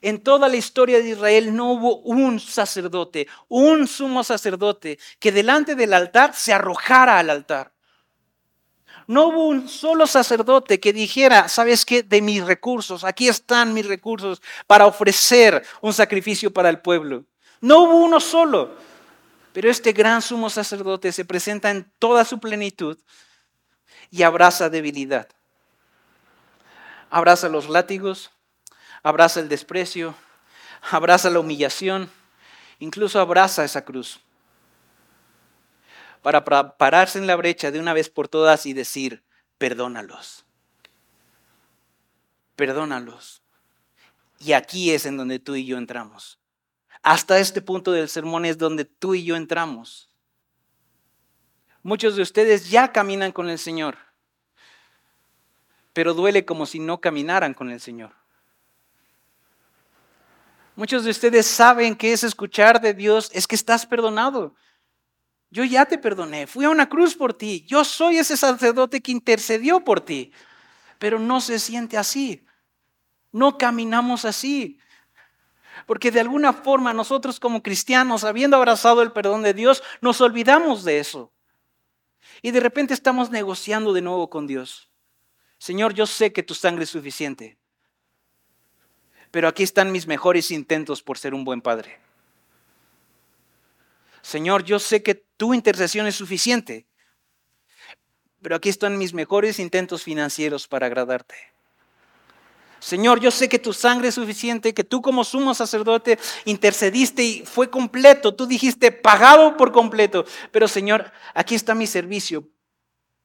En 0.02 0.22
toda 0.22 0.48
la 0.48 0.56
historia 0.56 0.98
de 0.98 1.10
Israel 1.10 1.54
no 1.54 1.72
hubo 1.72 1.98
un 2.00 2.40
sacerdote, 2.40 3.28
un 3.48 3.86
sumo 3.86 4.24
sacerdote 4.24 4.98
que 5.20 5.32
delante 5.32 5.74
del 5.76 5.94
altar 5.94 6.34
se 6.34 6.52
arrojara 6.52 7.18
al 7.18 7.30
altar. 7.30 7.72
No 9.07 9.28
hubo 9.28 9.46
un 9.46 9.68
solo 9.68 10.07
sacerdote 10.07 10.80
que 10.80 10.92
dijera, 10.92 11.48
¿sabes 11.48 11.84
qué? 11.84 12.03
De 12.03 12.22
mis 12.22 12.44
recursos, 12.44 13.05
aquí 13.05 13.28
están 13.28 13.74
mis 13.74 13.86
recursos 13.86 14.40
para 14.66 14.86
ofrecer 14.86 15.64
un 15.80 15.92
sacrificio 15.92 16.53
para 16.53 16.68
el 16.68 16.80
pueblo. 16.80 17.24
No 17.61 17.82
hubo 17.82 17.96
uno 17.98 18.20
solo. 18.20 18.76
Pero 19.53 19.70
este 19.70 19.92
gran 19.92 20.22
sumo 20.22 20.48
sacerdote 20.48 21.12
se 21.12 21.24
presenta 21.24 21.70
en 21.70 21.90
toda 21.98 22.24
su 22.24 22.40
plenitud 22.40 22.98
y 24.11 24.22
abraza 24.22 24.70
debilidad. 24.70 25.28
Abraza 27.11 27.48
los 27.50 27.68
látigos, 27.68 28.30
abraza 29.03 29.40
el 29.40 29.48
desprecio, 29.48 30.14
abraza 30.90 31.28
la 31.28 31.40
humillación, 31.40 32.11
incluso 32.78 33.20
abraza 33.20 33.64
esa 33.64 33.84
cruz. 33.84 34.20
Para 36.23 36.45
pararse 36.45 37.18
en 37.18 37.27
la 37.27 37.37
brecha 37.37 37.70
de 37.70 37.81
una 37.81 37.93
vez 37.93 38.09
por 38.09 38.29
todas 38.29 38.64
y 38.66 38.73
decir, 38.73 39.25
perdónalos. 39.59 40.47
Perdónalos. 42.57 43.43
Y 44.39 44.53
aquí 44.53 44.93
es 44.93 45.05
en 45.05 45.16
donde 45.16 45.39
tú 45.39 45.55
y 45.57 45.66
yo 45.66 45.79
entramos. 45.79 46.39
Hasta 47.03 47.39
este 47.39 47.61
punto 47.61 47.91
del 47.91 48.09
sermón 48.09 48.45
es 48.45 48.59
donde 48.59 48.85
tú 48.85 49.14
y 49.14 49.25
yo 49.25 49.35
entramos. 49.35 50.09
Muchos 51.83 52.14
de 52.14 52.23
ustedes 52.23 52.70
ya 52.70 52.93
caminan 52.93 53.33
con 53.33 53.51
el 53.51 53.59
Señor, 53.59 53.99
pero 55.93 56.14
duele 56.14 56.45
como 56.45 56.64
si 56.64 56.79
no 56.79 57.01
caminaran 57.01 57.55
con 57.55 57.70
el 57.70 57.81
Señor. 57.81 58.12
Muchos 60.77 61.05
de 61.05 61.11
ustedes 61.11 61.47
saben 61.47 61.97
que 61.97 62.12
es 62.12 62.23
escuchar 62.23 62.81
de 62.81 62.95
Dios, 62.95 63.31
es 63.35 63.49
que 63.49 63.57
estás 63.57 63.85
perdonado. 63.85 64.55
Yo 65.53 65.62
ya 65.62 65.86
te 65.86 65.98
perdoné, 65.98 66.48
fui 66.48 66.64
a 66.64 66.70
una 66.70 66.88
cruz 66.88 67.14
por 67.14 67.32
ti, 67.32 67.64
yo 67.68 67.84
soy 67.84 68.18
ese 68.18 68.36
sacerdote 68.36 69.00
que 69.00 69.12
intercedió 69.12 69.84
por 69.84 70.00
ti, 70.00 70.32
pero 70.98 71.20
no 71.20 71.40
se 71.40 71.61
siente 71.61 71.96
así, 71.96 72.44
no 73.30 73.57
caminamos 73.57 74.24
así. 74.24 74.80
Porque 75.86 76.11
de 76.11 76.18
alguna 76.18 76.53
forma 76.53 76.92
nosotros 76.92 77.38
como 77.38 77.62
cristianos, 77.62 78.24
habiendo 78.24 78.57
abrazado 78.57 79.03
el 79.03 79.12
perdón 79.12 79.42
de 79.42 79.55
Dios, 79.55 79.84
nos 80.00 80.20
olvidamos 80.20 80.82
de 80.82 80.98
eso. 80.98 81.32
Y 82.40 82.50
de 82.50 82.59
repente 82.59 82.94
estamos 82.94 83.30
negociando 83.30 83.92
de 83.92 84.03
nuevo 84.03 84.28
con 84.28 84.48
Dios. 84.48 84.90
Señor, 85.59 85.94
yo 85.94 86.07
sé 86.07 86.32
que 86.32 86.42
tu 86.42 86.55
sangre 86.55 86.84
es 86.84 86.90
suficiente 86.90 87.59
pero 89.32 89.48
aquí 89.48 89.64
están 89.64 89.90
mis 89.90 90.07
mejores 90.07 90.53
intentos 90.53 91.03
por 91.03 91.18
ser 91.18 91.34
un 91.34 91.42
buen 91.44 91.62
padre. 91.62 91.98
Señor, 94.23 94.64
yo 94.64 94.79
sé 94.79 95.03
que 95.03 95.14
tu 95.14 95.53
intercesión 95.53 96.07
es 96.07 96.14
suficiente, 96.14 96.87
pero 98.41 98.57
aquí 98.57 98.68
están 98.68 98.97
mis 98.97 99.12
mejores 99.12 99.59
intentos 99.59 100.03
financieros 100.03 100.66
para 100.66 100.87
agradarte. 100.87 101.35
Señor, 102.83 103.20
yo 103.20 103.31
sé 103.31 103.49
que 103.49 103.61
tu 103.61 103.73
sangre 103.73 104.09
es 104.09 104.16
suficiente, 104.16 104.75
que 104.75 104.83
tú 104.83 105.03
como 105.03 105.23
sumo 105.23 105.55
sacerdote 105.55 106.18
intercediste 106.45 107.23
y 107.23 107.45
fue 107.47 107.70
completo. 107.70 108.35
Tú 108.35 108.45
dijiste 108.45 108.91
pagado 108.91 109.57
por 109.57 109.70
completo. 109.70 110.25
Pero 110.51 110.66
Señor, 110.66 111.12
aquí 111.33 111.55
está 111.55 111.77
mi 111.77 111.87
servicio 111.87 112.49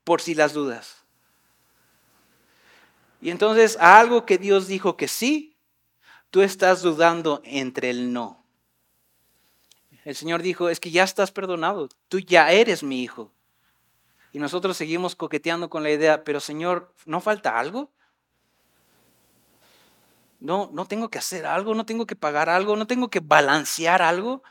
por 0.03 0.21
si 0.21 0.35
las 0.35 0.53
dudas. 0.53 1.03
Y 3.19 3.31
entonces 3.31 3.77
a 3.79 3.99
algo 3.99 4.27
que 4.27 4.37
Dios 4.37 4.67
dijo 4.67 4.95
que 4.95 5.07
sí, 5.07 5.57
tú 6.29 6.43
estás 6.43 6.83
dudando 6.83 7.41
entre 7.43 7.89
el 7.89 8.13
no. 8.13 8.36
El 10.07 10.15
Señor 10.15 10.41
dijo, 10.41 10.69
es 10.69 10.79
que 10.79 10.89
ya 10.89 11.03
estás 11.03 11.33
perdonado, 11.33 11.89
tú 12.07 12.19
ya 12.19 12.49
eres 12.49 12.81
mi 12.81 13.03
hijo. 13.03 13.33
Y 14.31 14.39
nosotros 14.39 14.77
seguimos 14.77 15.17
coqueteando 15.17 15.69
con 15.69 15.83
la 15.83 15.91
idea, 15.91 16.23
pero 16.23 16.39
Señor, 16.39 16.93
¿no 17.05 17.19
falta 17.19 17.59
algo? 17.59 17.91
No, 20.39 20.69
no 20.71 20.85
tengo 20.85 21.09
que 21.09 21.17
hacer 21.17 21.45
algo, 21.45 21.75
no 21.75 21.85
tengo 21.85 22.05
que 22.05 22.15
pagar 22.15 22.47
algo, 22.47 22.77
no 22.77 22.87
tengo 22.87 23.09
que 23.09 23.19
balancear 23.19 24.01
algo. 24.01 24.43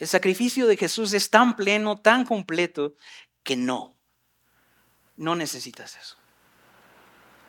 El 0.00 0.08
sacrificio 0.08 0.66
de 0.66 0.76
Jesús 0.76 1.12
es 1.12 1.30
tan 1.30 1.54
pleno, 1.54 1.96
tan 1.96 2.24
completo, 2.24 2.96
que 3.44 3.54
no, 3.54 3.94
no 5.14 5.36
necesitas 5.36 5.96
eso. 5.96 6.16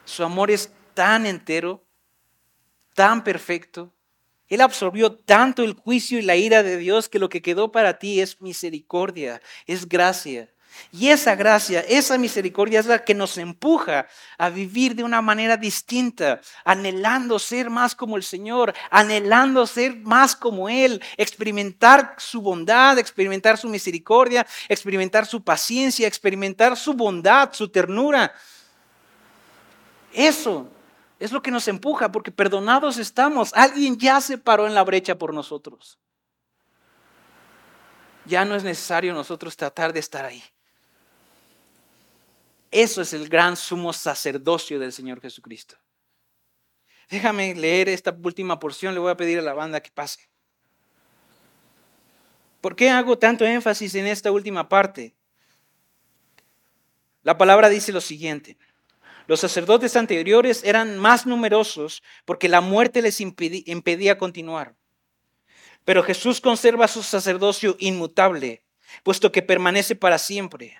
Su 0.05 0.23
amor 0.23 0.51
es 0.51 0.71
tan 0.93 1.25
entero 1.25 1.83
tan 2.93 3.23
perfecto. 3.23 3.94
Él 4.47 4.61
absorbió 4.61 5.13
tanto 5.13 5.63
el 5.63 5.73
juicio 5.73 6.19
y 6.19 6.21
la 6.21 6.35
ira 6.35 6.63
de 6.63 6.77
Dios 6.77 7.09
que 7.09 7.19
lo 7.19 7.29
que 7.29 7.41
quedó 7.41 7.71
para 7.71 7.97
ti 7.97 8.21
es 8.21 8.41
misericordia, 8.41 9.41
es 9.65 9.87
gracia. 9.87 10.49
Y 10.91 11.09
esa 11.09 11.35
gracia, 11.35 11.81
esa 11.87 12.17
misericordia 12.17 12.79
es 12.79 12.85
la 12.85 13.03
que 13.03 13.13
nos 13.13 13.37
empuja 13.37 14.07
a 14.37 14.49
vivir 14.49 14.95
de 14.95 15.03
una 15.03 15.21
manera 15.21 15.57
distinta, 15.57 16.41
anhelando 16.63 17.39
ser 17.39 17.69
más 17.69 17.95
como 17.95 18.17
el 18.17 18.23
Señor, 18.23 18.73
anhelando 18.89 19.65
ser 19.67 19.95
más 19.97 20.35
como 20.35 20.69
Él, 20.69 21.01
experimentar 21.17 22.15
su 22.17 22.41
bondad, 22.41 22.97
experimentar 22.97 23.57
su 23.57 23.69
misericordia, 23.69 24.45
experimentar 24.69 25.25
su 25.25 25.43
paciencia, 25.43 26.07
experimentar 26.07 26.77
su 26.77 26.93
bondad, 26.93 27.53
su 27.53 27.69
ternura. 27.69 28.33
Eso 30.13 30.69
es 31.19 31.31
lo 31.31 31.41
que 31.41 31.51
nos 31.51 31.67
empuja, 31.67 32.11
porque 32.11 32.31
perdonados 32.31 32.97
estamos. 32.97 33.53
Alguien 33.53 33.97
ya 33.97 34.19
se 34.19 34.37
paró 34.37 34.67
en 34.67 34.73
la 34.73 34.83
brecha 34.83 35.17
por 35.17 35.33
nosotros. 35.33 35.97
Ya 38.25 38.43
no 38.43 38.55
es 38.55 38.63
necesario 38.63 39.13
nosotros 39.13 39.55
tratar 39.55 39.93
de 39.93 39.99
estar 39.99 40.25
ahí. 40.25 40.43
Eso 42.71 43.01
es 43.01 43.13
el 43.13 43.29
gran 43.29 43.55
sumo 43.55 43.93
sacerdocio 43.93 44.79
del 44.79 44.91
Señor 44.91 45.21
Jesucristo. 45.21 45.77
Déjame 47.09 47.53
leer 47.55 47.87
esta 47.87 48.15
última 48.23 48.59
porción, 48.59 48.93
le 48.93 48.99
voy 48.99 49.11
a 49.11 49.17
pedir 49.17 49.39
a 49.39 49.43
la 49.43 49.53
banda 49.53 49.79
que 49.79 49.91
pase. 49.91 50.27
¿Por 52.59 52.75
qué 52.75 52.89
hago 52.89 53.17
tanto 53.17 53.45
énfasis 53.45 53.93
en 53.95 54.07
esta 54.07 54.31
última 54.31 54.67
parte? 54.67 55.15
La 57.21 57.37
palabra 57.37 57.69
dice 57.69 57.91
lo 57.91 58.01
siguiente. 58.01 58.57
Los 59.27 59.39
sacerdotes 59.39 59.95
anteriores 59.95 60.63
eran 60.63 60.97
más 60.97 61.25
numerosos 61.25 62.03
porque 62.25 62.49
la 62.49 62.61
muerte 62.61 63.01
les 63.01 63.19
impedía 63.19 64.17
continuar. 64.17 64.75
Pero 65.83 66.03
Jesús 66.03 66.41
conserva 66.41 66.87
su 66.87 67.03
sacerdocio 67.03 67.75
inmutable, 67.79 68.63
puesto 69.03 69.31
que 69.31 69.41
permanece 69.41 69.95
para 69.95 70.17
siempre. 70.17 70.77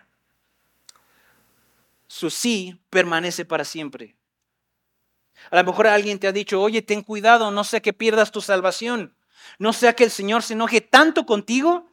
Su 2.07 2.29
sí 2.29 2.79
permanece 2.89 3.45
para 3.45 3.65
siempre. 3.65 4.15
A 5.51 5.57
lo 5.57 5.63
mejor 5.63 5.87
alguien 5.87 6.19
te 6.19 6.27
ha 6.27 6.31
dicho, 6.31 6.61
oye, 6.61 6.81
ten 6.81 7.01
cuidado, 7.01 7.51
no 7.51 7.63
sea 7.63 7.81
que 7.81 7.93
pierdas 7.93 8.31
tu 8.31 8.41
salvación, 8.41 9.15
no 9.59 9.73
sea 9.73 9.93
que 9.93 10.05
el 10.05 10.11
Señor 10.11 10.43
se 10.43 10.53
enoje 10.53 10.81
tanto 10.81 11.25
contigo 11.25 11.89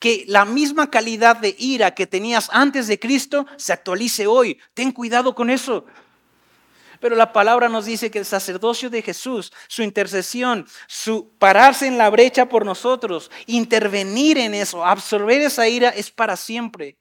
que 0.00 0.24
la 0.26 0.46
misma 0.46 0.90
calidad 0.90 1.36
de 1.36 1.54
ira 1.58 1.94
que 1.94 2.06
tenías 2.06 2.48
antes 2.52 2.88
de 2.88 2.98
Cristo 2.98 3.46
se 3.56 3.72
actualice 3.72 4.26
hoy. 4.26 4.58
Ten 4.72 4.90
cuidado 4.92 5.34
con 5.34 5.50
eso. 5.50 5.84
Pero 7.00 7.16
la 7.16 7.32
palabra 7.32 7.68
nos 7.68 7.84
dice 7.84 8.10
que 8.10 8.18
el 8.18 8.24
sacerdocio 8.24 8.88
de 8.88 9.02
Jesús, 9.02 9.52
su 9.68 9.82
intercesión, 9.82 10.66
su 10.86 11.30
pararse 11.38 11.86
en 11.86 11.98
la 11.98 12.08
brecha 12.08 12.48
por 12.48 12.64
nosotros, 12.64 13.30
intervenir 13.46 14.38
en 14.38 14.54
eso, 14.54 14.84
absorber 14.84 15.42
esa 15.42 15.68
ira 15.68 15.90
es 15.90 16.10
para 16.10 16.36
siempre. 16.36 16.96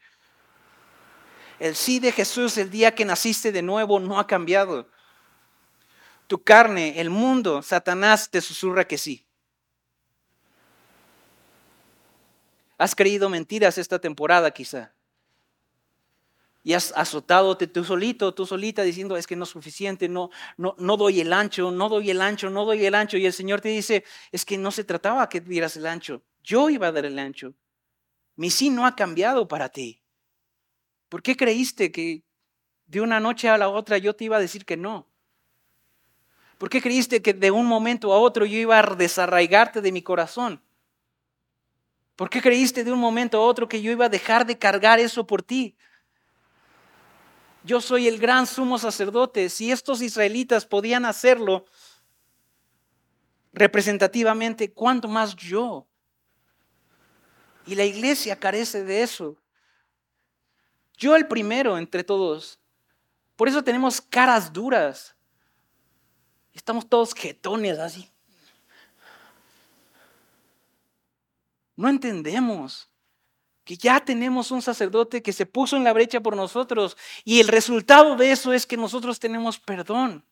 El 1.58 1.76
sí 1.76 2.00
de 2.00 2.12
Jesús 2.12 2.58
el 2.58 2.70
día 2.70 2.93
que 2.95 3.06
naciste 3.06 3.52
de 3.52 3.62
nuevo 3.62 4.00
no 4.00 4.20
ha 4.20 4.28
cambiado. 4.28 4.89
Tu 6.28 6.43
carne, 6.43 7.00
el 7.00 7.10
mundo, 7.10 7.62
Satanás 7.62 8.30
te 8.30 8.41
susurra 8.41 8.86
que 8.86 8.97
sí. 8.97 9.26
Has 12.80 12.95
creído 12.95 13.30
mentiras 13.30 13.77
esta 13.77 13.99
temporada 13.99 14.49
quizá. 14.51 14.93
Y 16.63 16.73
has 16.73 16.93
azotado 16.95 17.57
tú 17.57 17.84
solito, 17.84 18.34
tú 18.34 18.45
solita, 18.45 18.84
diciendo, 18.84 19.17
es 19.17 19.27
que 19.27 19.36
no 19.36 19.43
es 19.43 19.49
suficiente, 19.49 20.07
no, 20.07 20.30
no, 20.55 20.75
no 20.77 20.95
doy 20.95 21.19
el 21.19 21.34
ancho, 21.34 21.71
no 21.71 21.89
doy 21.89 22.09
el 22.09 22.21
ancho, 22.21 22.49
no 22.49 22.63
doy 22.63 22.86
el 22.86 22.95
ancho. 22.95 23.17
Y 23.17 23.25
el 23.25 23.34
Señor 23.34 23.59
te 23.59 23.67
dice, 23.67 24.05
es 24.32 24.45
que 24.45 24.57
no 24.57 24.71
se 24.71 24.86
trataba 24.86 25.27
que 25.27 25.41
dieras 25.41 25.75
el 25.75 25.88
ancho, 25.88 26.23
yo 26.41 26.69
iba 26.69 26.88
a 26.88 26.91
dar 26.93 27.05
el 27.05 27.19
ancho. 27.19 27.53
Mi 28.38 28.49
sí 28.49 28.69
no 28.69 28.86
ha 28.86 28.95
cambiado 28.95 29.45
para 29.49 29.67
ti. 29.67 30.01
¿Por 31.09 31.21
qué 31.21 31.36
creíste 31.36 31.91
que 31.91 32.23
de 32.88 33.01
una 33.01 33.19
noche 33.19 33.49
a 33.49 33.57
la 33.57 33.67
otra 33.67 33.97
yo 33.97 34.15
te 34.15 34.23
iba 34.23 34.38
a 34.38 34.41
decir 34.41 34.63
que 34.63 34.77
no? 34.77 35.05
¿Por 36.57 36.69
qué 36.69 36.82
creíste 36.82 37.21
que 37.21 37.34
de 37.34 37.51
un 37.51 37.65
momento 37.65 38.13
a 38.13 38.19
otro 38.19 38.45
yo 38.45 38.57
iba 38.57 38.80
a 38.80 38.95
desarraigarte 38.95 39.82
de 39.82 39.91
mi 39.91 40.01
corazón? 40.01 40.61
¿Por 42.20 42.30
qué 42.30 42.41
creíste 42.41 42.84
de 42.84 42.91
un 42.91 42.99
momento 42.99 43.38
a 43.38 43.45
otro 43.45 43.70
que 43.70 43.82
yo 43.82 43.93
iba 43.93 44.07
a 44.07 44.09
dejar 44.09 44.45
de 44.45 44.57
cargar 44.57 44.99
eso 44.99 45.26
por 45.26 45.41
ti? 45.41 45.78
Yo 47.63 47.80
soy 47.80 48.09
el 48.09 48.20
gran 48.20 48.45
sumo 48.45 48.78
sacerdote. 48.78 49.47
Si 49.47 49.72
estos 49.72 50.01
israelitas 50.01 50.65
podían 50.65 51.05
hacerlo, 51.05 51.63
representativamente, 53.53 54.74
¿cuánto 54.74 55.07
más 55.07 55.34
yo? 55.34 55.88
Y 57.65 57.76
la 57.76 57.86
iglesia 57.86 58.38
carece 58.38 58.84
de 58.84 59.01
eso. 59.01 59.38
Yo 60.97 61.15
el 61.15 61.26
primero 61.26 61.78
entre 61.78 62.03
todos. 62.03 62.59
Por 63.38 63.47
eso 63.47 63.63
tenemos 63.63 64.01
caras 64.01 64.51
duras. 64.51 65.15
Estamos 66.51 66.86
todos 66.89 67.13
jetones 67.13 67.80
así. 67.80 68.11
No 71.80 71.88
entendemos 71.88 72.89
que 73.63 73.77
ya 73.77 74.01
tenemos 74.01 74.51
un 74.51 74.61
sacerdote 74.61 75.21
que 75.21 75.32
se 75.32 75.45
puso 75.45 75.77
en 75.77 75.86
la 75.86 75.93
brecha 75.93 76.19
por 76.19 76.36
nosotros 76.36 76.97
y 77.23 77.39
el 77.39 77.47
resultado 77.47 78.17
de 78.17 78.32
eso 78.32 78.51
es 78.51 78.65
que 78.65 78.75
nosotros 78.75 79.17
tenemos 79.17 79.59
perdón. 79.59 80.25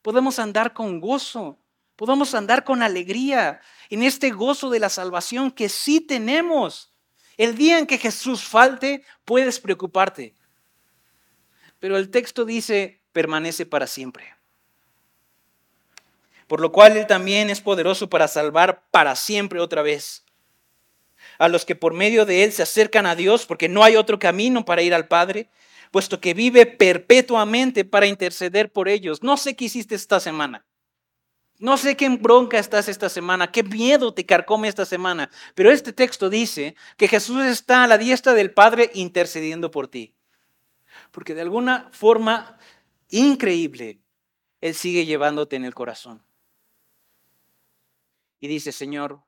Podemos 0.00 0.38
andar 0.38 0.72
con 0.72 1.00
gozo, 1.00 1.58
podemos 1.94 2.34
andar 2.34 2.64
con 2.64 2.82
alegría 2.82 3.60
en 3.90 4.02
este 4.02 4.30
gozo 4.30 4.70
de 4.70 4.78
la 4.78 4.88
salvación 4.88 5.50
que 5.50 5.68
sí 5.68 6.00
tenemos. 6.00 6.90
El 7.36 7.54
día 7.54 7.78
en 7.78 7.86
que 7.86 7.98
Jesús 7.98 8.42
falte, 8.42 9.04
puedes 9.26 9.60
preocuparte. 9.60 10.34
Pero 11.80 11.98
el 11.98 12.10
texto 12.10 12.46
dice, 12.46 13.02
permanece 13.12 13.66
para 13.66 13.86
siempre. 13.86 14.34
Por 16.46 16.62
lo 16.62 16.72
cual 16.72 16.96
Él 16.96 17.06
también 17.06 17.50
es 17.50 17.60
poderoso 17.60 18.08
para 18.08 18.26
salvar 18.26 18.86
para 18.90 19.14
siempre 19.16 19.60
otra 19.60 19.82
vez 19.82 20.23
a 21.38 21.48
los 21.48 21.64
que 21.64 21.76
por 21.76 21.94
medio 21.94 22.24
de 22.26 22.44
Él 22.44 22.52
se 22.52 22.62
acercan 22.62 23.06
a 23.06 23.16
Dios, 23.16 23.46
porque 23.46 23.68
no 23.68 23.84
hay 23.84 23.96
otro 23.96 24.18
camino 24.18 24.64
para 24.64 24.82
ir 24.82 24.94
al 24.94 25.08
Padre, 25.08 25.48
puesto 25.90 26.20
que 26.20 26.34
vive 26.34 26.66
perpetuamente 26.66 27.84
para 27.84 28.06
interceder 28.06 28.72
por 28.72 28.88
ellos. 28.88 29.22
No 29.22 29.36
sé 29.36 29.54
qué 29.56 29.66
hiciste 29.66 29.94
esta 29.94 30.20
semana. 30.20 30.64
No 31.58 31.76
sé 31.76 31.96
qué 31.96 32.08
bronca 32.08 32.58
estás 32.58 32.88
esta 32.88 33.08
semana, 33.08 33.52
qué 33.52 33.62
miedo 33.62 34.12
te 34.12 34.26
carcome 34.26 34.66
esta 34.66 34.84
semana, 34.84 35.30
pero 35.54 35.70
este 35.70 35.92
texto 35.92 36.28
dice 36.28 36.74
que 36.96 37.06
Jesús 37.06 37.44
está 37.44 37.84
a 37.84 37.86
la 37.86 37.96
diestra 37.96 38.34
del 38.34 38.52
Padre 38.52 38.90
intercediendo 38.94 39.70
por 39.70 39.86
ti. 39.86 40.14
Porque 41.12 41.34
de 41.34 41.42
alguna 41.42 41.88
forma 41.92 42.58
increíble, 43.10 44.00
Él 44.60 44.74
sigue 44.74 45.06
llevándote 45.06 45.54
en 45.54 45.64
el 45.64 45.74
corazón. 45.74 46.24
Y 48.40 48.48
dice, 48.48 48.72
Señor, 48.72 49.22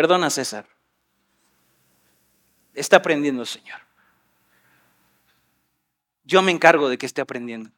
perdona 0.00 0.30
César. 0.30 0.66
Está 2.72 2.96
aprendiendo, 2.96 3.44
Señor. 3.44 3.82
Yo 6.24 6.40
me 6.40 6.52
encargo 6.52 6.88
de 6.88 6.96
que 6.96 7.04
esté 7.04 7.20
aprendiendo. 7.20 7.70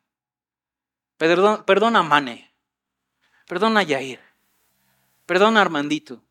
Perdona, 1.17 1.67
perdona 1.67 2.05
Mane. 2.05 2.55
Perdona 3.49 3.83
Yair. 3.83 4.21
Perdona 5.27 5.63
Armandito. 5.63 6.23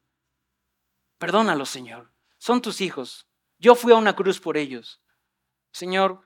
Perdónalo, 1.17 1.65
Señor. 1.65 2.09
Son 2.37 2.61
tus 2.61 2.79
hijos. 2.79 3.27
Yo 3.59 3.75
fui 3.75 3.91
a 3.91 3.97
una 3.97 4.15
cruz 4.15 4.39
por 4.39 4.55
ellos. 4.55 5.01
Señor, 5.73 6.25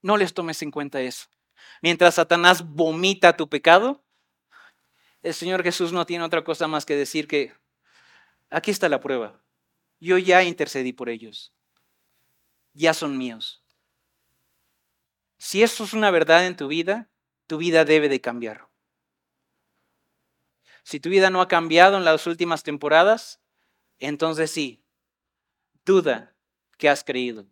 no 0.00 0.16
les 0.16 0.32
tomes 0.32 0.62
en 0.62 0.70
cuenta 0.70 1.02
eso. 1.02 1.26
Mientras 1.82 2.14
Satanás 2.14 2.66
vomita 2.66 3.36
tu 3.36 3.46
pecado, 3.50 4.02
el 5.22 5.34
Señor 5.34 5.62
Jesús 5.62 5.92
no 5.92 6.06
tiene 6.06 6.24
otra 6.24 6.44
cosa 6.44 6.66
más 6.66 6.86
que 6.86 6.96
decir 6.96 7.28
que 7.28 7.60
aquí 8.52 8.70
está 8.70 8.88
la 8.88 9.00
prueba. 9.00 9.42
Yo 9.98 10.18
ya 10.18 10.42
intercedí 10.44 10.92
por 10.92 11.08
ellos. 11.08 11.52
Ya 12.74 12.94
son 12.94 13.18
míos. 13.18 13.64
Si 15.38 15.62
eso 15.62 15.84
es 15.84 15.92
una 15.92 16.10
verdad 16.10 16.46
en 16.46 16.56
tu 16.56 16.68
vida, 16.68 17.10
tu 17.46 17.58
vida 17.58 17.84
debe 17.84 18.08
de 18.08 18.20
cambiar. 18.20 18.68
Si 20.84 21.00
tu 21.00 21.08
vida 21.08 21.30
no 21.30 21.40
ha 21.40 21.48
cambiado 21.48 21.96
en 21.96 22.04
las 22.04 22.26
últimas 22.26 22.62
temporadas, 22.62 23.40
entonces 23.98 24.50
sí, 24.50 24.84
duda 25.84 26.34
que 26.76 26.88
has 26.88 27.04
creído. 27.04 27.46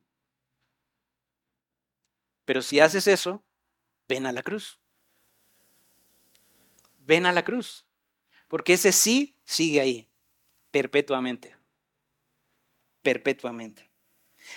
Pero 2.44 2.62
si 2.62 2.80
haces 2.80 3.06
eso, 3.06 3.44
ven 4.08 4.26
a 4.26 4.32
la 4.32 4.42
cruz. 4.42 4.80
Ven 6.98 7.26
a 7.26 7.32
la 7.32 7.44
cruz. 7.44 7.86
Porque 8.48 8.72
ese 8.72 8.90
sí 8.90 9.36
sigue 9.44 9.80
ahí, 9.80 10.09
perpetuamente. 10.70 11.56
Perpetuamente 13.02 13.89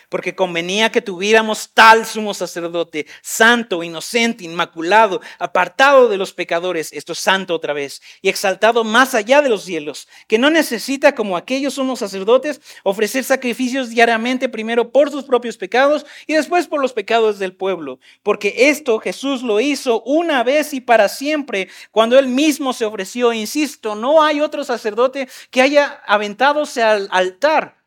porque 0.10 0.36
convenía 0.36 0.92
que 0.92 1.02
tuviéramos 1.02 1.70
tal 1.74 2.06
sumo 2.06 2.34
sacerdote, 2.34 3.06
santo, 3.22 3.84
inocente, 3.84 4.44
inmaculado, 4.44 5.22
apartado 5.40 6.10
de 6.10 6.18
los 6.18 6.34
pecadores, 6.34 6.92
esto 6.94 7.14
es 7.14 7.20
santo 7.20 7.56
otra 7.56 7.74
vez, 7.74 8.02
y 8.22 8.30
exaltado 8.30 8.84
más 8.84 9.14
allá 9.16 9.42
de 9.42 9.50
los 9.50 9.64
cielos, 9.64 10.08
que 10.28 10.38
no 10.38 10.50
necesita, 10.50 11.16
como 11.16 11.38
aquellos 11.38 11.76
sumos 11.76 12.00
sacerdotes, 12.00 12.62
ofrecer 12.84 13.24
sacrificios 13.24 13.90
diariamente, 13.90 14.50
primero 14.50 14.92
por 14.92 15.12
sus 15.12 15.24
propios 15.24 15.58
pecados 15.58 16.06
y 16.28 16.34
después 16.34 16.68
por 16.68 16.82
los 16.82 16.94
pecados 16.94 17.40
del 17.40 17.54
pueblo, 17.56 18.00
porque 18.22 18.70
esto 18.70 19.00
Jesús 19.00 19.44
lo 19.44 19.60
hizo 19.60 20.02
una 20.04 20.44
vez 20.44 20.74
y 20.74 20.82
para 20.82 21.10
siempre, 21.10 21.70
cuando 21.92 22.18
él 22.18 22.28
mismo 22.28 22.74
se 22.74 22.86
ofreció, 22.86 23.34
insisto, 23.34 23.96
no 23.96 24.24
hay 24.24 24.42
otro 24.42 24.64
sacerdote 24.64 25.28
que 25.50 25.62
haya 25.62 26.02
aventadose 26.06 26.82
al 26.82 27.08
altar 27.12 27.83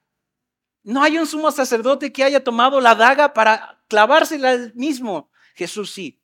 no 0.87 1.03
hay 1.03 1.19
un 1.19 1.27
sumo 1.27 1.51
sacerdote 1.51 2.13
que 2.13 2.23
haya 2.23 2.45
tomado 2.45 2.81
la 2.81 2.95
daga 2.95 3.35
para 3.35 3.83
clavársela 3.89 4.51
al 4.51 4.73
mismo. 4.77 5.29
Jesús 5.57 5.91
sí. 5.91 6.21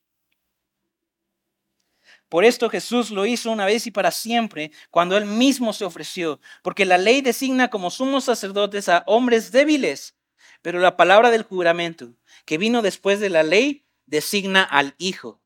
Por 2.28 2.44
esto 2.44 2.70
Jesús 2.70 3.10
lo 3.10 3.26
hizo 3.26 3.50
una 3.50 3.66
vez 3.66 3.88
y 3.88 3.90
para 3.90 4.12
siempre, 4.12 4.70
cuando 4.90 5.16
él 5.16 5.26
mismo 5.26 5.72
se 5.72 5.84
ofreció, 5.84 6.40
porque 6.62 6.84
la 6.84 6.96
ley 6.96 7.22
designa 7.22 7.70
como 7.70 7.90
sumos 7.90 8.22
sacerdotes 8.22 8.88
a 8.88 9.02
hombres 9.08 9.50
débiles, 9.50 10.14
pero 10.62 10.78
la 10.78 10.96
palabra 10.96 11.32
del 11.32 11.42
juramento, 11.42 12.14
que 12.44 12.56
vino 12.56 12.82
después 12.82 13.18
de 13.18 13.30
la 13.30 13.42
ley, 13.42 13.84
designa 14.06 14.62
al 14.62 14.94
Hijo, 14.96 15.40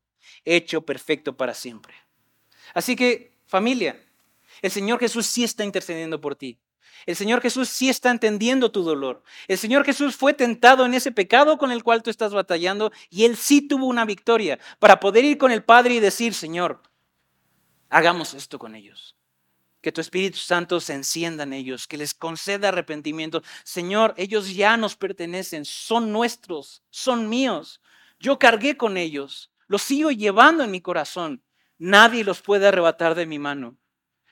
hecho 0.44 0.82
perfecto 0.82 1.38
para 1.38 1.54
siempre. 1.54 1.94
Así 2.74 2.96
que, 2.96 3.32
familia, 3.46 3.98
el 4.60 4.70
Señor 4.70 5.00
Jesús 5.00 5.24
sí 5.24 5.42
está 5.42 5.64
intercediendo 5.64 6.20
por 6.20 6.36
ti. 6.36 6.58
El 7.07 7.14
Señor 7.14 7.40
Jesús 7.40 7.68
sí 7.68 7.88
está 7.88 8.11
entendiendo 8.11 8.72
tu 8.72 8.82
dolor. 8.82 9.22
El 9.46 9.59
Señor 9.59 9.84
Jesús 9.84 10.16
fue 10.16 10.34
tentado 10.34 10.84
en 10.84 10.92
ese 10.92 11.12
pecado 11.12 11.57
con 11.57 11.70
el 11.70 11.84
cual 11.84 12.02
tú 12.02 12.11
estás 12.11 12.34
batallando 12.34 12.90
y 13.11 13.24
Él 13.24 13.36
sí 13.36 13.62
tuvo 13.62 13.86
una 13.86 14.04
victoria 14.04 14.59
para 14.80 14.98
poder 14.98 15.24
ir 15.24 15.38
con 15.38 15.52
el 15.52 15.62
Padre 15.62 15.94
y 15.94 16.00
decir, 16.00 16.34
Señor, 16.34 16.82
hagamos 17.88 18.34
esto 18.34 18.59
con 18.59 18.74
ellos. 18.74 19.16
Que 19.80 19.92
tu 19.92 20.00
Espíritu 20.00 20.38
Santo 20.38 20.80
se 20.80 20.94
encienda 20.94 21.44
en 21.44 21.52
ellos, 21.52 21.86
que 21.86 21.96
les 21.96 22.12
conceda 22.12 22.68
arrepentimiento. 22.68 23.42
Señor, 23.62 24.12
ellos 24.16 24.52
ya 24.52 24.76
nos 24.76 24.96
pertenecen, 24.96 25.64
son 25.64 26.11
nuestros, 26.11 26.82
son 26.90 27.28
míos. 27.28 27.80
Yo 28.18 28.40
cargué 28.40 28.76
con 28.76 28.96
ellos, 28.96 29.52
los 29.68 29.82
sigo 29.82 30.11
llevando 30.11 30.64
en 30.64 30.72
mi 30.72 30.80
corazón. 30.80 31.44
Nadie 31.78 32.24
los 32.24 32.42
puede 32.42 32.66
arrebatar 32.66 33.14
de 33.14 33.26
mi 33.26 33.38
mano. 33.38 33.76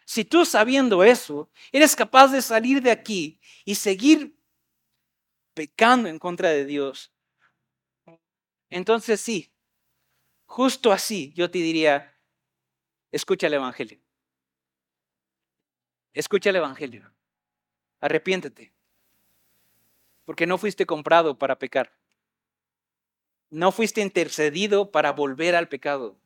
Si 0.04 0.24
tú 0.24 0.44
sabiendo 0.44 1.02
eso, 1.02 1.50
eres 1.72 1.96
capaz 1.96 2.28
de 2.28 2.42
salir 2.42 2.82
de 2.82 2.90
aquí 2.90 3.40
y 3.64 3.74
seguir 3.74 4.38
pecando 5.54 6.08
en 6.08 6.18
contra 6.18 6.50
de 6.50 6.66
Dios, 6.66 7.12
entonces 8.68 9.20
sí, 9.20 9.52
justo 10.44 10.92
así 10.92 11.32
yo 11.34 11.50
te 11.50 11.58
diría, 11.58 12.14
escucha 13.12 13.46
el 13.46 13.54
Evangelio. 13.54 14.00
Escucha 16.12 16.50
el 16.50 16.56
Evangelio. 16.56 17.10
Arrepiéntete. 18.00 18.72
Porque 20.24 20.46
no 20.46 20.58
fuiste 20.58 20.86
comprado 20.86 21.38
para 21.38 21.58
pecar. 21.58 21.92
No 23.50 23.72
fuiste 23.72 24.00
intercedido 24.00 24.90
para 24.90 25.12
volver 25.12 25.56
al 25.56 25.68
pecado. 25.68 26.16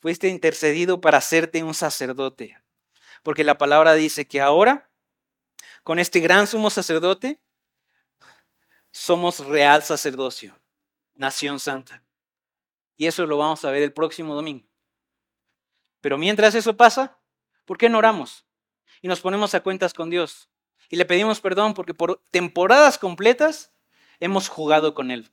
Fuiste 0.00 0.28
intercedido 0.28 1.00
para 1.00 1.18
hacerte 1.18 1.62
un 1.62 1.74
sacerdote 1.74 2.56
porque 3.22 3.44
la 3.44 3.58
palabra 3.58 3.94
dice 3.94 4.26
que 4.26 4.40
ahora, 4.40 4.90
con 5.82 5.98
este 5.98 6.20
gran 6.20 6.46
sumo 6.46 6.70
sacerdote, 6.70 7.40
somos 8.90 9.40
real 9.46 9.82
sacerdocio, 9.82 10.58
nación 11.14 11.60
santa. 11.60 12.02
Y 12.96 13.06
eso 13.06 13.26
lo 13.26 13.38
vamos 13.38 13.64
a 13.64 13.70
ver 13.70 13.82
el 13.82 13.92
próximo 13.92 14.34
domingo. 14.34 14.66
Pero 16.00 16.18
mientras 16.18 16.54
eso 16.54 16.76
pasa, 16.76 17.18
¿por 17.64 17.78
qué 17.78 17.88
no 17.88 17.98
oramos? 17.98 18.44
Y 19.02 19.08
nos 19.08 19.20
ponemos 19.20 19.54
a 19.54 19.62
cuentas 19.62 19.94
con 19.94 20.10
Dios. 20.10 20.48
Y 20.88 20.96
le 20.96 21.04
pedimos 21.04 21.40
perdón 21.40 21.74
porque 21.74 21.94
por 21.94 22.22
temporadas 22.30 22.98
completas 22.98 23.72
hemos 24.20 24.48
jugado 24.48 24.94
con 24.94 25.10
Él. 25.10 25.30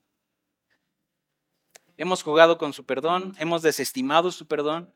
Hemos 1.97 2.23
jugado 2.23 2.57
con 2.57 2.73
su 2.73 2.85
perdón, 2.85 3.35
hemos 3.39 3.61
desestimado 3.61 4.31
su 4.31 4.47
perdón, 4.47 4.93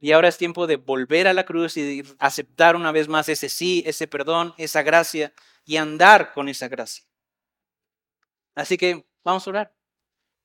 y 0.00 0.12
ahora 0.12 0.28
es 0.28 0.38
tiempo 0.38 0.66
de 0.66 0.76
volver 0.76 1.26
a 1.26 1.32
la 1.32 1.44
cruz 1.44 1.76
y 1.76 2.02
aceptar 2.18 2.76
una 2.76 2.92
vez 2.92 3.08
más 3.08 3.28
ese 3.28 3.48
sí, 3.48 3.82
ese 3.86 4.06
perdón, 4.06 4.54
esa 4.56 4.82
gracia 4.82 5.32
y 5.64 5.76
andar 5.76 6.32
con 6.32 6.48
esa 6.48 6.68
gracia. 6.68 7.04
Así 8.54 8.76
que 8.76 9.06
vamos 9.24 9.46
a 9.46 9.50
orar. 9.50 9.74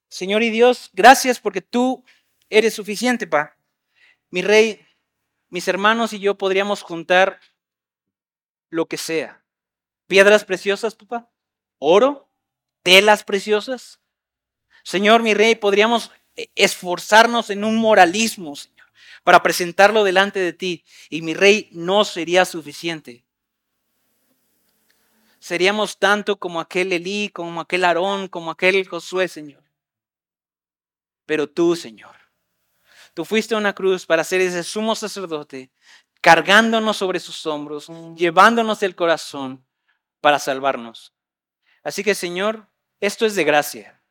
Señor 0.10 0.44
y 0.44 0.50
Dios, 0.50 0.90
gracias 0.94 1.40
porque 1.40 1.62
tú 1.62 2.04
eres 2.50 2.74
suficiente, 2.74 3.28
Pa. 3.28 3.56
Mi 4.30 4.42
rey, 4.42 4.86
mis 5.50 5.68
hermanos 5.68 6.14
y 6.14 6.20
yo 6.20 6.38
podríamos 6.38 6.82
juntar 6.82 7.40
lo 8.70 8.88
que 8.88 8.98
sea. 8.98 9.44
Piedras 10.08 10.46
preciosas, 10.46 10.96
papá. 10.96 11.32
Oro. 11.80 12.30
Telas 12.84 13.24
preciosas. 13.24 14.02
Señor, 14.84 15.24
mi 15.24 15.34
rey, 15.34 15.56
podríamos 15.56 16.12
esforzarnos 16.56 17.50
en 17.50 17.64
un 17.64 17.78
moralismo, 17.78 18.56
Señor, 18.56 18.83
para 19.24 19.44
presentarlo 19.44 20.04
delante 20.04 20.40
de 20.40 20.54
ti. 20.54 20.84
Y 21.10 21.22
mi 21.22 21.34
rey 21.34 21.70
no 21.72 22.06
sería 22.06 22.46
suficiente. 22.46 23.26
Seríamos 25.40 26.00
tanto 26.00 26.40
como 26.40 26.62
aquel 26.62 26.94
Elí, 26.94 27.30
como 27.30 27.62
aquel 27.62 27.84
Aarón, 27.84 28.28
como 28.30 28.52
aquel 28.52 28.88
Josué, 28.88 29.28
Señor. 29.28 29.64
Pero 31.26 31.50
tú, 31.50 31.76
Señor, 31.76 32.16
tú 33.14 33.26
fuiste 33.26 33.56
a 33.56 33.58
una 33.58 33.74
cruz 33.74 34.06
para 34.06 34.24
ser 34.24 34.42
ese 34.42 34.64
sumo 34.64 34.96
sacerdote, 34.96 35.72
cargándonos 36.22 36.98
sobre 36.98 37.20
sus 37.20 37.46
hombros, 37.46 37.92
llevándonos 38.16 38.84
el 38.84 38.96
corazón 38.96 39.66
para 40.22 40.40
salvarnos. 40.40 41.14
Así 41.84 42.04
que, 42.04 42.16
Señor, 42.16 42.70
esto 43.02 43.26
es 43.26 43.36
de 43.36 43.44
gracia. 43.44 44.03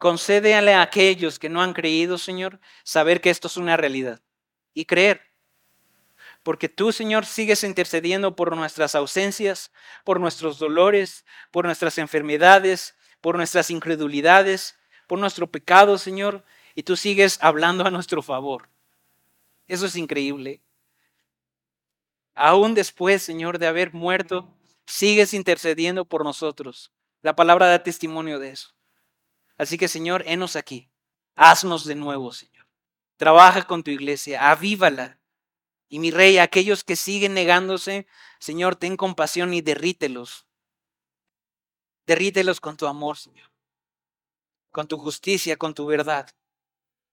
Concédele 0.00 0.72
a 0.72 0.80
aquellos 0.80 1.38
que 1.38 1.50
no 1.50 1.60
han 1.60 1.74
creído, 1.74 2.16
Señor, 2.16 2.58
saber 2.84 3.20
que 3.20 3.28
esto 3.28 3.48
es 3.48 3.58
una 3.58 3.76
realidad 3.76 4.22
y 4.72 4.86
creer. 4.86 5.20
Porque 6.42 6.70
tú, 6.70 6.90
Señor, 6.90 7.26
sigues 7.26 7.64
intercediendo 7.64 8.34
por 8.34 8.56
nuestras 8.56 8.94
ausencias, 8.94 9.72
por 10.02 10.18
nuestros 10.18 10.58
dolores, 10.58 11.26
por 11.50 11.66
nuestras 11.66 11.98
enfermedades, 11.98 12.96
por 13.20 13.36
nuestras 13.36 13.70
incredulidades, 13.70 14.78
por 15.06 15.18
nuestro 15.18 15.50
pecado, 15.50 15.98
Señor, 15.98 16.46
y 16.74 16.82
tú 16.84 16.96
sigues 16.96 17.38
hablando 17.42 17.86
a 17.86 17.90
nuestro 17.90 18.22
favor. 18.22 18.70
Eso 19.68 19.84
es 19.84 19.96
increíble. 19.96 20.62
Aún 22.34 22.72
después, 22.72 23.20
Señor, 23.22 23.58
de 23.58 23.66
haber 23.66 23.92
muerto, 23.92 24.48
sigues 24.86 25.34
intercediendo 25.34 26.06
por 26.06 26.24
nosotros. 26.24 26.90
La 27.20 27.36
palabra 27.36 27.66
da 27.66 27.82
testimonio 27.82 28.38
de 28.38 28.48
eso. 28.52 28.79
Así 29.60 29.76
que 29.76 29.88
Señor, 29.88 30.22
henos 30.26 30.56
aquí. 30.56 30.88
Haznos 31.36 31.84
de 31.84 31.94
nuevo, 31.94 32.32
Señor. 32.32 32.66
Trabaja 33.18 33.66
con 33.66 33.82
tu 33.82 33.90
iglesia, 33.90 34.50
avívala. 34.50 35.18
Y 35.90 35.98
mi 35.98 36.10
rey, 36.10 36.38
aquellos 36.38 36.82
que 36.82 36.96
siguen 36.96 37.34
negándose, 37.34 38.06
Señor, 38.38 38.76
ten 38.76 38.96
compasión 38.96 39.52
y 39.52 39.60
derrítelos. 39.60 40.46
Derrítelos 42.06 42.58
con 42.58 42.78
tu 42.78 42.86
amor, 42.86 43.18
Señor. 43.18 43.50
Con 44.70 44.88
tu 44.88 44.96
justicia, 44.96 45.58
con 45.58 45.74
tu 45.74 45.84
verdad. 45.84 46.30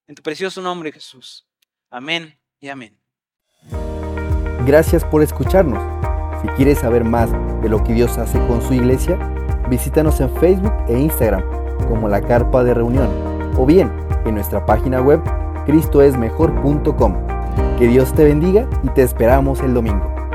En 0.07 0.15
tu 0.15 0.23
precioso 0.23 0.61
nombre, 0.61 0.93
Jesús. 0.93 1.45
Amén 1.89 2.39
y 2.61 2.69
amén. 2.69 2.97
Gracias 4.65 5.03
por 5.03 5.21
escucharnos. 5.21 5.83
Si 6.41 6.47
quieres 6.55 6.79
saber 6.79 7.03
más 7.03 7.29
de 7.61 7.67
lo 7.67 7.83
que 7.83 7.91
Dios 7.91 8.17
hace 8.17 8.39
con 8.47 8.65
su 8.65 8.73
iglesia, 8.73 9.17
visítanos 9.69 10.21
en 10.21 10.33
Facebook 10.37 10.73
e 10.87 10.97
Instagram 10.97 11.66
como 11.87 12.07
la 12.07 12.21
carpa 12.21 12.63
de 12.63 12.73
reunión, 12.73 13.09
o 13.57 13.65
bien 13.65 13.91
en 14.25 14.35
nuestra 14.35 14.65
página 14.65 15.01
web 15.01 15.21
cristoesmejor.com. 15.65 17.13
Que 17.77 17.87
Dios 17.87 18.13
te 18.13 18.23
bendiga 18.23 18.67
y 18.83 18.89
te 18.89 19.03
esperamos 19.03 19.61
el 19.61 19.73
domingo. 19.73 20.26